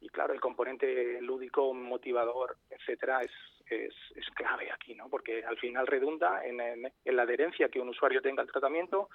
Y 0.00 0.08
claro, 0.08 0.32
el 0.32 0.40
componente 0.40 1.20
lúdico, 1.20 1.72
motivador, 1.72 2.56
etcétera, 2.68 3.20
es, 3.22 3.30
es, 3.66 3.94
es 4.16 4.28
clave 4.34 4.70
aquí, 4.72 4.94
¿no? 4.94 5.08
Porque 5.08 5.44
al 5.44 5.58
final 5.58 5.86
redunda 5.86 6.44
en, 6.44 6.60
en 6.60 7.16
la 7.16 7.22
adherencia 7.22 7.68
que 7.68 7.80
un 7.80 7.88
usuario 7.88 8.22
tenga 8.22 8.42
al 8.42 8.50
tratamiento, 8.50 9.08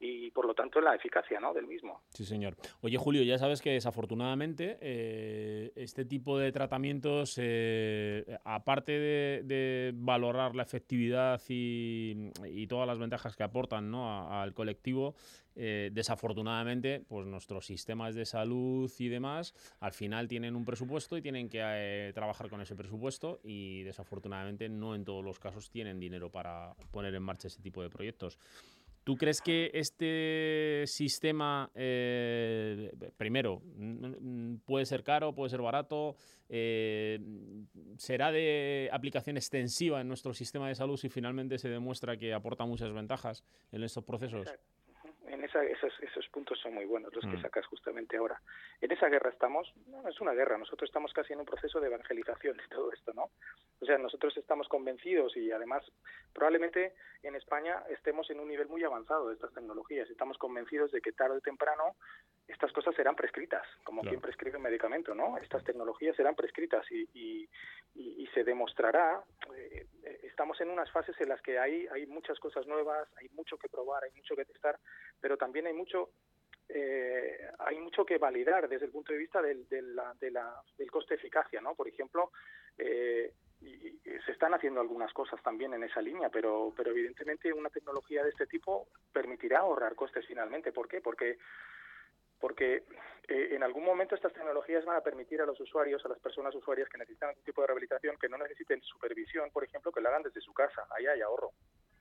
y 0.00 0.30
por 0.30 0.46
lo 0.46 0.54
tanto 0.54 0.80
la 0.80 0.94
eficacia 0.94 1.38
¿no? 1.38 1.52
del 1.52 1.66
mismo. 1.66 2.00
Sí, 2.08 2.24
señor. 2.24 2.56
Oye, 2.80 2.96
Julio, 2.96 3.22
ya 3.22 3.36
sabes 3.36 3.60
que 3.60 3.72
desafortunadamente 3.72 4.78
eh, 4.80 5.72
este 5.76 6.06
tipo 6.06 6.38
de 6.38 6.50
tratamientos, 6.52 7.34
eh, 7.36 8.38
aparte 8.44 8.92
de, 8.98 9.92
valorar 9.94 10.56
la 10.56 10.62
efectividad 10.62 11.40
y, 11.48 12.30
todas 12.66 12.86
las 12.86 12.98
ventajas 12.98 13.36
que 13.36 13.42
aportan 13.42 13.90
¿no? 13.90 14.32
al 14.32 14.54
colectivo, 14.54 15.16
eh, 15.56 15.90
desafortunadamente, 15.92 17.04
pues 17.06 17.26
nuestros 17.26 17.66
sistemas 17.66 18.14
de 18.14 18.24
salud 18.24 18.90
y 18.98 19.08
demás, 19.08 19.54
al 19.80 19.92
final 19.92 20.28
tienen 20.28 20.56
un 20.56 20.64
presupuesto 20.64 21.16
y 21.16 21.22
tienen 21.22 21.48
que 21.48 22.12
trabajar 22.14 22.48
con 22.48 22.60
ese 22.60 22.76
presupuesto 22.76 23.40
y 23.42 23.82
desafortunadamente 23.82 24.68
no 24.68 24.94
en 24.94 25.04
todos 25.04 25.24
los 25.24 25.38
casos 25.40 25.68
tienen 25.68 25.98
dinero 25.98 26.30
para 26.30 26.74
poner 26.92 27.14
en 27.14 27.22
marcha 27.22 27.48
ese 27.48 27.60
tipo 27.60 27.82
de 27.82 27.90
proyectos. 27.90 28.38
¿Tú 29.10 29.16
crees 29.16 29.42
que 29.42 29.72
este 29.74 30.84
sistema, 30.86 31.68
eh, 31.74 32.92
primero, 33.16 33.60
puede 34.64 34.86
ser 34.86 35.02
caro, 35.02 35.34
puede 35.34 35.50
ser 35.50 35.60
barato? 35.60 36.14
Eh, 36.48 37.18
¿Será 37.96 38.30
de 38.30 38.88
aplicación 38.92 39.36
extensiva 39.36 40.00
en 40.00 40.06
nuestro 40.06 40.32
sistema 40.32 40.68
de 40.68 40.76
salud 40.76 40.96
si 40.96 41.08
finalmente 41.08 41.58
se 41.58 41.68
demuestra 41.68 42.16
que 42.18 42.32
aporta 42.32 42.64
muchas 42.66 42.92
ventajas 42.92 43.42
en 43.72 43.82
estos 43.82 44.04
procesos? 44.04 44.46
En 45.26 45.44
esa, 45.44 45.62
esos, 45.64 45.92
esos 46.00 46.28
puntos 46.28 46.58
son 46.60 46.74
muy 46.74 46.84
buenos 46.84 47.14
los 47.14 47.24
que 47.24 47.36
mm. 47.36 47.42
sacas 47.42 47.66
justamente 47.66 48.16
ahora. 48.16 48.40
En 48.80 48.90
esa 48.90 49.08
guerra 49.08 49.30
estamos, 49.30 49.72
no 49.86 50.08
es 50.08 50.20
una 50.20 50.32
guerra, 50.32 50.58
nosotros 50.58 50.88
estamos 50.88 51.12
casi 51.12 51.32
en 51.32 51.40
un 51.40 51.46
proceso 51.46 51.80
de 51.80 51.88
evangelización 51.88 52.56
de 52.56 52.68
todo 52.68 52.92
esto, 52.92 53.12
¿no? 53.12 53.30
O 53.80 53.86
sea, 53.86 53.98
nosotros 53.98 54.36
estamos 54.36 54.68
convencidos 54.68 55.36
y 55.36 55.50
además 55.50 55.84
probablemente 56.32 56.94
en 57.22 57.34
España 57.34 57.82
estemos 57.90 58.30
en 58.30 58.40
un 58.40 58.48
nivel 58.48 58.68
muy 58.68 58.82
avanzado 58.84 59.28
de 59.28 59.34
estas 59.34 59.52
tecnologías. 59.52 60.08
Estamos 60.10 60.38
convencidos 60.38 60.92
de 60.92 61.00
que 61.00 61.12
tarde 61.12 61.38
o 61.38 61.40
temprano 61.40 61.96
estas 62.50 62.72
cosas 62.72 62.94
serán 62.94 63.14
prescritas, 63.14 63.66
como 63.84 64.02
quien 64.02 64.20
prescribe 64.20 64.56
un 64.56 64.62
medicamento, 64.62 65.14
¿no? 65.14 65.38
Estas 65.38 65.64
tecnologías 65.64 66.16
serán 66.16 66.34
prescritas 66.34 66.84
y, 66.90 67.08
y, 67.14 67.48
y, 67.94 68.26
se 68.28 68.44
demostrará. 68.44 69.22
Eh, 69.56 69.86
estamos 70.22 70.60
en 70.60 70.70
unas 70.70 70.90
fases 70.90 71.14
en 71.20 71.28
las 71.28 71.40
que 71.42 71.58
hay, 71.58 71.86
hay 71.88 72.06
muchas 72.06 72.38
cosas 72.38 72.66
nuevas, 72.66 73.08
hay 73.16 73.28
mucho 73.30 73.56
que 73.56 73.68
probar, 73.68 74.04
hay 74.04 74.12
mucho 74.12 74.34
que 74.34 74.44
testar, 74.44 74.78
pero 75.20 75.36
también 75.36 75.66
hay 75.66 75.74
mucho 75.74 76.10
eh, 76.72 77.50
hay 77.58 77.80
mucho 77.80 78.04
que 78.04 78.18
validar 78.18 78.68
desde 78.68 78.86
el 78.86 78.92
punto 78.92 79.12
de 79.12 79.18
vista 79.18 79.42
del, 79.42 79.68
del, 79.68 79.98
del 80.20 80.90
coste-eficacia, 80.90 81.60
¿no? 81.60 81.74
Por 81.74 81.88
ejemplo, 81.88 82.30
eh, 82.78 83.32
y, 83.60 83.98
se 84.24 84.32
están 84.32 84.54
haciendo 84.54 84.80
algunas 84.80 85.12
cosas 85.12 85.42
también 85.42 85.74
en 85.74 85.82
esa 85.82 86.00
línea, 86.00 86.28
pero, 86.28 86.72
pero 86.76 86.90
evidentemente 86.90 87.52
una 87.52 87.70
tecnología 87.70 88.22
de 88.22 88.30
este 88.30 88.46
tipo 88.46 88.88
permitirá 89.12 89.60
ahorrar 89.60 89.94
costes 89.94 90.24
finalmente. 90.26 90.72
¿Por 90.72 90.88
qué? 90.88 91.00
Porque 91.00 91.38
porque 92.40 92.84
eh, 93.28 93.54
en 93.54 93.62
algún 93.62 93.84
momento 93.84 94.14
estas 94.14 94.32
tecnologías 94.32 94.84
van 94.84 94.96
a 94.96 95.02
permitir 95.02 95.40
a 95.40 95.46
los 95.46 95.60
usuarios, 95.60 96.04
a 96.04 96.08
las 96.08 96.18
personas 96.18 96.54
usuarias 96.54 96.88
que 96.88 96.98
necesitan 96.98 97.28
algún 97.28 97.44
tipo 97.44 97.60
de 97.60 97.68
rehabilitación, 97.68 98.16
que 98.16 98.28
no 98.28 98.38
necesiten 98.38 98.82
supervisión, 98.82 99.50
por 99.50 99.62
ejemplo, 99.62 99.92
que 99.92 100.00
la 100.00 100.08
hagan 100.08 100.22
desde 100.22 100.40
su 100.40 100.52
casa. 100.52 100.86
Ahí 100.96 101.06
hay 101.06 101.20
ahorro. 101.20 101.52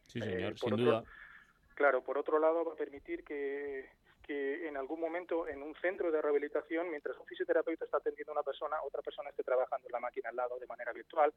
Sí, 0.07 0.19
señor, 0.19 0.57
sin 0.57 0.75
duda. 0.75 1.03
Claro, 1.75 2.03
por 2.03 2.17
otro 2.17 2.39
lado 2.39 2.65
va 2.65 2.73
a 2.73 2.75
permitir 2.75 3.23
que, 3.23 3.89
que 4.29 4.67
en 4.67 4.77
algún 4.77 4.99
momento 4.99 5.47
en 5.47 5.63
un 5.63 5.73
centro 5.81 6.11
de 6.11 6.21
rehabilitación, 6.21 6.87
mientras 6.91 7.17
un 7.17 7.25
fisioterapeuta 7.25 7.85
está 7.85 7.97
atendiendo 7.97 8.31
a 8.31 8.35
una 8.35 8.43
persona, 8.43 8.77
otra 8.83 9.01
persona 9.01 9.31
esté 9.31 9.41
trabajando 9.43 9.87
en 9.87 9.91
la 9.91 9.99
máquina 9.99 10.29
al 10.29 10.35
lado 10.35 10.59
de 10.59 10.67
manera 10.67 10.93
virtual. 10.93 11.33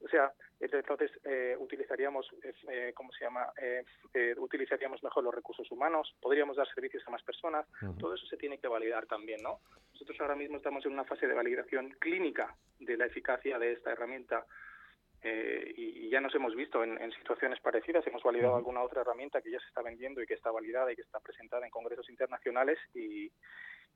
O 0.00 0.06
sea, 0.06 0.32
entonces 0.60 1.10
eh, 1.24 1.56
utilizaríamos, 1.58 2.30
eh, 2.68 2.92
¿cómo 2.94 3.12
se 3.12 3.24
llama? 3.24 3.52
Eh, 3.60 3.84
eh, 4.14 4.36
utilizaríamos 4.38 5.02
mejor 5.02 5.24
los 5.24 5.34
recursos 5.34 5.68
humanos, 5.72 6.14
podríamos 6.22 6.56
dar 6.56 6.72
servicios 6.72 7.02
a 7.08 7.10
más 7.10 7.24
personas. 7.24 7.66
Todo 7.98 8.14
eso 8.14 8.24
se 8.26 8.36
tiene 8.36 8.58
que 8.58 8.68
validar 8.68 9.06
también, 9.06 9.42
¿no? 9.42 9.58
Nosotros 9.92 10.16
ahora 10.20 10.36
mismo 10.36 10.58
estamos 10.58 10.86
en 10.86 10.92
una 10.92 11.04
fase 11.04 11.26
de 11.26 11.34
validación 11.34 11.90
clínica 11.98 12.54
de 12.78 12.96
la 12.96 13.06
eficacia 13.06 13.58
de 13.58 13.72
esta 13.72 13.90
herramienta 13.90 14.46
eh, 15.22 15.74
y, 15.76 16.08
ya 16.10 16.20
nos 16.20 16.34
hemos 16.34 16.56
visto 16.56 16.82
en, 16.82 17.12
situaciones 17.12 17.60
parecidas. 17.60 18.06
Hemos 18.06 18.22
validado 18.22 18.56
alguna 18.56 18.82
otra 18.82 19.02
herramienta 19.02 19.40
que 19.40 19.50
ya 19.50 19.60
se 19.60 19.66
está 19.66 19.82
vendiendo 19.82 20.20
y 20.20 20.26
que 20.26 20.34
está 20.34 20.50
validada 20.50 20.92
y 20.92 20.96
que 20.96 21.02
está 21.02 21.20
presentada 21.20 21.64
en 21.64 21.70
congresos 21.70 22.08
internacionales 22.10 22.78
y, 22.94 23.30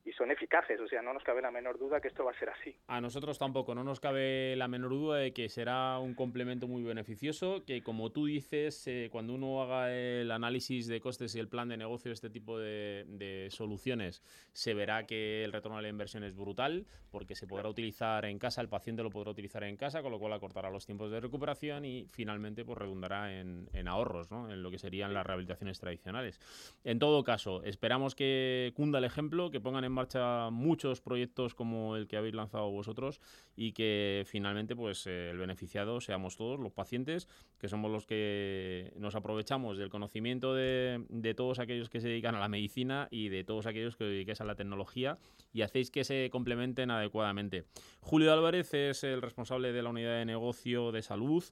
y 0.05 0.12
son 0.12 0.30
eficaces. 0.30 0.80
O 0.80 0.86
sea, 0.86 1.02
no 1.02 1.12
nos 1.12 1.22
cabe 1.22 1.40
la 1.40 1.50
menor 1.50 1.78
duda 1.78 2.00
que 2.00 2.09
esto 2.09 2.24
va 2.24 2.32
a 2.32 2.38
ser 2.38 2.50
así. 2.50 2.76
A 2.88 3.00
nosotros 3.00 3.38
tampoco, 3.38 3.74
no 3.74 3.84
nos 3.84 4.00
cabe 4.00 4.55
la 4.57 4.68
menor 4.68 4.90
duda 4.90 5.18
de 5.18 5.32
que 5.32 5.48
será 5.48 5.98
un 5.98 6.14
complemento 6.14 6.68
muy 6.68 6.82
beneficioso, 6.82 7.64
que 7.64 7.82
como 7.82 8.11
tú 8.12 8.26
dices, 8.26 8.86
eh, 8.86 9.09
cuando 9.11 9.34
uno 9.34 9.62
haga 9.62 9.92
el 9.94 10.30
análisis 10.30 10.86
de 10.86 11.00
costes 11.00 11.34
y 11.34 11.40
el 11.40 11.48
plan 11.48 11.68
de 11.68 11.76
negocio 11.76 12.11
de 12.11 12.14
este 12.14 12.30
tipo 12.30 12.59
de, 12.59 13.05
de, 13.09 13.48
soluciones, 13.50 14.22
se 14.52 14.74
verá 14.74 15.07
que 15.07 15.44
el 15.44 15.52
retorno 15.52 15.78
a 15.78 15.82
la 15.82 15.88
inversión 15.88 16.24
es 16.24 16.36
brutal, 16.36 16.86
porque 17.11 17.34
se 17.34 17.46
podrá 17.46 17.68
utilizar 17.68 18.24
en 18.24 18.38
casa, 18.38 18.61
el 18.61 18.68
paciente 18.68 19.02
lo 19.02 19.11
podrá 19.11 19.30
utilizar 19.30 19.64
en 19.64 19.76
casa, 19.76 20.02
con 20.02 20.11
lo 20.11 20.18
cual 20.18 20.32
acortará 20.32 20.70
los 20.70 20.84
tiempos 20.84 21.11
de 21.11 21.20
recuperación 21.20 21.84
y 21.84 22.07
finalmente 22.11 22.64
pues 22.64 22.76
redundará 22.78 23.38
en, 23.38 23.68
en 23.72 23.88
ahorros, 23.88 24.30
¿no? 24.30 24.50
en 24.50 24.62
lo 24.62 24.70
que 24.70 24.78
serían 24.78 25.14
las 25.14 25.24
rehabilitaciones 25.24 25.78
tradicionales. 25.78 26.40
En 26.82 26.98
todo 26.98 27.22
caso, 27.24 27.62
esperamos 27.62 28.14
que 28.14 28.72
cunda 28.74 28.98
el 28.98 29.05
ejemplo, 29.05 29.50
que 29.50 29.61
pongan 29.61 29.84
en 29.84 29.93
marcha 29.95 30.51
muchos 30.51 31.01
proyectos 31.01 31.55
como 31.55 31.97
el 31.97 32.07
que 32.07 32.16
habéis 32.16 32.34
lanzado 32.34 32.70
vosotros 32.70 33.20
y 33.57 33.72
que 33.72 34.24
finalmente 34.26 34.76
pues 34.76 35.07
eh, 35.07 35.30
el 35.30 35.38
beneficiado 35.38 36.01
seamos 36.01 36.36
todos 36.36 36.61
los 36.61 36.72
pacientes, 36.72 37.28
que 37.59 37.68
somos 37.68 37.90
los 37.90 38.05
que 38.05 38.92
nos 38.97 39.14
aprovechamos 39.14 39.78
del 39.78 39.88
conocimiento 39.88 40.55
de, 40.55 41.05
de 41.09 41.34
todos 41.34 41.59
aquellos 41.59 41.88
que 41.88 42.01
se 42.01 42.09
dedican 42.09 42.34
a 42.34 42.40
la 42.40 42.49
medicina 42.49 43.09
y 43.11 43.28
de 43.30 43.45
todos 43.45 43.66
aquellos 43.66 43.97
que 43.97 44.05
os 44.05 44.11
dediquéis 44.11 44.40
a 44.40 44.45
la 44.45 44.57
tecnología 44.57 45.18
y 45.53 45.62
hacéis 45.62 45.90
que 45.90 46.05
se 46.05 46.28
complementen 46.30 46.90
adecuadamente. 46.90 47.64
Julio 48.01 48.32
Álvarez 48.32 48.74
es 48.74 49.05
el 49.05 49.22
responsable 49.22 49.72
de 49.72 49.82
la 49.82 49.90
unidad 49.90 50.18
de 50.18 50.24
negocio 50.24 50.92
de 50.92 51.03
salud 51.03 51.45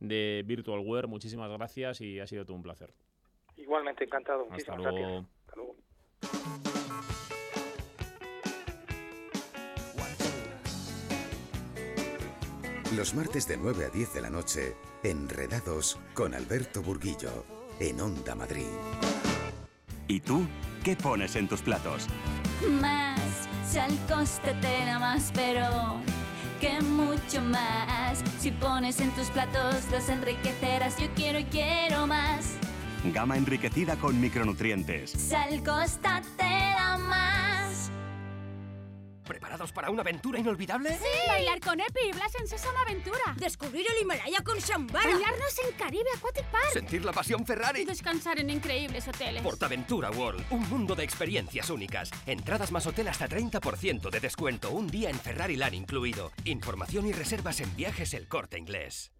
de 0.00 0.42
Virtualware. 0.46 1.06
Muchísimas 1.06 1.50
gracias 1.50 2.00
y 2.00 2.18
ha 2.18 2.26
sido 2.26 2.44
todo 2.44 2.56
un 2.56 2.62
placer. 2.62 2.92
Igualmente, 3.56 4.04
encantado. 4.04 4.42
Hasta 4.42 4.52
Muchísimas 4.52 4.78
luego. 4.80 4.96
gracias. 4.96 5.26
Hasta 5.46 5.56
luego. 5.56 6.79
Los 13.00 13.14
martes 13.14 13.48
de 13.48 13.56
9 13.56 13.86
a 13.86 13.88
10 13.88 14.12
de 14.12 14.20
la 14.20 14.28
noche, 14.28 14.76
Enredados 15.02 15.98
con 16.12 16.34
Alberto 16.34 16.82
Burguillo, 16.82 17.46
en 17.78 17.98
Onda 17.98 18.34
Madrid. 18.34 18.66
¿Y 20.06 20.20
tú 20.20 20.46
qué 20.84 20.96
pones 20.96 21.34
en 21.34 21.48
tus 21.48 21.62
platos? 21.62 22.06
Más, 22.78 23.18
sal 23.66 23.90
costetera 24.06 24.98
más, 24.98 25.32
pero 25.34 25.66
que 26.60 26.78
mucho 26.82 27.40
más. 27.40 28.22
Si 28.38 28.50
pones 28.50 29.00
en 29.00 29.10
tus 29.12 29.28
platos 29.30 29.76
los 29.90 30.06
enriquecerás, 30.10 30.98
yo 30.98 31.06
quiero 31.14 31.38
y 31.38 31.44
quiero 31.44 32.06
más. 32.06 32.50
Gama 33.14 33.38
enriquecida 33.38 33.96
con 33.96 34.20
micronutrientes. 34.20 35.12
Sal 35.12 35.62
costatera 35.64 36.98
más. 36.98 37.39
¿Preparados 39.30 39.70
para 39.70 39.90
una 39.90 40.02
aventura 40.02 40.40
inolvidable? 40.40 40.90
¡Sí! 40.90 41.28
Bailar 41.28 41.60
con 41.60 41.78
Epi 41.78 42.00
y 42.08 42.12
Blas 42.12 42.32
en 42.40 42.48
Sésamo 42.48 42.76
Aventura. 42.80 43.36
Descubrir 43.36 43.86
el 43.94 44.02
Himalaya 44.02 44.42
con 44.42 44.58
Shambhala. 44.58 45.08
Bañarnos 45.08 45.54
en 45.68 45.76
Caribe 45.76 46.08
Aquatic 46.16 46.46
Park. 46.46 46.72
Sentir 46.72 47.04
la 47.04 47.12
pasión 47.12 47.46
Ferrari. 47.46 47.82
Y 47.82 47.84
descansar 47.84 48.40
en 48.40 48.50
increíbles 48.50 49.06
hoteles. 49.06 49.40
Portaventura 49.40 50.10
World, 50.10 50.44
un 50.50 50.68
mundo 50.68 50.96
de 50.96 51.04
experiencias 51.04 51.70
únicas. 51.70 52.10
Entradas 52.26 52.72
más 52.72 52.88
hotel 52.88 53.06
hasta 53.06 53.28
30% 53.28 54.10
de 54.10 54.18
descuento, 54.18 54.72
un 54.72 54.88
día 54.88 55.10
en 55.10 55.18
Ferrari 55.20 55.54
Land 55.54 55.74
incluido. 55.74 56.32
Información 56.42 57.06
y 57.06 57.12
reservas 57.12 57.60
en 57.60 57.76
viajes 57.76 58.14
El 58.14 58.26
Corte 58.26 58.58
Inglés. 58.58 59.12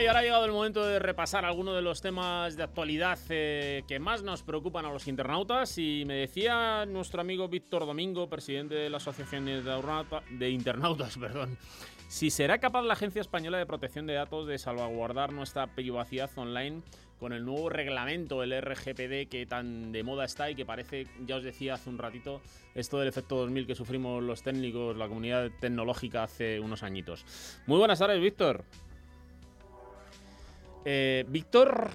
Y 0.00 0.06
ahora 0.06 0.20
ha 0.20 0.22
llegado 0.22 0.44
el 0.44 0.52
momento 0.52 0.84
de 0.84 0.98
repasar 0.98 1.46
algunos 1.46 1.74
de 1.74 1.80
los 1.80 2.02
temas 2.02 2.54
de 2.54 2.62
actualidad 2.62 3.18
eh, 3.30 3.82
que 3.88 3.98
más 3.98 4.22
nos 4.22 4.42
preocupan 4.42 4.84
a 4.84 4.92
los 4.92 5.08
internautas. 5.08 5.78
Y 5.78 6.04
me 6.06 6.14
decía 6.14 6.84
nuestro 6.86 7.22
amigo 7.22 7.48
Víctor 7.48 7.86
Domingo, 7.86 8.28
presidente 8.28 8.74
de 8.74 8.90
la 8.90 8.98
Asociación 8.98 9.46
de 9.46 10.50
Internautas, 10.50 11.16
perdón, 11.20 11.56
si 12.08 12.30
será 12.30 12.58
capaz 12.58 12.82
la 12.82 12.92
Agencia 12.92 13.22
Española 13.22 13.56
de 13.56 13.64
Protección 13.64 14.06
de 14.06 14.14
Datos 14.14 14.46
de 14.46 14.58
salvaguardar 14.58 15.32
nuestra 15.32 15.74
privacidad 15.74 16.30
online 16.36 16.82
con 17.18 17.32
el 17.32 17.44
nuevo 17.44 17.70
reglamento, 17.70 18.42
el 18.42 18.52
RGPD, 18.60 19.30
que 19.30 19.46
tan 19.48 19.92
de 19.92 20.02
moda 20.02 20.26
está 20.26 20.50
y 20.50 20.54
que 20.54 20.66
parece, 20.66 21.06
ya 21.24 21.36
os 21.36 21.42
decía 21.42 21.74
hace 21.74 21.88
un 21.88 21.96
ratito, 21.96 22.42
esto 22.74 22.98
del 22.98 23.08
efecto 23.08 23.36
2000 23.36 23.66
que 23.66 23.74
sufrimos 23.74 24.22
los 24.22 24.42
técnicos, 24.42 24.94
la 24.96 25.08
comunidad 25.08 25.50
tecnológica 25.58 26.24
hace 26.24 26.60
unos 26.60 26.82
añitos. 26.82 27.24
Muy 27.66 27.78
buenas 27.78 27.98
tardes, 27.98 28.20
Víctor. 28.20 28.64
Eh, 30.88 31.24
Víctor. 31.26 31.90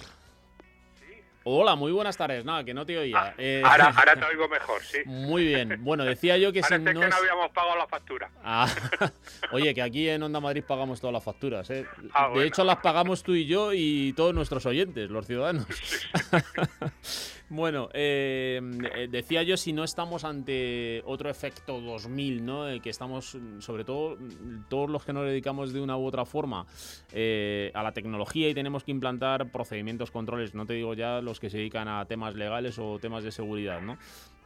Hola, 1.46 1.76
muy 1.76 1.94
buenas 1.94 2.18
tardes. 2.18 2.44
Nada, 2.44 2.64
que 2.66 2.74
no 2.74 2.86
te 2.86 2.98
oía. 3.00 3.34
Eh, 3.38 3.64
Ahora, 3.66 3.86
ahora 3.98 4.16
te 4.16 4.26
oigo 4.26 4.50
mejor, 4.50 4.82
sí. 4.84 4.98
Muy 5.06 5.46
bien. 5.46 5.78
Bueno, 5.82 6.04
decía 6.04 6.38
yo 6.38 6.52
que 6.52 6.62
si 6.62 6.78
no 6.78 6.84
que 6.84 7.06
es- 7.06 7.10
no 7.10 7.16
habíamos 7.16 7.50
pagado 7.52 7.78
la 7.78 7.88
factura. 7.88 8.30
Ah, 8.44 8.68
Oye, 9.54 9.74
que 9.74 9.82
aquí 9.82 10.10
en 10.10 10.22
Onda 10.22 10.42
Madrid 10.42 10.64
pagamos 10.68 11.00
todas 11.00 11.14
las 11.14 11.24
facturas, 11.24 11.70
¿eh? 11.70 11.86
Ah, 12.14 12.26
De 12.26 12.30
bueno. 12.32 12.42
hecho, 12.48 12.64
las 12.66 12.78
pagamos 12.78 13.24
tú 13.24 13.34
y 13.34 13.46
yo 13.48 13.72
y 13.74 14.12
todos 14.14 14.36
nuestros 14.36 14.66
oyentes, 14.66 15.10
los 15.10 15.26
ciudadanos. 15.26 15.66
bueno, 17.52 17.90
eh, 17.94 18.62
eh, 18.96 19.10
decía 19.12 19.44
yo 19.44 19.58
si 19.58 19.74
no 19.74 19.84
estamos 19.84 20.24
ante 20.24 21.02
otro 21.06 21.30
efecto 21.30 21.82
2000, 21.82 22.46
¿no? 22.46 22.70
El 22.70 22.82
que 22.82 22.90
estamos, 22.90 23.36
mm, 23.36 23.60
sobre 23.60 23.84
todo, 23.84 24.16
mm, 24.16 24.70
todos 24.70 24.90
los 24.90 25.04
que 25.04 25.12
nos 25.12 25.26
dedicamos 25.26 25.74
de 25.74 25.82
una 25.82 25.98
u 25.98 26.06
otra 26.06 26.24
forma 26.24 26.66
eh, 27.12 27.70
a 27.74 27.84
la 27.84 27.92
tecnología 27.92 28.48
y 28.48 28.54
tenemos 28.54 28.86
que 28.86 28.92
implantar 28.92 29.52
procedimientos, 29.52 30.12
controles, 30.12 30.56
no 30.56 30.66
te 30.66 30.76
digo 30.76 30.94
ya 30.94 31.20
los 31.20 31.42
que 31.42 31.50
se 31.50 31.58
dedican 31.58 31.90
a 31.90 32.06
temas 32.06 32.36
legales 32.36 32.80
o 32.80 33.00
temas 33.00 33.26
de 33.26 33.32
seguridad, 33.32 33.82
¿no? 33.82 33.98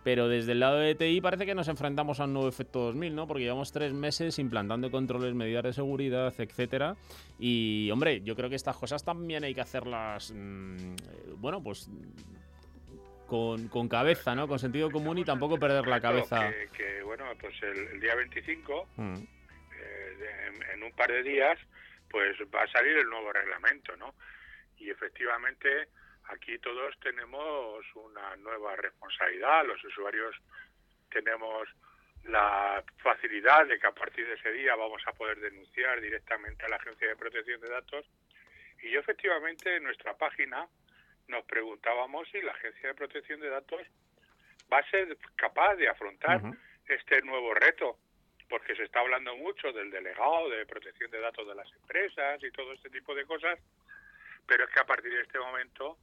Pero 0.03 0.27
desde 0.27 0.53
el 0.53 0.59
lado 0.59 0.79
de 0.79 0.95
TI 0.95 1.21
parece 1.21 1.45
que 1.45 1.53
nos 1.53 1.67
enfrentamos 1.67 2.19
a 2.19 2.23
un 2.23 2.33
nuevo 2.33 2.49
efecto 2.49 2.85
2000, 2.85 3.13
¿no? 3.13 3.27
Porque 3.27 3.43
llevamos 3.43 3.71
tres 3.71 3.93
meses 3.93 4.39
implantando 4.39 4.89
controles, 4.89 5.35
medidas 5.35 5.63
de 5.63 5.73
seguridad, 5.73 6.33
etcétera. 6.35 6.95
Y, 7.37 7.89
hombre, 7.91 8.21
yo 8.23 8.35
creo 8.35 8.49
que 8.49 8.55
estas 8.55 8.77
cosas 8.77 9.03
también 9.03 9.43
hay 9.43 9.53
que 9.53 9.61
hacerlas, 9.61 10.31
mm, 10.31 10.75
eh, 10.77 11.33
bueno, 11.37 11.61
pues 11.61 11.89
con, 13.25 13.67
con 13.69 13.87
cabeza, 13.89 14.35
¿no? 14.35 14.47
Con 14.47 14.59
sentido 14.59 14.91
común 14.91 15.17
y 15.17 15.25
tampoco 15.25 15.57
perder 15.59 15.87
la 15.87 15.99
cabeza. 16.01 16.51
Que, 16.51 16.67
que, 16.77 17.01
bueno, 17.03 17.25
pues 17.39 17.53
el, 17.63 17.77
el 17.87 17.99
día 17.99 18.15
25, 18.15 18.87
Mm. 18.97 19.15
eh, 19.79 20.47
en, 20.47 20.63
en 20.71 20.83
un 20.83 20.91
par 20.93 21.11
de 21.11 21.23
días, 21.23 21.59
pues 22.09 22.37
va 22.53 22.63
a 22.63 22.67
salir 22.71 22.97
el 22.97 23.09
nuevo 23.09 23.31
reglamento, 23.33 23.95
¿no? 23.97 24.15
Y 24.77 24.89
efectivamente 24.89 25.87
aquí 26.29 26.57
todos 26.59 26.97
tenemos 27.01 27.85
una 27.95 28.35
nueva 28.37 28.75
responsabilidad, 28.75 29.65
los 29.65 29.83
usuarios 29.83 30.35
tenemos 31.11 31.67
la 32.25 32.83
facilidad 32.97 33.67
de 33.67 33.77
que 33.79 33.87
a 33.87 33.91
partir 33.91 34.25
de 34.27 34.33
ese 34.33 34.51
día 34.51 34.75
vamos 34.75 35.01
a 35.05 35.13
poder 35.13 35.39
denunciar 35.39 36.01
directamente 36.01 36.65
a 36.65 36.69
la 36.69 36.77
Agencia 36.77 37.07
de 37.07 37.15
Protección 37.15 37.61
de 37.61 37.69
Datos 37.69 38.05
y 38.81 38.89
yo 38.91 38.99
efectivamente 38.99 39.75
en 39.75 39.83
nuestra 39.83 40.17
página 40.17 40.67
nos 41.27 41.45
preguntábamos 41.45 42.27
si 42.29 42.41
la 42.41 42.51
Agencia 42.51 42.89
de 42.89 42.95
Protección 42.95 43.39
de 43.39 43.49
Datos 43.49 43.81
va 44.71 44.79
a 44.79 44.89
ser 44.89 45.17
capaz 45.35 45.75
de 45.75 45.87
afrontar 45.87 46.41
este 46.87 47.21
nuevo 47.21 47.53
reto, 47.53 47.97
porque 48.49 48.75
se 48.75 48.83
está 48.83 48.99
hablando 48.99 49.35
mucho 49.37 49.71
del 49.71 49.89
delegado 49.89 50.49
de 50.49 50.65
protección 50.65 51.09
de 51.11 51.19
datos 51.19 51.47
de 51.47 51.55
las 51.55 51.71
empresas 51.73 52.43
y 52.43 52.51
todo 52.51 52.73
este 52.73 52.89
tipo 52.89 53.15
de 53.15 53.25
cosas, 53.25 53.59
pero 54.45 54.65
es 54.65 54.69
que 54.71 54.79
a 54.79 54.85
partir 54.85 55.11
de 55.11 55.21
este 55.21 55.39
momento 55.39 55.97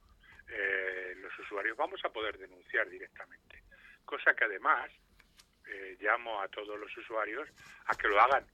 eh, 0.49 1.15
los 1.17 1.39
usuarios 1.39 1.77
vamos 1.77 2.05
a 2.05 2.11
poder 2.11 2.39
denunciar 2.39 2.89
directamente, 2.89 3.63
cosa 4.05 4.35
que 4.35 4.45
además 4.45 4.91
eh, 5.69 5.97
llamo 6.01 6.41
a 6.41 6.49
todos 6.49 6.79
los 6.79 6.97
usuarios 6.97 7.49
a 7.87 7.95
que 7.97 8.09
lo 8.09 8.21
hagan. 8.21 8.45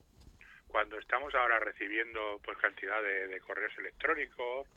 Cuando 0.67 0.99
estamos 0.99 1.35
ahora 1.35 1.59
recibiendo 1.61 2.41
pues 2.45 2.59
cantidad 2.59 3.03
de, 3.03 3.29
de 3.29 3.41
correos 3.41 3.73
electrónicos 3.79 4.69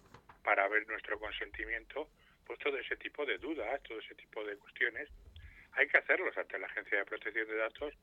para 0.44 0.68
ver 0.68 0.88
nuestro 0.88 1.20
consentimiento, 1.20 2.10
pues 2.46 2.60
todo 2.60 2.78
ese 2.78 2.96
tipo 2.98 3.26
de 3.26 3.38
dudas, 3.38 3.82
todo 3.84 4.00
ese 4.00 4.16
tipo 4.16 4.44
de 4.44 4.58
cuestiones, 4.58 5.10
hay 5.74 5.88
que 5.88 5.98
hacerlos 5.98 6.38
ante 6.38 6.60
la 6.60 6.68
Agencia 6.68 7.00
de 7.00 7.06
Protección 7.06 7.48
de 7.48 7.56
Datos, 7.56 7.94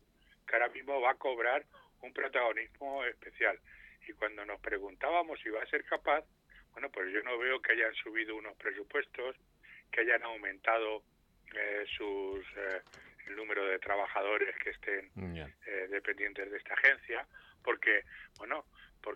que 0.46 0.54
ahora 0.54 0.68
mismo 0.68 1.00
va 1.00 1.12
a 1.12 1.14
cobrar 1.16 1.64
un 2.00 2.12
protagonismo 2.12 3.04
especial. 3.04 3.58
Y 4.06 4.12
cuando 4.12 4.44
nos 4.46 4.60
preguntábamos 4.60 5.38
si 5.40 5.50
va 5.50 5.62
a 5.62 5.66
ser 5.66 5.84
capaz, 5.84 6.24
bueno, 6.72 6.90
pues 6.90 7.12
yo 7.12 7.22
no 7.22 7.36
veo 7.38 7.60
que 7.60 7.72
hayan 7.72 7.94
subido 7.94 8.36
unos 8.36 8.56
presupuestos, 8.56 9.36
que 9.90 10.00
hayan 10.00 10.22
aumentado 10.22 11.02
eh, 11.54 11.84
sus 11.96 12.44
eh, 12.56 12.82
el 13.26 13.36
número 13.36 13.66
de 13.66 13.78
trabajadores 13.78 14.54
que 14.56 14.70
estén 14.70 15.10
eh, 15.16 15.86
dependientes 15.90 16.50
de 16.50 16.56
esta 16.56 16.74
agencia, 16.74 17.26
porque, 17.62 18.04
bueno, 18.38 18.64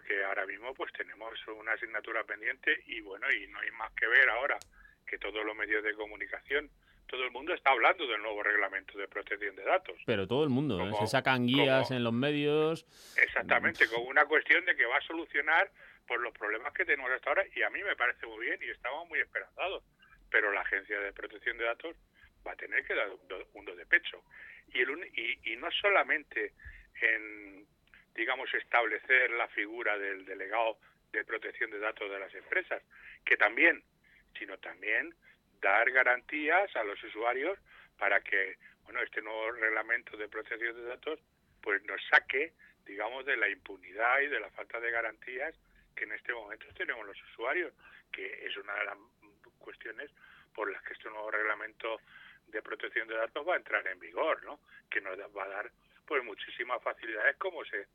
porque 0.03 0.24
ahora 0.24 0.46
mismo 0.46 0.74
pues 0.74 0.92
tenemos 0.92 1.32
una 1.46 1.72
asignatura 1.72 2.24
pendiente 2.24 2.82
y 2.86 3.00
bueno, 3.00 3.26
y 3.30 3.46
no 3.48 3.59
hay 3.61 3.70
más 3.72 3.92
que 3.92 4.07
ver 4.07 4.28
ahora 4.30 4.59
que 5.07 5.18
todos 5.18 5.44
los 5.44 5.57
medios 5.57 5.82
de 5.84 5.94
comunicación 5.94 6.70
todo 7.07 7.24
el 7.24 7.30
mundo 7.30 7.53
está 7.53 7.70
hablando 7.70 8.07
del 8.07 8.22
nuevo 8.22 8.42
reglamento 8.42 8.96
de 8.96 9.07
protección 9.07 9.55
de 9.55 9.64
datos. 9.64 9.96
Pero 10.07 10.26
todo 10.26 10.44
el 10.44 10.48
mundo, 10.48 10.80
¿eh? 10.80 10.92
se 10.98 11.07
sacan 11.07 11.46
guías 11.46 11.90
en 11.90 12.05
los 12.05 12.12
medios. 12.14 12.86
Exactamente, 13.18 13.86
como 13.88 14.09
una 14.09 14.24
cuestión 14.24 14.64
de 14.64 14.74
que 14.74 14.86
va 14.86 14.96
a 14.96 15.03
solucionar 15.03 15.70
por 16.09 16.20
los 16.20 16.32
problemas 16.32 16.72
que 16.72 16.86
tenemos 16.86 17.11
hasta 17.11 17.28
ahora 17.28 17.44
y 17.55 17.62
a 17.62 17.68
mí 17.68 17.82
me 17.82 17.94
parece 17.96 18.26
muy 18.26 18.46
bien 18.46 18.59
y 18.62 18.70
estamos 18.70 19.07
muy 19.11 19.18
esperanzados. 19.18 19.84
Pero 20.30 20.53
la 20.53 20.62
Agencia 20.62 20.98
de 21.00 21.12
Protección 21.12 21.59
de 21.59 21.64
Datos 21.64 21.94
va 22.46 22.53
a 22.53 22.57
tener 22.57 22.82
que 22.86 22.94
dar 22.94 23.11
un 23.53 23.64
do 23.66 23.76
de 23.76 23.84
pecho. 23.84 24.24
Y, 24.72 24.80
el, 24.80 24.90
y, 25.14 25.53
y 25.53 25.57
no 25.57 25.70
solamente 25.70 26.55
en, 27.03 27.66
digamos, 28.14 28.52
establecer 28.54 29.30
la 29.32 29.48
figura 29.48 29.98
del 29.98 30.24
delegado 30.24 30.78
de 31.12 31.24
protección 31.24 31.70
de 31.70 31.78
datos 31.78 32.10
de 32.10 32.18
las 32.18 32.34
empresas, 32.34 32.82
que 33.24 33.36
también, 33.36 33.82
sino 34.38 34.58
también 34.58 35.14
dar 35.60 35.90
garantías 35.90 36.74
a 36.76 36.84
los 36.84 37.02
usuarios 37.04 37.58
para 37.98 38.20
que, 38.20 38.56
bueno, 38.84 39.00
este 39.02 39.22
nuevo 39.22 39.52
reglamento 39.52 40.16
de 40.16 40.28
protección 40.28 40.74
de 40.74 40.84
datos, 40.84 41.20
pues 41.60 41.82
nos 41.84 42.00
saque, 42.10 42.52
digamos, 42.84 43.24
de 43.24 43.36
la 43.36 43.48
impunidad 43.48 44.20
y 44.20 44.26
de 44.26 44.40
la 44.40 44.50
falta 44.50 44.80
de 44.80 44.90
garantías 44.90 45.54
que 45.94 46.04
en 46.04 46.12
este 46.12 46.32
momento 46.32 46.66
tenemos 46.74 47.06
los 47.06 47.20
usuarios, 47.30 47.72
que 48.10 48.46
es 48.46 48.56
una 48.56 48.74
de 48.74 48.84
las 48.84 48.98
cuestiones 49.58 50.10
por 50.54 50.70
las 50.70 50.82
que 50.82 50.94
este 50.94 51.08
nuevo 51.08 51.30
reglamento 51.30 52.00
de 52.48 52.62
protección 52.62 53.08
de 53.08 53.16
datos 53.16 53.46
va 53.46 53.54
a 53.54 53.58
entrar 53.58 53.86
en 53.86 53.98
vigor, 53.98 54.42
¿no? 54.44 54.60
Que 54.90 55.00
nos 55.00 55.18
va 55.36 55.44
a 55.44 55.48
dar 55.48 55.70
pues 56.06 56.24
muchísimas 56.24 56.82
facilidades 56.82 57.36
como 57.36 57.64
se 57.64 57.86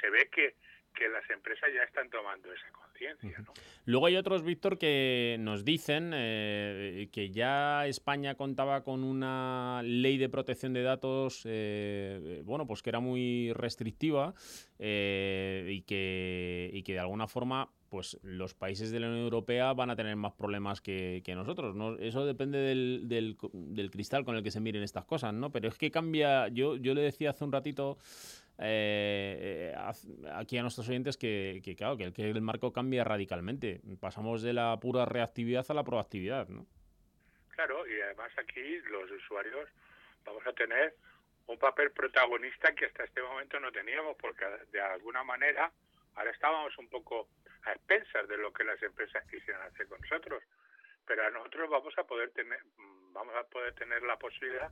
se 0.00 0.10
ve 0.10 0.28
que 0.30 0.54
que 0.98 1.08
las 1.08 1.28
empresas 1.30 1.70
ya 1.72 1.82
están 1.82 2.10
tomando 2.10 2.52
esa 2.52 2.68
conciencia. 2.72 3.38
¿no? 3.38 3.52
Luego 3.84 4.06
hay 4.06 4.16
otros, 4.16 4.42
Víctor, 4.42 4.78
que 4.78 5.36
nos 5.38 5.64
dicen 5.64 6.10
eh, 6.12 7.08
que 7.12 7.30
ya 7.30 7.86
España 7.86 8.34
contaba 8.34 8.82
con 8.82 9.04
una 9.04 9.80
ley 9.84 10.18
de 10.18 10.28
protección 10.28 10.72
de 10.72 10.82
datos, 10.82 11.42
eh, 11.44 12.42
bueno, 12.44 12.66
pues 12.66 12.82
que 12.82 12.90
era 12.90 12.98
muy 13.00 13.52
restrictiva 13.52 14.34
eh, 14.78 15.68
y, 15.70 15.82
que, 15.82 16.70
y 16.72 16.82
que 16.82 16.94
de 16.94 17.00
alguna 17.00 17.28
forma 17.28 17.70
pues 17.88 18.18
los 18.22 18.54
países 18.54 18.90
de 18.90 19.00
la 19.00 19.08
Unión 19.08 19.22
Europea 19.22 19.72
van 19.72 19.88
a 19.88 19.96
tener 19.96 20.14
más 20.16 20.34
problemas 20.34 20.82
que, 20.82 21.22
nosotros. 21.34 21.74
¿no? 21.74 21.96
Eso 21.96 22.26
depende 22.26 22.58
del, 22.58 23.04
del, 23.06 23.90
cristal 23.90 24.24
con 24.24 24.36
el 24.36 24.42
que 24.42 24.50
se 24.50 24.60
miren 24.60 24.82
estas 24.82 25.06
cosas, 25.06 25.32
¿no? 25.32 25.50
Pero 25.50 25.68
es 25.68 25.78
que 25.78 25.90
cambia, 25.90 26.48
yo, 26.48 26.76
yo 26.76 26.92
le 26.92 27.00
decía 27.00 27.30
hace 27.30 27.44
un 27.44 27.52
ratito 27.52 27.96
eh, 28.60 29.74
aquí 30.32 30.58
a 30.58 30.62
nuestros 30.62 30.88
oyentes 30.88 31.16
que, 31.16 31.62
claro, 31.76 31.96
que 31.96 32.30
el, 32.30 32.40
marco 32.40 32.72
cambia 32.72 33.04
radicalmente. 33.04 33.80
Pasamos 34.00 34.42
de 34.42 34.52
la 34.52 34.78
pura 34.80 35.04
reactividad 35.04 35.64
a 35.68 35.74
la 35.74 35.84
proactividad, 35.84 36.48
¿no? 36.48 36.66
Claro, 37.50 37.86
y 37.86 38.00
además 38.00 38.30
aquí 38.36 38.78
los 38.90 39.10
usuarios 39.10 39.68
vamos 40.24 40.46
a 40.46 40.52
tener 40.52 40.94
un 41.46 41.58
papel 41.58 41.90
protagonista 41.90 42.74
que 42.74 42.86
hasta 42.86 43.04
este 43.04 43.22
momento 43.22 43.58
no 43.58 43.72
teníamos, 43.72 44.16
porque 44.16 44.44
de 44.70 44.80
alguna 44.80 45.24
manera 45.24 45.72
ahora 46.14 46.30
estábamos 46.30 46.76
un 46.78 46.88
poco 46.88 47.28
a 47.64 47.72
expensas 47.72 48.28
de 48.28 48.36
lo 48.38 48.52
que 48.52 48.64
las 48.64 48.82
empresas 48.82 49.24
quisieran 49.30 49.62
hacer 49.62 49.86
con 49.88 50.00
nosotros, 50.00 50.42
pero 51.06 51.26
a 51.26 51.30
nosotros 51.30 51.70
vamos 51.70 51.94
a 51.96 52.04
poder 52.04 52.30
tener, 52.30 52.60
vamos 53.12 53.34
a 53.34 53.44
poder 53.44 53.74
tener 53.74 54.02
la 54.02 54.18
posibilidad 54.18 54.70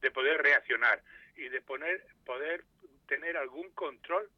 de 0.00 0.10
poder 0.10 0.42
reaccionar 0.42 1.02
y 1.36 1.48
de 1.48 1.62
poner, 1.62 2.04
poder 2.26 2.64
tener 3.12 3.36
algún 3.36 3.70
control 3.72 4.30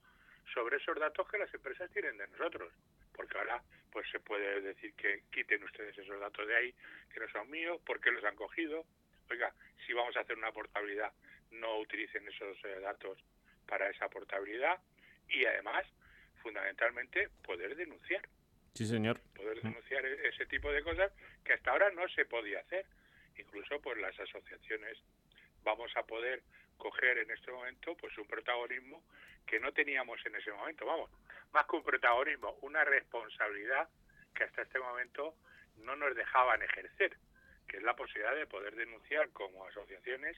sobre 0.53 0.79
esos 0.79 0.99
datos 0.99 1.29
que 1.29 1.39
las 1.39 1.55
empresas 1.55 1.89
tienen 1.93 2.19
de 2.19 2.27
nosotros. 2.27 2.73
Porque 3.15 3.39
ahora 3.39 3.63
pues 3.93 4.05
se 4.11 4.19
puede 4.19 4.61
decir 4.61 4.93
que 4.95 5.23
quiten 5.31 5.63
ustedes 5.63 5.97
esos 5.97 6.19
datos 6.19 6.45
de 6.49 6.57
ahí, 6.57 6.75
que 7.13 7.21
no 7.21 7.29
son 7.29 7.49
míos, 7.49 7.81
¿por 7.87 8.01
qué 8.01 8.11
los 8.11 8.25
han 8.25 8.35
cogido? 8.35 8.85
Oiga, 9.31 9.55
si 9.87 9.93
vamos 9.93 10.17
a 10.17 10.21
hacer 10.21 10.37
una 10.37 10.51
portabilidad, 10.51 11.13
no 11.53 11.79
utilicen 11.79 12.27
esos 12.27 12.59
eh, 12.65 12.81
datos 12.81 13.17
para 13.69 13.89
esa 13.89 14.09
portabilidad 14.09 14.81
y 15.29 15.45
además, 15.45 15.87
fundamentalmente, 16.43 17.29
poder 17.45 17.77
denunciar. 17.77 18.29
Sí, 18.75 18.87
señor. 18.87 19.21
Poder 19.37 19.63
denunciar 19.63 20.05
e-, 20.05 20.29
ese 20.29 20.47
tipo 20.47 20.73
de 20.73 20.83
cosas 20.83 21.13
que 21.45 21.53
hasta 21.53 21.71
ahora 21.71 21.91
no 21.93 22.09
se 22.09 22.25
podía 22.25 22.59
hacer. 22.59 22.85
Incluso 23.39 23.81
pues 23.81 23.97
las 23.99 24.19
asociaciones 24.19 24.99
vamos 25.63 25.97
a 25.97 26.03
poder 26.03 26.43
coger 26.77 27.19
en 27.19 27.31
este 27.31 27.51
momento 27.51 27.97
pues 27.97 28.17
un 28.19 28.27
protagonismo 28.27 29.03
que 29.47 29.61
no 29.61 29.73
teníamos 29.73 30.25
en 30.27 30.35
ese 30.37 30.53
momento. 30.53 30.87
Vamos, 30.87 31.11
más 31.53 31.67
que 31.67 31.77
un 31.77 31.83
protagonismo, 31.83 32.57
una 32.63 32.85
responsabilidad 32.85 33.89
que 34.35 34.45
hasta 34.45 34.63
este 34.63 34.79
momento 34.79 35.35
no 35.77 35.97
nos 35.97 36.15
dejaban 36.15 36.63
ejercer, 36.63 37.17
que 37.69 37.77
es 37.79 37.83
la 37.83 37.95
posibilidad 37.95 38.35
de 38.35 38.47
poder 38.47 38.75
denunciar 38.75 39.31
como 39.31 39.65
asociaciones 39.67 40.37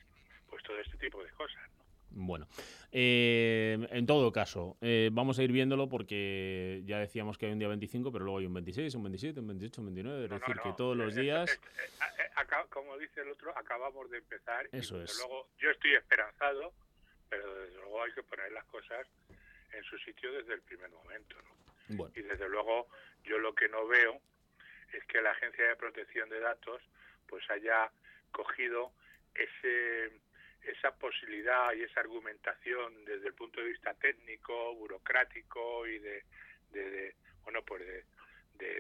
pues 0.49 0.63
todo 0.63 0.79
este 0.81 0.97
tipo 0.99 1.23
de 1.23 1.31
cosas. 1.31 1.63
Bueno, 2.11 2.49
eh, 2.93 3.87
en 3.91 4.07
todo 4.07 4.33
caso, 4.33 4.77
eh, 4.81 5.11
vamos 5.13 5.39
a 5.39 5.43
ir 5.43 5.53
viéndolo 5.53 5.89
porque 5.89 6.83
ya 6.85 6.99
decíamos 6.99 7.37
que 7.37 7.47
hay 7.47 7.53
un 7.53 7.59
día 7.59 7.69
25, 7.69 8.11
pero 8.11 8.25
luego 8.25 8.39
hay 8.39 8.47
un 8.47 8.55
26, 8.55 8.95
un 8.95 9.03
27, 9.05 9.41
un 9.41 9.49
28, 9.49 9.81
un 9.81 9.87
29. 9.87 10.25
Es 10.25 10.31
decir, 10.31 10.57
que 10.63 10.73
todos 10.77 10.97
los 10.97 11.15
días. 11.15 11.61
como 12.71 12.97
dice 12.99 13.21
el 13.21 13.29
otro, 13.29 13.57
acabamos 13.57 14.11
de 14.11 14.19
empezar. 14.19 14.69
Eso 14.73 15.03
es. 15.03 15.19
Luego, 15.19 15.49
yo 15.59 15.71
estoy 15.71 15.95
esperanzado, 15.95 16.73
pero 17.29 17.55
desde 17.55 17.75
luego 17.77 18.03
hay 18.03 18.13
que 18.13 18.23
poner 18.23 18.53
las 18.53 18.65
cosas 18.67 19.07
en 19.73 19.83
su 19.85 19.99
sitio 19.99 20.33
desde 20.33 20.55
el 20.55 20.63
primer 20.63 20.91
momento. 20.91 21.37
¿no? 21.89 22.11
Y 22.15 22.23
desde 22.23 22.49
luego, 22.49 22.89
yo 23.25 23.39
lo 23.39 23.55
que 23.55 23.69
no 23.69 23.87
veo 23.87 24.21
es 24.93 25.05
que 25.05 25.21
la 25.21 25.31
Agencia 25.33 25.67
de 25.69 25.77
Protección 25.77 26.29
de 26.29 26.41
Datos 26.41 26.83
pues 27.27 27.49
haya 27.51 27.91
cogido 28.31 28.93
ese 29.35 30.13
esa 30.67 30.95
posibilidad 30.97 31.73
y 31.75 31.83
esa 31.83 32.01
argumentación 32.01 33.05
desde 33.05 33.29
el 33.29 33.35
punto 33.35 33.61
de 33.61 33.69
vista 33.69 33.95
técnico, 33.95 34.75
burocrático 34.75 35.87
y 35.87 35.99
de, 35.99 36.25
de, 36.71 37.15
bueno, 37.45 37.63
pues 37.63 37.83
de, 37.85 38.05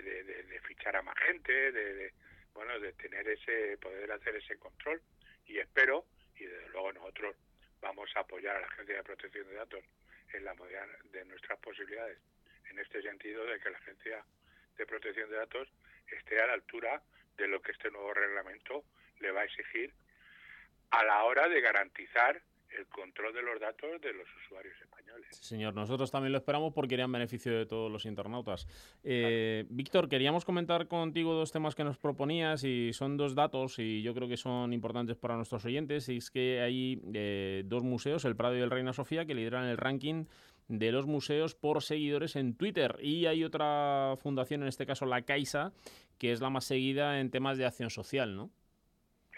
de, 0.02 0.60
fichar 0.60 0.96
a 0.96 1.02
más 1.02 1.16
gente, 1.18 1.72
de, 1.72 2.12
bueno, 2.52 2.78
de 2.80 2.92
tener 2.94 3.28
ese, 3.28 3.78
poder 3.78 4.10
hacer 4.10 4.36
ese 4.36 4.58
control. 4.58 5.00
Y 5.46 5.58
espero, 5.58 6.06
y 6.36 6.44
desde 6.44 6.68
luego 6.70 6.92
nosotros 6.92 7.36
vamos 7.80 8.10
a 8.16 8.20
apoyar 8.20 8.56
a 8.56 8.60
la 8.60 8.66
Agencia 8.66 8.96
de 8.96 9.02
Protección 9.04 9.48
de 9.48 9.54
Datos 9.54 9.84
en 10.32 10.44
la 10.44 10.54
medida 10.54 10.86
de 11.12 11.24
nuestras 11.24 11.58
posibilidades, 11.60 12.18
en 12.68 12.78
este 12.78 13.00
sentido 13.02 13.46
de 13.46 13.60
que 13.60 13.70
la 13.70 13.78
Agencia 13.78 14.24
de 14.76 14.86
Protección 14.86 15.30
de 15.30 15.36
Datos 15.36 15.68
esté 16.08 16.40
a 16.40 16.46
la 16.46 16.54
altura 16.54 17.02
de 17.36 17.46
lo 17.46 17.60
que 17.62 17.72
este 17.72 17.90
nuevo 17.90 18.12
reglamento 18.12 18.84
le 19.20 19.30
va 19.30 19.42
a 19.42 19.44
exigir 19.44 19.92
a 20.90 21.04
la 21.04 21.24
hora 21.24 21.48
de 21.48 21.60
garantizar 21.60 22.42
el 22.76 22.86
control 22.88 23.32
de 23.32 23.42
los 23.42 23.60
datos 23.60 24.00
de 24.00 24.12
los 24.12 24.26
usuarios 24.44 24.74
españoles. 24.80 25.28
señor, 25.30 25.74
nosotros 25.74 26.10
también 26.10 26.32
lo 26.32 26.38
esperamos 26.38 26.72
porque 26.74 26.94
iría 26.94 27.04
en 27.04 27.12
beneficio 27.12 27.56
de 27.56 27.66
todos 27.66 27.90
los 27.90 28.04
internautas. 28.04 28.66
Eh, 29.04 29.64
Víctor, 29.68 30.08
queríamos 30.08 30.44
comentar 30.44 30.86
contigo 30.88 31.32
dos 31.34 31.52
temas 31.52 31.74
que 31.74 31.84
nos 31.84 31.98
proponías 31.98 32.64
y 32.64 32.92
son 32.92 33.16
dos 33.16 33.34
datos 33.34 33.78
y 33.78 34.02
yo 34.02 34.14
creo 34.14 34.28
que 34.28 34.36
son 34.36 34.72
importantes 34.72 35.16
para 35.16 35.36
nuestros 35.36 35.64
oyentes. 35.64 36.08
Y 36.08 36.18
es 36.18 36.30
que 36.30 36.60
hay 36.60 37.00
eh, 37.14 37.62
dos 37.64 37.82
museos, 37.82 38.24
el 38.24 38.36
Prado 38.36 38.56
y 38.56 38.60
el 38.60 38.70
Reina 38.70 38.92
Sofía, 38.92 39.24
que 39.24 39.34
lideran 39.34 39.64
el 39.64 39.76
ranking 39.76 40.26
de 40.68 40.92
los 40.92 41.06
museos 41.06 41.54
por 41.54 41.82
seguidores 41.82 42.36
en 42.36 42.56
Twitter. 42.56 42.96
Y 43.00 43.26
hay 43.26 43.44
otra 43.44 44.14
fundación, 44.18 44.62
en 44.62 44.68
este 44.68 44.86
caso 44.86 45.06
la 45.06 45.22
Caixa, 45.22 45.72
que 46.18 46.32
es 46.32 46.40
la 46.40 46.50
más 46.50 46.64
seguida 46.64 47.20
en 47.20 47.30
temas 47.30 47.56
de 47.56 47.66
acción 47.66 47.90
social, 47.90 48.36
¿no? 48.36 48.50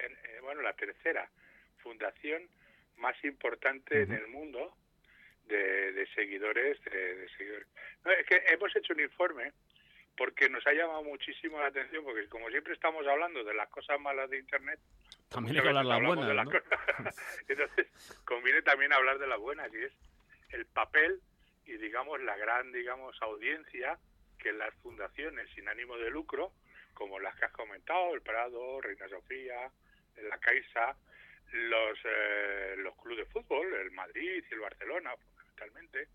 Eh, 0.01 0.41
bueno, 0.43 0.63
la 0.63 0.73
tercera 0.73 1.31
fundación 1.89 2.43
más 2.99 3.17
importante 3.25 4.03
en 4.03 4.13
el 4.13 4.29
mundo 4.29 4.77
de, 5.47 6.07
seguidores. 6.15 6.79
De, 6.85 7.29
seguidores. 7.39 7.67
es 8.21 8.27
que 8.27 8.43
hemos 8.53 8.77
hecho 8.77 8.93
un 8.93 9.01
informe 9.01 9.53
porque 10.19 10.51
nos 10.51 10.67
ha 10.67 10.73
llamado 10.73 11.03
muchísimo 11.05 11.59
la 11.59 11.69
atención, 11.69 12.05
porque 12.05 12.29
como 12.29 12.51
siempre 12.51 12.75
estamos 12.75 13.07
hablando 13.07 13.43
de 13.43 13.55
las 13.55 13.69
cosas 13.71 13.99
malas 14.01 14.29
de 14.29 14.39
Internet, 14.39 14.79
también 15.31 15.57
hay 15.57 15.63
que 15.63 15.69
hablar 15.69 15.87
las 15.87 16.03
buenas. 16.03 16.29
Entonces, 17.49 17.87
conviene 18.25 18.61
también 18.63 18.93
hablar 18.93 19.19
de 19.19 19.27
las 19.27 19.39
buenas, 19.39 19.73
y 19.73 19.85
es 19.85 19.93
el 20.51 20.67
papel 20.67 21.23
y, 21.65 21.77
digamos, 21.79 22.21
la 22.21 22.37
gran, 22.37 22.71
digamos, 22.73 23.17
audiencia 23.23 23.99
que 24.39 24.53
las 24.53 24.75
fundaciones 24.83 25.49
sin 25.55 25.69
ánimo 25.69 25.97
de 25.97 26.11
lucro, 26.11 26.53
como 26.93 27.19
las 27.19 27.35
que 27.37 27.47
has 27.47 27.53
comentado, 27.53 28.15
el 28.15 28.21
Prado, 28.21 28.81
Reina 28.81 29.09
Sofía, 29.09 29.71
la 30.29 30.39
Caixa, 30.39 30.97
los, 31.53 31.99
eh, 32.05 32.75
los 32.79 32.97
clubes 32.97 33.19
de 33.19 33.33
fútbol, 33.33 33.75
el 33.75 33.91
Madrid 33.91 34.45
y 34.49 34.55
el 34.55 34.61
Barcelona, 34.61 35.17
fundamentalmente, 35.17 36.09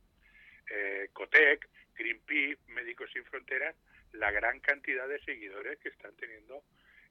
eh, 0.70 1.10
Cotec, 1.14 1.68
Greenpeace, 1.96 2.60
Médicos 2.68 3.10
Sin 3.12 3.26
Fronteras, 3.26 3.76
la 4.14 4.32
gran 4.32 4.60
cantidad 4.60 5.08
de 5.08 5.20
seguidores 5.24 5.80
que 5.80 5.90
están 5.90 6.16
teniendo 6.16 6.64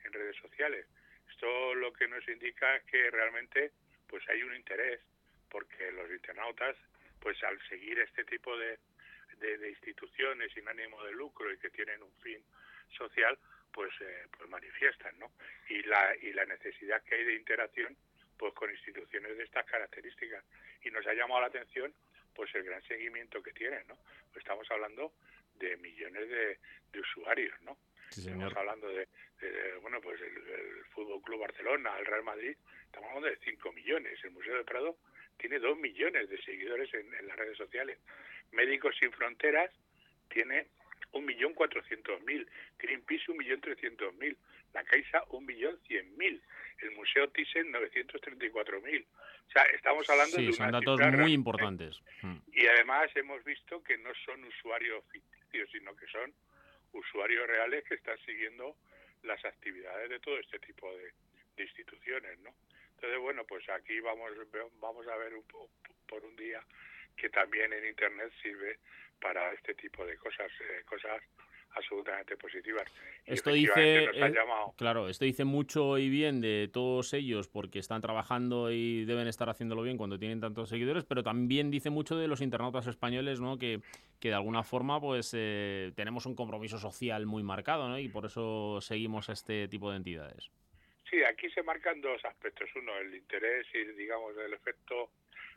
en 0.04 0.12
redes 0.12 0.36
sociales. 0.36 0.86
Esto 1.30 1.74
lo 1.74 1.92
que 1.92 2.08
nos 2.08 2.26
indica 2.28 2.76
es 2.76 2.84
que 2.84 3.10
realmente 3.10 3.72
pues 4.06 4.28
hay 4.28 4.42
un 4.42 4.54
interés 4.54 5.00
porque 5.50 5.90
los 5.92 6.10
internautas 6.10 6.76
pues 7.20 7.42
al 7.44 7.60
seguir 7.68 7.98
este 8.00 8.24
tipo 8.24 8.56
de, 8.56 8.78
de, 9.38 9.68
instituciones 9.70 10.52
sin 10.52 10.68
ánimo 10.68 11.02
de 11.04 11.12
lucro 11.12 11.52
y 11.52 11.58
que 11.58 11.70
tienen 11.70 12.02
un 12.02 12.12
fin 12.16 12.42
social 12.96 13.38
pues 13.72 13.90
eh, 14.00 14.26
pues 14.36 14.50
manifiestan 14.50 15.18
no 15.18 15.32
y 15.68 15.82
la 15.82 16.14
y 16.20 16.32
la 16.32 16.44
necesidad 16.44 17.02
que 17.04 17.14
hay 17.14 17.24
de 17.24 17.34
interacción 17.34 17.96
pues 18.36 18.52
con 18.54 18.70
instituciones 18.70 19.36
de 19.36 19.44
estas 19.44 19.64
características 19.66 20.44
y 20.82 20.90
nos 20.90 21.06
ha 21.06 21.14
llamado 21.14 21.40
la 21.40 21.46
atención 21.46 21.92
pues 22.34 22.54
el 22.54 22.64
gran 22.64 22.82
seguimiento 22.82 23.42
que 23.42 23.52
tienen 23.52 23.86
no 23.88 23.96
pues 24.32 24.38
estamos 24.38 24.70
hablando 24.70 25.12
de 25.54 25.76
millones 25.76 26.28
de, 26.28 26.58
de 26.92 27.00
usuarios 27.00 27.60
no 27.62 27.76
Estamos 28.18 28.54
hablando 28.54 28.88
de, 28.88 29.08
bueno, 29.80 30.00
pues 30.02 30.20
el, 30.20 30.84
Fútbol 30.90 31.22
Club 31.22 31.40
Barcelona, 31.40 31.96
el 31.98 32.04
Real 32.04 32.22
Madrid, 32.22 32.54
estamos 32.84 33.08
hablando 33.08 33.28
de 33.28 33.38
5 33.42 33.72
millones. 33.72 34.22
El 34.22 34.32
Museo 34.32 34.54
del 34.54 34.64
Prado 34.64 34.98
tiene 35.38 35.58
2 35.58 35.78
millones 35.78 36.28
de 36.28 36.40
seguidores 36.42 36.92
en, 36.92 37.26
las 37.26 37.36
redes 37.36 37.56
sociales. 37.56 37.98
Médicos 38.50 38.94
Sin 38.98 39.12
Fronteras 39.12 39.70
tiene 40.28 40.66
1.400.000, 41.12 42.46
Greenpeace 42.78 43.32
1.300.000, 43.32 44.36
la 44.74 44.84
Caixa 44.84 45.24
1.100.000, 45.28 46.11
el 46.82 46.92
Museo 46.92 47.28
Thyssen 47.30 47.72
934.000. 47.72 49.04
O 49.04 49.50
sea, 49.50 49.62
estamos 49.74 50.08
hablando 50.08 50.36
de 50.36 50.52
son 50.52 50.72
datos 50.72 51.00
muy 51.12 51.32
importantes. 51.32 52.00
Mm. 52.22 52.36
Y 52.52 52.66
además 52.66 53.10
hemos 53.14 53.42
visto 53.44 53.82
que 53.82 53.98
no 53.98 54.10
son 54.24 54.44
usuarios 54.44 55.04
ficticios, 55.10 55.70
sino 55.70 55.94
que 55.96 56.06
son 56.06 56.32
usuarios 56.92 57.46
reales 57.46 57.84
que 57.84 57.94
están 57.94 58.18
siguiendo 58.24 58.76
las 59.22 59.44
actividades 59.44 60.10
de 60.10 60.20
todo 60.20 60.38
este 60.38 60.58
tipo 60.58 60.90
de, 60.96 61.12
instituciones, 61.58 62.38
¿no? 62.40 62.50
Entonces, 62.94 63.20
bueno, 63.20 63.44
pues 63.44 63.68
aquí 63.68 64.00
vamos 64.00 64.32
vamos 64.80 65.06
a 65.06 65.16
ver 65.16 65.34
un, 65.34 65.44
por 66.08 66.24
un 66.24 66.34
día 66.34 66.64
que 67.16 67.28
también 67.28 67.72
en 67.72 67.86
Internet 67.86 68.32
sirve 68.42 68.78
para 69.20 69.52
este 69.52 69.74
tipo 69.74 70.04
de 70.06 70.16
cosas, 70.16 70.50
eh, 70.60 70.82
cosas 70.86 71.22
absolutamente 71.74 72.36
positivas. 72.36 72.84
esto 73.24 73.50
dice, 73.50 74.04
eh, 74.04 74.34
claro, 74.76 75.08
esto 75.08 75.24
dice 75.24 75.44
mucho 75.44 75.98
y 75.98 76.08
bien 76.08 76.40
de 76.40 76.68
todos 76.72 77.12
ellos 77.14 77.48
porque 77.48 77.78
están 77.78 78.00
trabajando 78.00 78.70
y 78.70 79.04
deben 79.04 79.26
estar 79.26 79.48
haciéndolo 79.48 79.82
bien 79.82 79.96
cuando 79.96 80.18
tienen 80.18 80.40
tantos 80.40 80.68
seguidores, 80.68 81.04
pero 81.04 81.22
también 81.22 81.70
dice 81.70 81.90
mucho 81.90 82.16
de 82.16 82.28
los 82.28 82.40
internautas 82.40 82.86
españoles, 82.86 83.40
¿no? 83.40 83.58
Que, 83.58 83.80
que 84.20 84.28
de 84.28 84.34
alguna 84.34 84.62
forma, 84.62 85.00
pues, 85.00 85.34
eh, 85.36 85.92
tenemos 85.96 86.26
un 86.26 86.34
compromiso 86.34 86.78
social 86.78 87.26
muy 87.26 87.42
marcado, 87.42 87.88
¿no? 87.88 87.98
Y 87.98 88.08
por 88.08 88.26
eso 88.26 88.80
seguimos 88.80 89.28
a 89.28 89.32
este 89.32 89.68
tipo 89.68 89.90
de 89.90 89.96
entidades. 89.96 90.50
Sí, 91.08 91.22
aquí 91.24 91.50
se 91.50 91.62
marcan 91.62 92.00
dos 92.00 92.24
aspectos. 92.24 92.70
Uno, 92.74 92.96
el 92.98 93.14
interés 93.14 93.66
y, 93.74 93.84
digamos, 93.98 94.36
el 94.38 94.52
efecto 94.54 95.10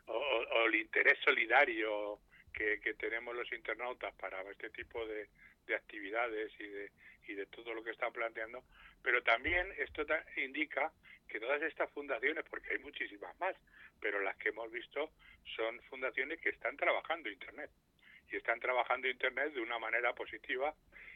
o, 0.06 0.66
el 0.66 0.74
interés 0.74 1.18
solidario 1.24 2.20
que, 2.52 2.78
que 2.80 2.94
tenemos 2.94 3.34
los 3.34 3.50
internautas 3.52 4.14
para 4.14 4.42
este 4.50 4.70
tipo 4.70 5.06
de, 5.06 5.28
de 5.66 5.74
actividades 5.74 6.52
y 6.58 6.66
de, 6.66 6.90
y 7.28 7.34
de 7.34 7.46
todo 7.46 7.74
lo 7.74 7.82
que 7.82 7.90
están 7.90 8.12
planteando, 8.12 8.62
pero 9.02 9.22
también 9.22 9.72
esto 9.78 10.04
indica 10.36 10.92
que 11.28 11.40
todas 11.40 11.62
estas 11.62 11.90
fundaciones, 11.90 12.44
porque 12.48 12.72
hay 12.72 12.78
muchísimas 12.78 13.38
más, 13.40 13.56
pero 14.00 14.20
las 14.20 14.36
que 14.36 14.50
hemos 14.50 14.70
visto 14.70 15.10
son 15.56 15.80
fundaciones 15.82 16.40
que 16.40 16.50
están 16.50 16.76
trabajando 16.76 17.30
Internet 17.30 17.70
y 18.30 18.36
están 18.36 18.60
trabajando 18.60 19.08
Internet 19.08 19.52
de 19.52 19.60
una 19.60 19.78
manera 19.78 20.14
positiva 20.14 20.74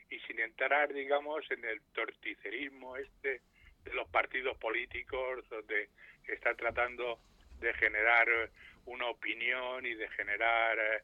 y 0.09 0.19
sin 0.21 0.41
entrar, 0.41 0.93
digamos, 0.93 1.49
en 1.51 1.65
el 1.65 1.81
torticerismo 1.93 2.97
este 2.97 3.41
de 3.85 3.95
los 3.95 4.09
partidos 4.09 4.57
políticos 4.59 5.49
donde 5.49 5.89
están 6.29 6.57
tratando 6.57 7.19
de 7.61 7.73
generar 7.75 8.51
una 8.87 9.07
opinión 9.07 9.87
y 9.87 9.95
de 9.95 10.09
generar 10.11 10.79
eh, 10.79 11.03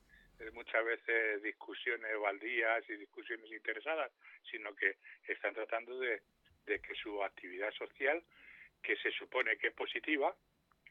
muchas 0.52 0.84
veces 0.84 1.42
discusiones 1.42 2.18
baldías 2.20 2.84
y 2.88 2.96
discusiones 2.96 3.50
interesadas, 3.50 4.12
sino 4.50 4.74
que 4.74 4.96
están 5.26 5.54
tratando 5.54 5.98
de, 5.98 6.22
que 6.64 6.94
su 6.94 7.22
actividad 7.22 7.72
social, 7.72 8.22
que 8.82 8.96
se 8.96 9.10
supone 9.12 9.56
que 9.56 9.68
es 9.68 9.74
positiva, 9.74 10.34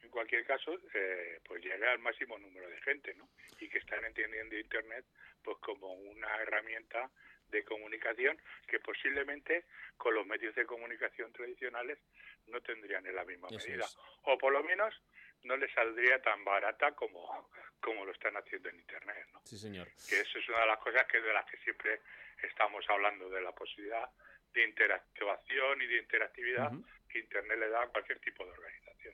en 0.02 0.10
cualquier 0.10 0.46
caso, 0.46 0.78
eh, 0.94 1.40
pues 1.44 1.64
llegue 1.64 1.86
al 1.86 2.00
máximo 2.00 2.38
número 2.38 2.70
de 2.70 2.80
gente, 2.82 3.14
¿no? 3.16 3.30
Y 3.60 3.68
que 3.68 3.80
están 3.80 4.04
entendiendo 4.06 4.58
Internet 4.58 5.06
pues 5.44 5.58
como 5.60 5.94
una 5.94 6.42
herramienta 6.42 7.10
de 7.50 7.64
comunicación 7.64 8.38
que 8.68 8.80
posiblemente 8.80 9.66
con 9.98 10.14
los 10.16 10.26
medios 10.26 10.56
de 10.56 10.66
comunicación 10.66 11.32
tradicionales 11.32 12.00
no 12.48 12.62
tendrían 12.62 13.06
en 13.06 13.16
la 13.16 13.24
misma 13.24 13.50
medida. 13.50 13.86
O 14.24 14.38
por 14.38 14.52
lo 14.54 14.64
menos 14.64 14.94
no 15.46 15.56
le 15.58 15.72
saldría 15.74 16.22
tan 16.22 16.44
barata 16.44 16.92
como, 16.94 17.50
como 17.80 18.06
lo 18.06 18.12
están 18.12 18.36
haciendo 18.36 18.70
en 18.70 18.80
Internet. 18.80 19.28
¿no? 19.34 19.42
Sí, 19.46 19.58
señor. 19.58 19.88
Que 20.10 20.20
eso 20.22 20.40
es 20.40 20.50
una 20.50 20.62
de 20.62 20.68
las 20.68 20.80
cosas 20.80 21.06
que 21.06 21.22
de 21.22 21.34
las 21.34 21.46
que 21.46 21.58
siempre 21.58 22.02
estamos 22.44 22.84
hablando, 22.90 23.30
de 23.30 23.42
la 23.42 23.52
posibilidad 23.52 24.10
de 24.54 24.64
interactuación 24.64 25.82
y 25.82 25.88
de 25.88 25.98
interactividad 25.98 26.72
que 27.10 27.20
Internet 27.20 27.60
le 27.60 27.70
da 27.70 27.84
a 27.84 27.88
cualquier 27.88 28.20
tipo 28.20 28.46
de 28.46 28.52
organización. 28.52 29.14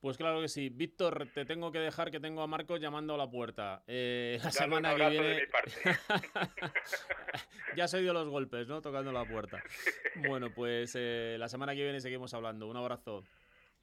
Pues 0.00 0.16
claro 0.16 0.40
que 0.40 0.48
sí. 0.48 0.68
Víctor, 0.68 1.28
te 1.34 1.44
tengo 1.44 1.72
que 1.72 1.80
dejar 1.80 2.10
que 2.10 2.20
tengo 2.20 2.42
a 2.42 2.46
Marcos 2.46 2.80
llamando 2.80 3.14
a 3.14 3.18
la 3.18 3.28
puerta. 3.28 3.82
Eh, 3.88 4.38
la 4.42 4.50
semana 4.52 4.94
que 4.94 5.08
viene. 5.08 5.48
ya 7.76 7.88
se 7.88 7.96
oído 7.96 8.12
los 8.12 8.28
golpes, 8.28 8.68
¿no? 8.68 8.80
Tocando 8.80 9.12
la 9.12 9.24
puerta. 9.24 9.62
Bueno, 10.28 10.48
pues 10.52 10.96
eh, 10.98 11.36
la 11.38 11.48
semana 11.48 11.76
que 11.76 11.84
viene 11.84 12.00
seguimos 12.00 12.34
hablando. 12.34 12.66
Un 12.66 12.76
abrazo. 12.76 13.22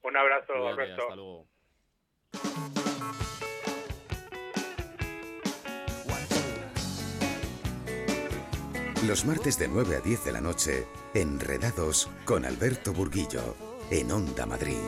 Un 0.02 0.18
abrazo, 0.18 0.68
Alberto. 0.68 1.04
Hasta 1.04 1.16
luego. 1.16 1.48
Los 9.08 9.24
martes 9.24 9.60
de 9.60 9.68
9 9.68 9.98
a 9.98 10.00
10 10.00 10.26
de 10.26 10.32
la 10.32 10.42
noche, 10.42 10.88
Enredados 11.14 12.10
con 12.26 12.44
Alberto 12.44 12.92
Burguillo, 12.92 13.56
en 13.92 14.12
Onda 14.12 14.48
Madrid. 14.48 14.80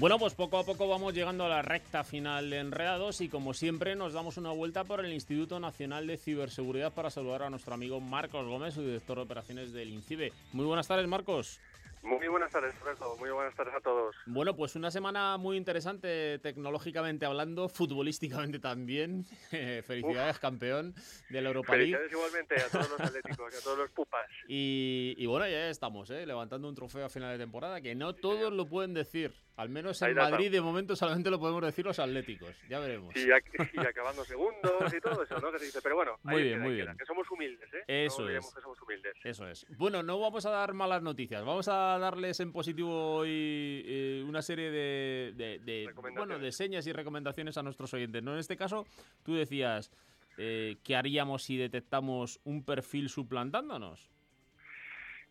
Bueno, 0.00 0.18
pues 0.18 0.32
poco 0.32 0.56
a 0.56 0.64
poco 0.64 0.88
vamos 0.88 1.12
llegando 1.12 1.44
a 1.44 1.48
la 1.50 1.60
recta 1.60 2.04
final 2.04 2.48
de 2.48 2.56
Enredados 2.56 3.20
y 3.20 3.28
como 3.28 3.52
siempre 3.52 3.96
nos 3.96 4.14
damos 4.14 4.38
una 4.38 4.50
vuelta 4.50 4.82
por 4.84 5.04
el 5.04 5.12
Instituto 5.12 5.60
Nacional 5.60 6.06
de 6.06 6.16
Ciberseguridad 6.16 6.94
para 6.94 7.10
saludar 7.10 7.42
a 7.42 7.50
nuestro 7.50 7.74
amigo 7.74 8.00
Marcos 8.00 8.46
Gómez, 8.46 8.72
su 8.72 8.80
director 8.80 9.18
de 9.18 9.24
operaciones 9.24 9.74
del 9.74 9.90
INCIBE. 9.90 10.32
Muy 10.54 10.64
buenas 10.64 10.88
tardes, 10.88 11.06
Marcos. 11.06 11.60
Muy 12.02 12.28
buenas 12.28 12.50
tardes, 12.50 12.78
Roberto. 12.80 13.16
Muy 13.18 13.30
buenas 13.30 13.54
tardes 13.54 13.74
a 13.74 13.80
todos. 13.80 14.16
Bueno, 14.26 14.56
pues 14.56 14.74
una 14.74 14.90
semana 14.90 15.36
muy 15.36 15.56
interesante 15.56 16.38
tecnológicamente 16.38 17.26
hablando, 17.26 17.68
futbolísticamente 17.68 18.58
también. 18.58 19.26
Felicidades, 19.84 20.38
campeón 20.38 20.94
de 21.28 21.42
la 21.42 21.48
Europa 21.48 21.76
League. 21.76 21.92
Felicidades 21.92 22.12
igualmente 22.12 22.54
a 22.56 22.68
todos 22.68 22.90
los 22.90 23.00
atléticos 23.00 23.54
y 23.54 23.56
a 23.56 23.60
todos 23.60 23.78
los 23.78 23.90
pupas. 23.90 24.26
Y, 24.52 25.26
bueno, 25.26 25.46
ya 25.46 25.68
estamos, 25.68 26.10
¿eh? 26.10 26.26
levantando 26.26 26.68
un 26.68 26.74
trofeo 26.74 27.04
a 27.06 27.08
final 27.08 27.32
de 27.32 27.38
temporada 27.38 27.80
que 27.80 27.94
no 27.94 28.14
todos 28.14 28.52
lo 28.52 28.66
pueden 28.66 28.94
decir. 28.94 29.32
Al 29.56 29.68
menos 29.68 30.00
en 30.02 30.14
Madrid 30.14 30.50
de 30.50 30.60
momento 30.60 30.96
solamente 30.96 31.30
lo 31.30 31.38
podemos 31.38 31.62
decir 31.62 31.84
los 31.84 31.98
atléticos. 31.98 32.56
Ya 32.68 32.78
veremos. 32.80 33.14
Y, 33.14 33.30
acabando 33.78 34.24
segundos 34.24 34.92
y 34.92 35.00
todo 35.00 35.22
eso, 35.22 35.38
¿no? 35.38 35.52
Que 35.52 35.58
se 35.58 35.66
dice. 35.66 35.80
Pero 35.82 35.96
bueno, 35.96 36.18
muy 36.22 36.42
bien, 36.42 36.60
muy 36.60 36.74
bien. 36.74 36.96
Que 36.96 37.04
somos 37.04 37.30
humildes, 37.30 37.68
¿eh? 37.74 38.06
Eso 38.06 38.28
es. 38.28 38.54
Que 38.54 38.60
somos 38.60 38.80
humildes. 38.80 39.14
Eso 39.22 39.46
es. 39.46 39.66
Bueno, 39.76 40.02
no 40.02 40.18
vamos 40.18 40.46
a 40.46 40.50
dar 40.50 40.72
malas 40.72 41.02
noticias. 41.02 41.44
Vamos 41.44 41.68
a 41.68 41.89
darles 41.98 42.40
en 42.40 42.52
positivo 42.52 43.14
hoy 43.14 43.82
eh, 43.86 44.24
una 44.26 44.42
serie 44.42 44.70
de, 44.70 45.32
de, 45.36 45.92
bueno, 45.94 46.38
de 46.38 46.52
señas 46.52 46.86
y 46.86 46.92
recomendaciones 46.92 47.56
a 47.58 47.62
nuestros 47.62 47.92
oyentes. 47.94 48.22
¿no? 48.22 48.32
En 48.32 48.38
este 48.38 48.56
caso, 48.56 48.86
tú 49.24 49.34
decías, 49.34 49.90
eh, 50.38 50.76
¿qué 50.84 50.96
haríamos 50.96 51.42
si 51.42 51.56
detectamos 51.56 52.40
un 52.44 52.64
perfil 52.64 53.08
suplantándonos? 53.08 54.10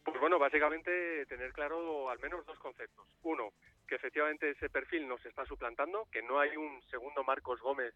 Pues 0.03 0.20
bueno, 0.20 0.39
básicamente 0.39 1.26
tener 1.28 1.51
claro 1.53 2.10
al 2.10 2.20
menos 2.20 2.45
dos 2.45 2.57
conceptos. 2.60 3.05
Uno, 3.24 3.51
que 3.88 3.95
efectivamente 3.95 4.51
ese 4.51 4.70
perfil 4.70 5.07
nos 5.07 5.24
está 5.26 5.45
suplantando, 5.45 6.07
que 6.12 6.22
no 6.22 6.39
hay 6.39 6.55
un 6.55 6.82
segundo 6.89 7.24
Marcos 7.24 7.60
Gómez 7.60 7.93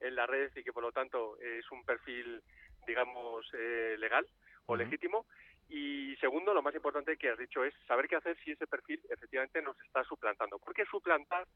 en 0.00 0.14
la 0.14 0.26
red 0.26 0.50
y 0.54 0.62
que 0.62 0.72
por 0.72 0.82
lo 0.82 0.92
tanto 0.92 1.38
es 1.40 1.70
un 1.70 1.84
perfil, 1.84 2.42
digamos, 2.86 3.46
eh, 3.54 3.96
legal 3.98 4.26
o 4.66 4.76
legítimo. 4.76 5.26
Y 5.68 6.16
segundo, 6.16 6.54
lo 6.54 6.62
más 6.62 6.74
importante 6.74 7.16
que 7.16 7.30
has 7.30 7.38
dicho 7.38 7.64
es 7.64 7.74
saber 7.86 8.08
qué 8.08 8.16
hacer 8.16 8.36
si 8.44 8.52
ese 8.52 8.66
perfil 8.66 9.00
efectivamente 9.10 9.60
nos 9.62 9.78
está 9.82 10.04
suplantando. 10.04 10.58
Porque 10.58 10.84
suplantar 10.84 11.46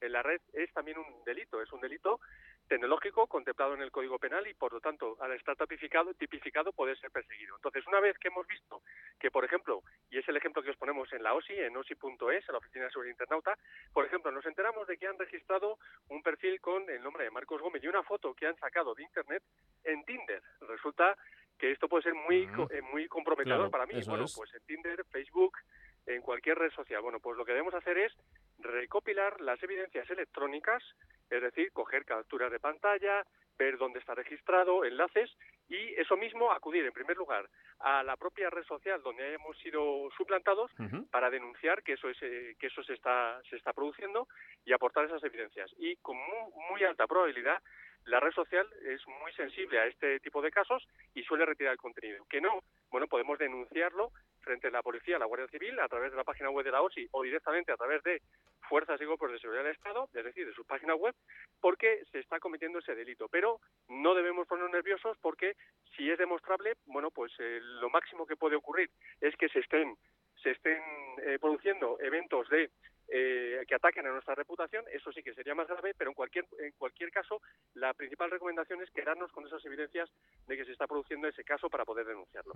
en 0.00 0.12
la 0.12 0.22
red 0.22 0.40
es 0.52 0.72
también 0.72 0.98
un 0.98 1.24
delito, 1.24 1.60
es 1.60 1.72
un 1.72 1.80
delito 1.80 2.20
tecnológico 2.68 3.26
contemplado 3.26 3.74
en 3.74 3.82
el 3.82 3.90
Código 3.90 4.18
Penal 4.18 4.46
y, 4.46 4.54
por 4.54 4.72
lo 4.72 4.80
tanto, 4.80 5.16
al 5.20 5.32
estar 5.32 5.56
tipificado, 5.56 6.12
tipificado 6.14 6.72
puede 6.72 6.96
ser 6.96 7.10
perseguido. 7.10 7.56
Entonces, 7.56 7.86
una 7.86 8.00
vez 8.00 8.16
que 8.18 8.28
hemos 8.28 8.46
visto 8.46 8.82
que, 9.18 9.30
por 9.30 9.44
ejemplo, 9.44 9.82
y 10.10 10.18
es 10.18 10.28
el 10.28 10.36
ejemplo 10.36 10.62
que 10.62 10.70
os 10.70 10.76
ponemos 10.76 11.10
en 11.12 11.22
la 11.22 11.34
OSI, 11.34 11.54
en 11.54 11.76
OSI.es, 11.76 12.48
en 12.48 12.52
la 12.52 12.58
Oficina 12.58 12.84
de 12.84 12.90
Seguridad 12.90 13.12
Internauta, 13.12 13.58
por 13.92 14.04
ejemplo, 14.04 14.30
nos 14.30 14.44
enteramos 14.46 14.86
de 14.86 14.98
que 14.98 15.06
han 15.06 15.18
registrado 15.18 15.78
un 16.08 16.22
perfil 16.22 16.60
con 16.60 16.88
el 16.90 17.02
nombre 17.02 17.24
de 17.24 17.30
Marcos 17.30 17.60
Gómez 17.60 17.82
y 17.82 17.88
una 17.88 18.02
foto 18.02 18.34
que 18.34 18.46
han 18.46 18.56
sacado 18.56 18.94
de 18.94 19.02
Internet 19.02 19.42
en 19.84 20.04
Tinder. 20.04 20.42
Resulta 20.60 21.16
que 21.58 21.72
esto 21.72 21.88
puede 21.88 22.04
ser 22.04 22.14
muy, 22.14 22.48
eh, 22.70 22.80
muy 22.92 23.08
comprometedor 23.08 23.68
Claro, 23.68 23.70
para 23.70 23.86
mí. 23.86 24.00
Bueno, 24.06 24.24
es. 24.24 24.34
pues 24.34 24.54
en 24.54 24.64
Tinder, 24.66 25.04
Facebook, 25.10 25.58
en 26.06 26.22
cualquier 26.22 26.58
red 26.58 26.70
social. 26.72 27.02
Bueno, 27.02 27.20
pues 27.20 27.36
lo 27.36 27.44
que 27.44 27.52
debemos 27.52 27.74
hacer 27.74 27.98
es 27.98 28.12
recopilar 28.58 29.40
las 29.40 29.62
evidencias 29.62 30.08
electrónicas, 30.10 30.82
es 31.30 31.42
decir, 31.42 31.70
coger 31.72 32.04
capturas 32.04 32.50
de 32.50 32.58
pantalla, 32.58 33.24
ver 33.58 33.76
dónde 33.76 33.98
está 33.98 34.14
registrado, 34.14 34.84
enlaces 34.84 35.30
y 35.68 35.94
eso 36.00 36.16
mismo 36.16 36.52
acudir 36.52 36.84
en 36.84 36.92
primer 36.92 37.16
lugar 37.16 37.48
a 37.80 38.02
la 38.02 38.16
propia 38.16 38.48
red 38.50 38.64
social 38.64 39.02
donde 39.02 39.24
hayamos 39.24 39.58
sido 39.58 40.08
suplantados 40.16 40.70
para 41.10 41.28
denunciar 41.28 41.82
que 41.82 41.94
eso 41.94 42.08
es 42.08 42.16
eh, 42.22 42.56
que 42.58 42.68
eso 42.68 42.82
se 42.84 42.94
está 42.94 43.40
se 43.50 43.56
está 43.56 43.72
produciendo 43.72 44.28
y 44.64 44.72
aportar 44.72 45.04
esas 45.04 45.22
evidencias 45.24 45.70
y 45.78 45.96
con 45.96 46.16
muy, 46.16 46.52
muy 46.70 46.84
alta 46.84 47.06
probabilidad 47.06 47.60
la 48.08 48.20
red 48.20 48.32
social 48.32 48.66
es 48.84 49.06
muy 49.06 49.32
sensible 49.32 49.78
a 49.78 49.86
este 49.86 50.20
tipo 50.20 50.40
de 50.42 50.50
casos 50.50 50.86
y 51.14 51.22
suele 51.22 51.46
retirar 51.46 51.72
el 51.72 51.78
contenido. 51.78 52.24
Que 52.28 52.40
no, 52.40 52.62
bueno, 52.90 53.06
podemos 53.06 53.38
denunciarlo 53.38 54.12
frente 54.40 54.68
a 54.68 54.70
la 54.70 54.82
policía, 54.82 55.16
a 55.16 55.18
la 55.18 55.26
Guardia 55.26 55.48
Civil, 55.48 55.78
a 55.78 55.88
través 55.88 56.10
de 56.10 56.16
la 56.16 56.24
página 56.24 56.50
web 56.50 56.64
de 56.64 56.72
la 56.72 56.82
OSI 56.82 57.08
o 57.12 57.22
directamente 57.22 57.72
a 57.72 57.76
través 57.76 58.02
de 58.02 58.22
fuerzas 58.68 59.00
y 59.00 59.06
cuerpos 59.06 59.32
de 59.32 59.38
seguridad 59.38 59.64
del 59.64 59.74
Estado, 59.74 60.08
es 60.14 60.24
decir, 60.24 60.46
de 60.46 60.54
su 60.54 60.64
página 60.64 60.94
web, 60.94 61.14
porque 61.60 62.02
se 62.10 62.18
está 62.18 62.38
cometiendo 62.40 62.78
ese 62.78 62.94
delito. 62.94 63.28
Pero 63.28 63.60
no 63.88 64.14
debemos 64.14 64.46
ponernos 64.46 64.72
nerviosos 64.72 65.16
porque 65.20 65.54
si 65.96 66.10
es 66.10 66.18
demostrable, 66.18 66.74
bueno, 66.86 67.10
pues 67.10 67.32
eh, 67.38 67.60
lo 67.62 67.90
máximo 67.90 68.26
que 68.26 68.36
puede 68.36 68.56
ocurrir 68.56 68.90
es 69.20 69.36
que 69.36 69.48
se 69.48 69.60
estén 69.60 69.96
se 70.42 70.52
estén 70.52 70.80
eh, 71.24 71.38
produciendo 71.40 71.98
eventos 72.00 72.48
de 72.48 72.70
eh, 73.08 73.64
que 73.66 73.74
ataquen 73.74 74.06
a 74.06 74.12
nuestra 74.12 74.34
reputación, 74.34 74.84
eso 74.92 75.10
sí 75.12 75.22
que 75.22 75.34
sería 75.34 75.54
más 75.54 75.66
grave, 75.68 75.94
pero 75.96 76.10
en 76.10 76.14
cualquier 76.14 76.46
en 76.60 76.72
cualquier 76.78 77.10
caso 77.10 77.40
la 77.74 77.94
principal 77.94 78.30
recomendación 78.30 78.82
es 78.82 78.90
quedarnos 78.90 79.32
con 79.32 79.46
esas 79.46 79.64
evidencias 79.64 80.10
de 80.46 80.56
que 80.56 80.64
se 80.64 80.72
está 80.72 80.86
produciendo 80.86 81.26
ese 81.28 81.44
caso 81.44 81.68
para 81.70 81.84
poder 81.84 82.06
denunciarlo. 82.06 82.54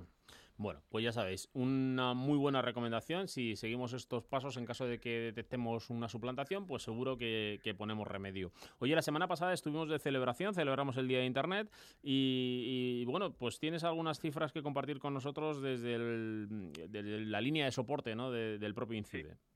Bueno, 0.57 0.83
pues 0.91 1.05
ya 1.05 1.13
sabéis, 1.13 1.49
una 1.55 2.13
muy 2.15 2.37
buena 2.39 2.61
recomendación. 2.63 3.27
Si 3.29 3.57
seguimos 3.57 3.93
estos 3.95 4.25
pasos 4.25 4.57
en 4.59 4.67
caso 4.67 4.87
de 4.87 5.01
que 5.01 5.19
detectemos 5.33 5.91
una 5.91 6.09
suplantación, 6.09 6.67
pues 6.67 6.83
seguro 6.83 7.17
que, 7.17 7.59
que 7.63 7.75
ponemos 7.75 8.07
remedio. 8.07 8.53
Oye, 8.79 8.95
la 8.95 9.03
semana 9.03 9.27
pasada 9.27 9.53
estuvimos 9.55 9.89
de 9.89 9.99
celebración, 9.99 10.55
celebramos 10.55 10.97
el 10.99 11.09
Día 11.09 11.19
de 11.19 11.25
Internet 11.27 11.71
y, 12.03 13.01
y, 13.03 13.05
bueno, 13.07 13.33
pues 13.33 13.59
tienes 13.59 13.85
algunas 13.85 14.21
cifras 14.21 14.53
que 14.53 14.63
compartir 14.63 14.99
con 14.99 15.15
nosotros 15.15 15.63
desde, 15.63 15.95
el- 15.95 16.73
desde 16.89 17.21
la 17.21 17.41
línea 17.41 17.65
de 17.65 17.73
soporte 17.73 18.15
¿no? 18.15 18.31
de- 18.31 18.59
del 18.59 18.75
propio 18.75 18.99
INCIDE. 18.99 19.35
Sí, 19.35 19.52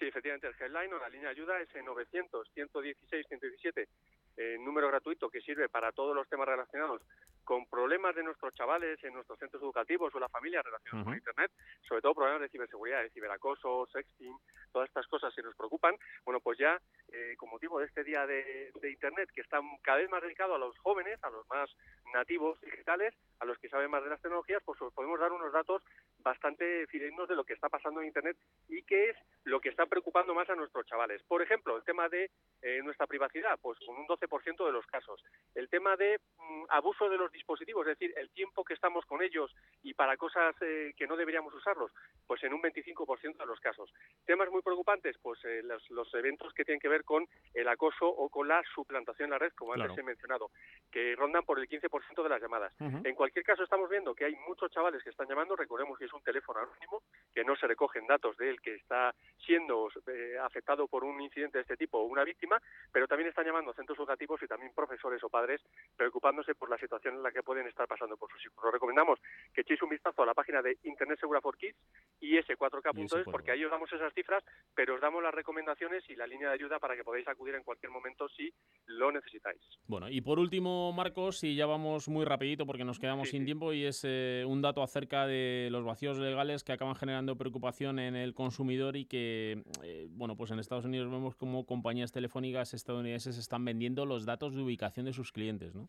efectivamente, 0.00 0.46
el 0.46 0.54
headline 0.58 0.92
o 0.92 0.98
la 0.98 1.08
línea 1.08 1.28
de 1.28 1.36
ayuda 1.36 1.60
es 1.60 1.74
en 1.74 1.84
900 1.84 2.48
116 2.52 3.26
117, 3.28 3.88
eh, 4.36 4.56
número 4.60 4.88
gratuito 4.88 5.28
que 5.28 5.40
sirve 5.40 5.68
para 5.68 5.92
todos 5.92 6.16
los 6.16 6.28
temas 6.28 6.48
relacionados 6.48 7.02
con 7.44 7.66
problemas 7.66 8.14
de 8.14 8.22
nuestros 8.22 8.54
chavales 8.54 9.02
en 9.04 9.14
nuestros 9.14 9.38
centros 9.38 9.62
educativos 9.62 10.14
o 10.14 10.20
la 10.20 10.28
familia 10.28 10.62
relacionados 10.62 11.06
con 11.06 11.14
Internet, 11.14 11.50
sobre 11.86 12.00
todo 12.00 12.14
problemas 12.14 12.40
de 12.42 12.48
ciberseguridad, 12.48 13.02
de 13.02 13.10
ciberacoso, 13.10 13.86
sexting, 13.92 14.36
todas 14.72 14.88
estas 14.88 15.06
cosas 15.08 15.34
que 15.34 15.42
nos 15.42 15.56
preocupan. 15.56 15.94
Bueno, 16.24 16.40
pues 16.40 16.58
ya 16.58 16.80
eh, 17.12 17.34
con 17.36 17.50
motivo 17.50 17.80
de 17.80 17.86
este 17.86 18.04
día 18.04 18.26
de, 18.26 18.70
de 18.80 18.90
Internet 18.90 19.28
que 19.34 19.40
está 19.40 19.60
cada 19.82 19.98
vez 19.98 20.08
más 20.08 20.22
dedicado 20.22 20.54
a 20.54 20.58
los 20.58 20.78
jóvenes, 20.78 21.18
a 21.22 21.30
los 21.30 21.46
más 21.48 21.68
nativos 22.12 22.60
digitales, 22.60 23.14
a 23.40 23.44
los 23.44 23.58
que 23.58 23.68
saben 23.68 23.90
más 23.90 24.04
de 24.04 24.10
las 24.10 24.20
tecnologías, 24.20 24.62
pues 24.64 24.80
os 24.80 24.92
podemos 24.92 25.18
dar 25.18 25.32
unos 25.32 25.52
datos 25.52 25.82
bastante 26.18 26.86
fidedignos 26.86 27.28
de 27.28 27.34
lo 27.34 27.44
que 27.44 27.54
está 27.54 27.68
pasando 27.68 28.00
en 28.00 28.06
Internet 28.06 28.36
y 28.68 28.82
qué 28.82 29.10
es 29.10 29.16
lo 29.44 29.60
que 29.60 29.68
está 29.68 29.86
preocupando 29.86 30.34
más 30.34 30.48
a 30.48 30.54
nuestros 30.54 30.86
chavales. 30.86 31.22
Por 31.24 31.42
ejemplo, 31.42 31.76
el 31.76 31.82
tema 31.82 32.08
de 32.08 32.30
eh, 32.62 32.80
nuestra 32.84 33.06
privacidad, 33.06 33.58
pues 33.60 33.78
con 33.84 33.96
un 33.96 34.06
12% 34.06 34.64
de 34.64 34.72
los 34.72 34.86
casos. 34.86 35.22
El 35.54 35.68
tema 35.68 35.96
de 35.96 36.20
mm, 36.38 36.64
abuso 36.68 37.08
de 37.08 37.16
los 37.16 37.32
dispositivos, 37.32 37.86
es 37.86 37.98
decir, 37.98 38.14
el 38.16 38.30
tiempo 38.30 38.64
que 38.64 38.74
estamos 38.74 39.04
con 39.06 39.22
ellos 39.22 39.52
y 39.82 39.94
para 39.94 40.16
cosas 40.16 40.54
eh, 40.60 40.94
que 40.96 41.06
no 41.06 41.16
deberíamos 41.16 41.52
usarlos, 41.54 41.90
pues 42.26 42.42
en 42.44 42.54
un 42.54 42.62
25% 42.62 43.36
de 43.36 43.46
los 43.46 43.58
casos. 43.60 43.92
Temas 44.24 44.50
muy 44.50 44.62
preocupantes, 44.62 45.16
pues 45.20 45.44
eh, 45.44 45.62
los, 45.64 45.88
los 45.90 46.12
eventos 46.14 46.52
que 46.54 46.64
tienen 46.64 46.80
que 46.80 46.88
ver 46.88 47.04
con 47.04 47.26
el 47.54 47.68
acoso 47.68 48.06
o 48.06 48.28
con 48.28 48.46
la 48.46 48.62
suplantación 48.74 49.26
en 49.26 49.30
la 49.30 49.38
red, 49.38 49.52
como 49.54 49.72
antes 49.72 49.96
he 49.98 50.02
mencionado, 50.02 50.50
que 50.90 51.16
rondan 51.16 51.44
por 51.44 51.58
el 51.58 51.68
15% 51.68 52.01
de 52.22 52.28
las 52.28 52.40
llamadas. 52.40 52.74
En 52.78 53.14
cualquier 53.14 53.44
caso, 53.44 53.62
estamos 53.62 53.88
viendo 53.88 54.14
que 54.14 54.24
hay 54.24 54.34
muchos 54.46 54.70
chavales 54.70 55.02
que 55.02 55.10
están 55.10 55.28
llamando, 55.28 55.56
recordemos 55.56 55.98
que 55.98 56.04
es 56.04 56.12
un 56.12 56.22
teléfono 56.22 56.60
anónimo, 56.60 57.02
que 57.34 57.44
no 57.44 57.56
se 57.56 57.66
recogen 57.66 58.06
datos 58.06 58.36
de 58.36 58.50
él 58.50 58.60
que 58.60 58.74
está 58.74 59.14
siendo 59.44 59.88
eh, 60.06 60.36
afectado 60.40 60.86
por 60.86 61.04
un 61.04 61.20
incidente 61.20 61.58
de 61.58 61.62
este 61.62 61.76
tipo 61.76 61.98
o 61.98 62.04
una 62.04 62.24
víctima, 62.24 62.60
pero 62.92 63.06
también 63.06 63.28
están 63.28 63.46
llamando 63.46 63.70
a 63.70 63.74
centros 63.74 63.98
educativos 63.98 64.42
y 64.42 64.46
también 64.46 64.72
profesores 64.74 65.22
o 65.24 65.28
padres 65.28 65.60
preocupándose 65.96 66.54
por 66.54 66.68
la 66.68 66.78
situación 66.78 67.14
en 67.14 67.22
la 67.22 67.32
que 67.32 67.42
pueden 67.42 67.66
estar 67.66 67.86
pasando 67.86 68.16
por 68.16 68.30
sus 68.30 68.44
hijos. 68.44 68.64
Os 68.64 68.72
recomendamos 68.72 69.18
que 69.54 69.62
echéis 69.62 69.82
un 69.82 69.90
vistazo 69.90 70.22
a 70.22 70.26
la 70.26 70.34
página 70.34 70.62
de 70.62 70.76
Internet 70.82 71.20
Segura 71.20 71.40
for 71.40 71.56
Kids 71.56 71.78
y 72.20 72.36
s4k.es 72.38 73.24
porque 73.30 73.52
ahí 73.52 73.64
os 73.64 73.70
damos 73.70 73.92
esas 73.92 74.12
cifras, 74.14 74.44
pero 74.74 74.94
os 74.94 75.00
damos 75.00 75.22
las 75.22 75.34
recomendaciones 75.34 76.04
y 76.08 76.16
la 76.16 76.26
línea 76.26 76.48
de 76.48 76.54
ayuda 76.54 76.78
para 76.78 76.96
que 76.96 77.04
podáis 77.04 77.26
acudir 77.28 77.54
en 77.54 77.62
cualquier 77.62 77.90
momento 77.90 78.28
si 78.28 78.52
lo 78.86 79.10
necesitáis. 79.12 79.60
Bueno, 79.86 80.08
y 80.08 80.20
por 80.20 80.38
último, 80.38 80.92
Marcos, 80.92 81.42
y 81.44 81.56
ya 81.56 81.66
vamos 81.66 81.91
muy 82.08 82.24
rapidito 82.24 82.66
porque 82.66 82.84
nos 82.84 82.98
quedamos 82.98 83.28
sin 83.28 83.44
tiempo, 83.44 83.72
y 83.72 83.84
es 83.84 84.02
eh, 84.04 84.44
un 84.46 84.62
dato 84.62 84.82
acerca 84.82 85.26
de 85.26 85.68
los 85.70 85.84
vacíos 85.84 86.18
legales 86.18 86.64
que 86.64 86.72
acaban 86.72 86.94
generando 86.94 87.36
preocupación 87.36 87.98
en 87.98 88.16
el 88.16 88.34
consumidor 88.34 88.96
y 88.96 89.04
que, 89.04 89.62
eh, 89.82 90.08
bueno, 90.10 90.36
pues 90.36 90.50
en 90.50 90.58
Estados 90.58 90.84
Unidos 90.84 91.10
vemos 91.10 91.36
como 91.36 91.64
compañías 91.66 92.12
telefónicas 92.12 92.74
estadounidenses 92.74 93.38
están 93.38 93.64
vendiendo 93.64 94.06
los 94.06 94.24
datos 94.24 94.54
de 94.54 94.62
ubicación 94.62 95.06
de 95.06 95.12
sus 95.12 95.32
clientes, 95.32 95.74
¿no? 95.74 95.88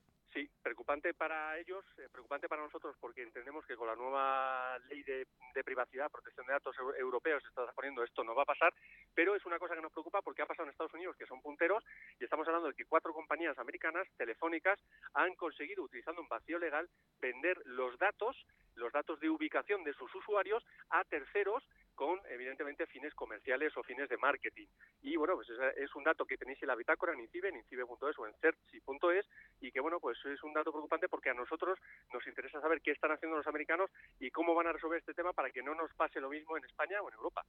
Preocupante 0.74 1.14
para 1.14 1.56
ellos, 1.60 1.86
eh, 2.00 2.10
preocupante 2.12 2.50
para 2.50 2.64
nosotros 2.64 2.96
porque 3.00 3.22
entendemos 3.22 3.64
que 3.68 3.76
con 3.76 3.86
la 3.86 3.96
nueva 3.96 4.80
ley 4.90 5.04
de, 5.04 5.28
privacidad, 5.64 6.10
protección 6.10 6.48
de 6.48 6.54
datos 6.54 6.76
eu- 6.78 6.96
europeos, 6.98 7.44
se 7.44 7.50
está 7.50 7.72
poniendo 7.74 8.04
esto 8.04 8.24
no 8.24 8.34
va 8.34 8.42
a 8.42 8.46
pasar, 8.46 8.74
pero 9.14 9.36
es 9.36 9.46
una 9.46 9.60
cosa 9.60 9.76
que 9.76 9.84
nos 9.84 9.92
preocupa 9.92 10.24
porque 10.24 10.42
ha 10.42 10.48
pasado 10.48 10.66
en 10.66 10.72
Estados 10.72 10.94
Unidos, 10.96 11.16
que 11.16 11.28
son 11.28 11.44
punteros, 11.44 11.86
y 12.20 12.24
estamos 12.24 12.48
hablando 12.48 12.70
de 12.70 12.74
que 12.74 12.86
cuatro 12.86 13.14
compañías 13.14 13.56
americanas 13.60 14.08
telefónicas 14.18 14.80
han 15.14 15.36
conseguido, 15.36 15.84
utilizando 15.84 16.22
un 16.24 16.28
vacío 16.28 16.58
legal, 16.58 16.90
vender 17.22 17.62
los 17.66 17.96
datos, 18.00 18.36
los 18.74 18.92
datos 18.92 19.20
de 19.20 19.30
ubicación 19.30 19.84
de 19.84 19.94
sus 19.94 20.14
usuarios 20.16 20.66
a 20.90 21.04
terceros 21.04 21.64
con, 21.96 22.20
evidentemente, 22.30 22.86
fines 22.88 23.14
comerciales 23.14 23.76
o 23.78 23.84
fines 23.84 24.10
de 24.10 24.18
marketing. 24.18 24.68
Y, 25.02 25.16
bueno, 25.16 25.36
pues 25.36 25.48
es, 25.78 25.96
un 25.96 26.04
dato 26.04 26.26
que 26.26 26.38
tenéis 26.38 26.62
en 26.62 26.68
la 26.68 26.76
bitácora 26.76 27.14
en 27.14 27.22
INCIBE, 27.22 27.50
en 27.50 27.58
INCIBE.es 27.58 28.20
o 28.20 28.28
en 28.28 28.34
CERTSI.es, 28.42 29.26
y 29.62 29.72
que, 29.72 29.80
bueno, 29.80 30.00
pues 30.00 30.18
es 30.26 30.42
un 30.44 30.54
dato 30.54 30.72
preocupante 30.72 31.08
porque 31.10 31.30
a 31.30 31.34
nosotros 31.34 31.80
nos 32.12 32.26
interesa 32.28 32.62
saber 32.62 32.82
qué 32.82 32.92
están 32.92 33.12
haciendo 33.12 33.38
los 33.38 33.48
americanos 33.48 33.90
y 34.20 34.32
cómo 34.32 34.56
van 34.56 34.68
a 34.68 34.74
resolver 34.74 35.00
este 35.00 35.14
tema 35.14 35.34
para 35.34 35.52
que 35.52 35.64
no 35.64 35.76
nos 35.76 35.94
pase 35.94 36.20
lo 36.20 36.30
mismo 36.30 36.58
en 36.58 36.66
España 36.66 37.02
o 37.02 37.10
en 37.10 37.16
Europa. 37.16 37.44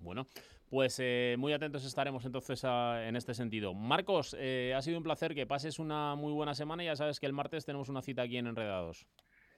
Bueno, 0.00 0.26
pues 0.70 0.98
eh, 1.00 1.34
muy 1.38 1.52
atentos 1.52 1.84
estaremos 1.84 2.24
entonces 2.24 2.64
a- 2.64 3.08
en 3.08 3.16
este 3.16 3.34
sentido. 3.34 3.74
Marcos, 3.74 4.36
eh, 4.38 4.72
ha 4.76 4.80
sido 4.80 4.98
un 4.98 5.02
placer 5.02 5.34
que 5.34 5.46
pases 5.46 5.78
una 5.80 6.14
muy 6.14 6.32
buena 6.32 6.54
semana 6.54 6.84
y 6.84 6.86
ya 6.86 6.94
sabes 6.96 7.18
que 7.18 7.26
el 7.26 7.32
martes 7.32 7.64
tenemos 7.66 7.88
una 7.88 8.00
cita 8.02 8.22
aquí 8.22 8.38
en 8.38 8.46
Enredados. 8.46 9.06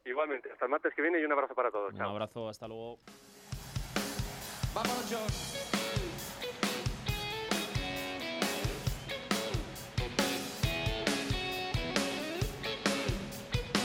Igualmente, 0.05 0.51
hasta 0.51 0.65
el 0.65 0.71
martes 0.71 0.95
que 0.95 1.03
viene 1.03 1.21
y 1.21 1.25
un 1.25 1.33
abrazo 1.33 1.55
para 1.55 1.71
todos. 1.71 1.93
Un 1.93 1.99
Chao. 1.99 2.11
abrazo, 2.11 2.49
hasta 2.49 2.67
luego. 2.67 2.97
Vámonos, 4.75 5.11
John. 5.11 5.80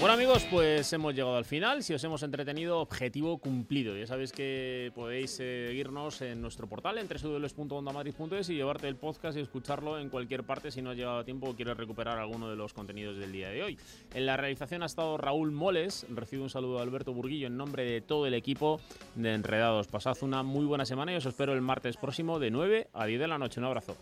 Bueno 0.06 0.14
amigos, 0.14 0.46
pues 0.52 0.94
hemos 0.94 1.16
llegado 1.16 1.36
al 1.36 1.46
final. 1.46 1.82
Si 1.82 1.92
os 1.92 2.04
hemos 2.04 2.22
entretenido, 2.22 2.80
objetivo 2.80 3.40
cumplido. 3.40 3.98
Ya 3.98 4.06
sabéis 4.06 4.32
que 4.32 4.92
podéis 4.94 5.32
seguirnos 5.32 6.22
en 6.22 6.44
nuestro 6.44 6.70
portal 6.70 7.00
en 7.00 7.08
www.ondamadrid.es 7.08 8.52
y 8.52 8.54
llevarte 8.54 8.88
el 8.88 8.98
podcast 8.98 9.36
y 9.36 9.42
escucharlo 9.42 9.98
en 10.00 10.10
cualquier 10.10 10.44
parte 10.44 10.70
si 10.70 10.84
no 10.84 10.92
has 10.92 10.96
llegado 10.96 11.18
a 11.18 11.24
tiempo 11.24 11.50
o 11.50 11.56
quieres 11.56 11.76
recuperar 11.76 12.20
alguno 12.20 12.52
de 12.52 12.56
los 12.56 12.72
contenidos 12.72 13.18
del 13.18 13.32
día 13.32 13.50
de 13.50 13.64
hoy. 13.64 13.80
En 14.14 14.28
la 14.28 14.38
realización 14.38 14.84
ha 14.84 14.86
estado 14.86 15.18
Raúl 15.18 15.50
Moles. 15.50 16.06
Recibo 16.12 16.44
un 16.44 16.52
saludo 16.52 16.76
de 16.76 16.84
Alberto 16.84 17.12
Burguillo 17.12 17.48
en 17.48 17.58
nombre 17.58 17.84
de 17.84 18.02
todo 18.02 18.28
el 18.28 18.36
equipo 18.36 18.80
de 19.16 19.34
Enredados. 19.34 19.88
Pasad 19.88 20.16
una 20.22 20.44
muy 20.44 20.66
buena 20.68 20.86
semana 20.86 21.14
y 21.14 21.16
os 21.16 21.26
espero 21.26 21.52
el 21.54 21.62
martes 21.62 21.98
próximo 21.98 22.38
de 22.38 22.52
9 22.52 22.90
a 22.94 23.08
10 23.08 23.22
de 23.22 23.28
la 23.28 23.40
noche. 23.40 23.60
Un 23.60 23.66
abrazo. 23.66 23.98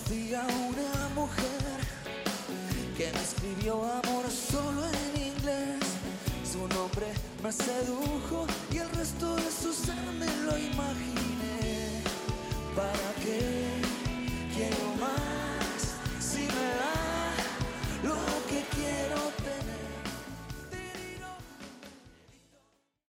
Conocí 0.00 0.34
a 0.34 0.42
una 0.42 1.08
mujer 1.14 1.80
que 2.96 3.10
me 3.12 3.20
escribió 3.20 3.82
amor 3.84 4.24
solo 4.30 4.82
en 4.86 5.22
inglés. 5.22 5.80
Su 6.44 6.66
nombre 6.68 7.06
me 7.42 7.52
sedujo 7.52 8.46
y 8.72 8.78
el 8.78 8.90
resto 8.90 9.36
de 9.36 9.50
su 9.50 9.72
ser 9.72 9.96
me 10.18 10.26
lo 10.44 10.58
imaginé. 10.58 12.02
¿Para 12.76 13.14
qué 13.22 13.79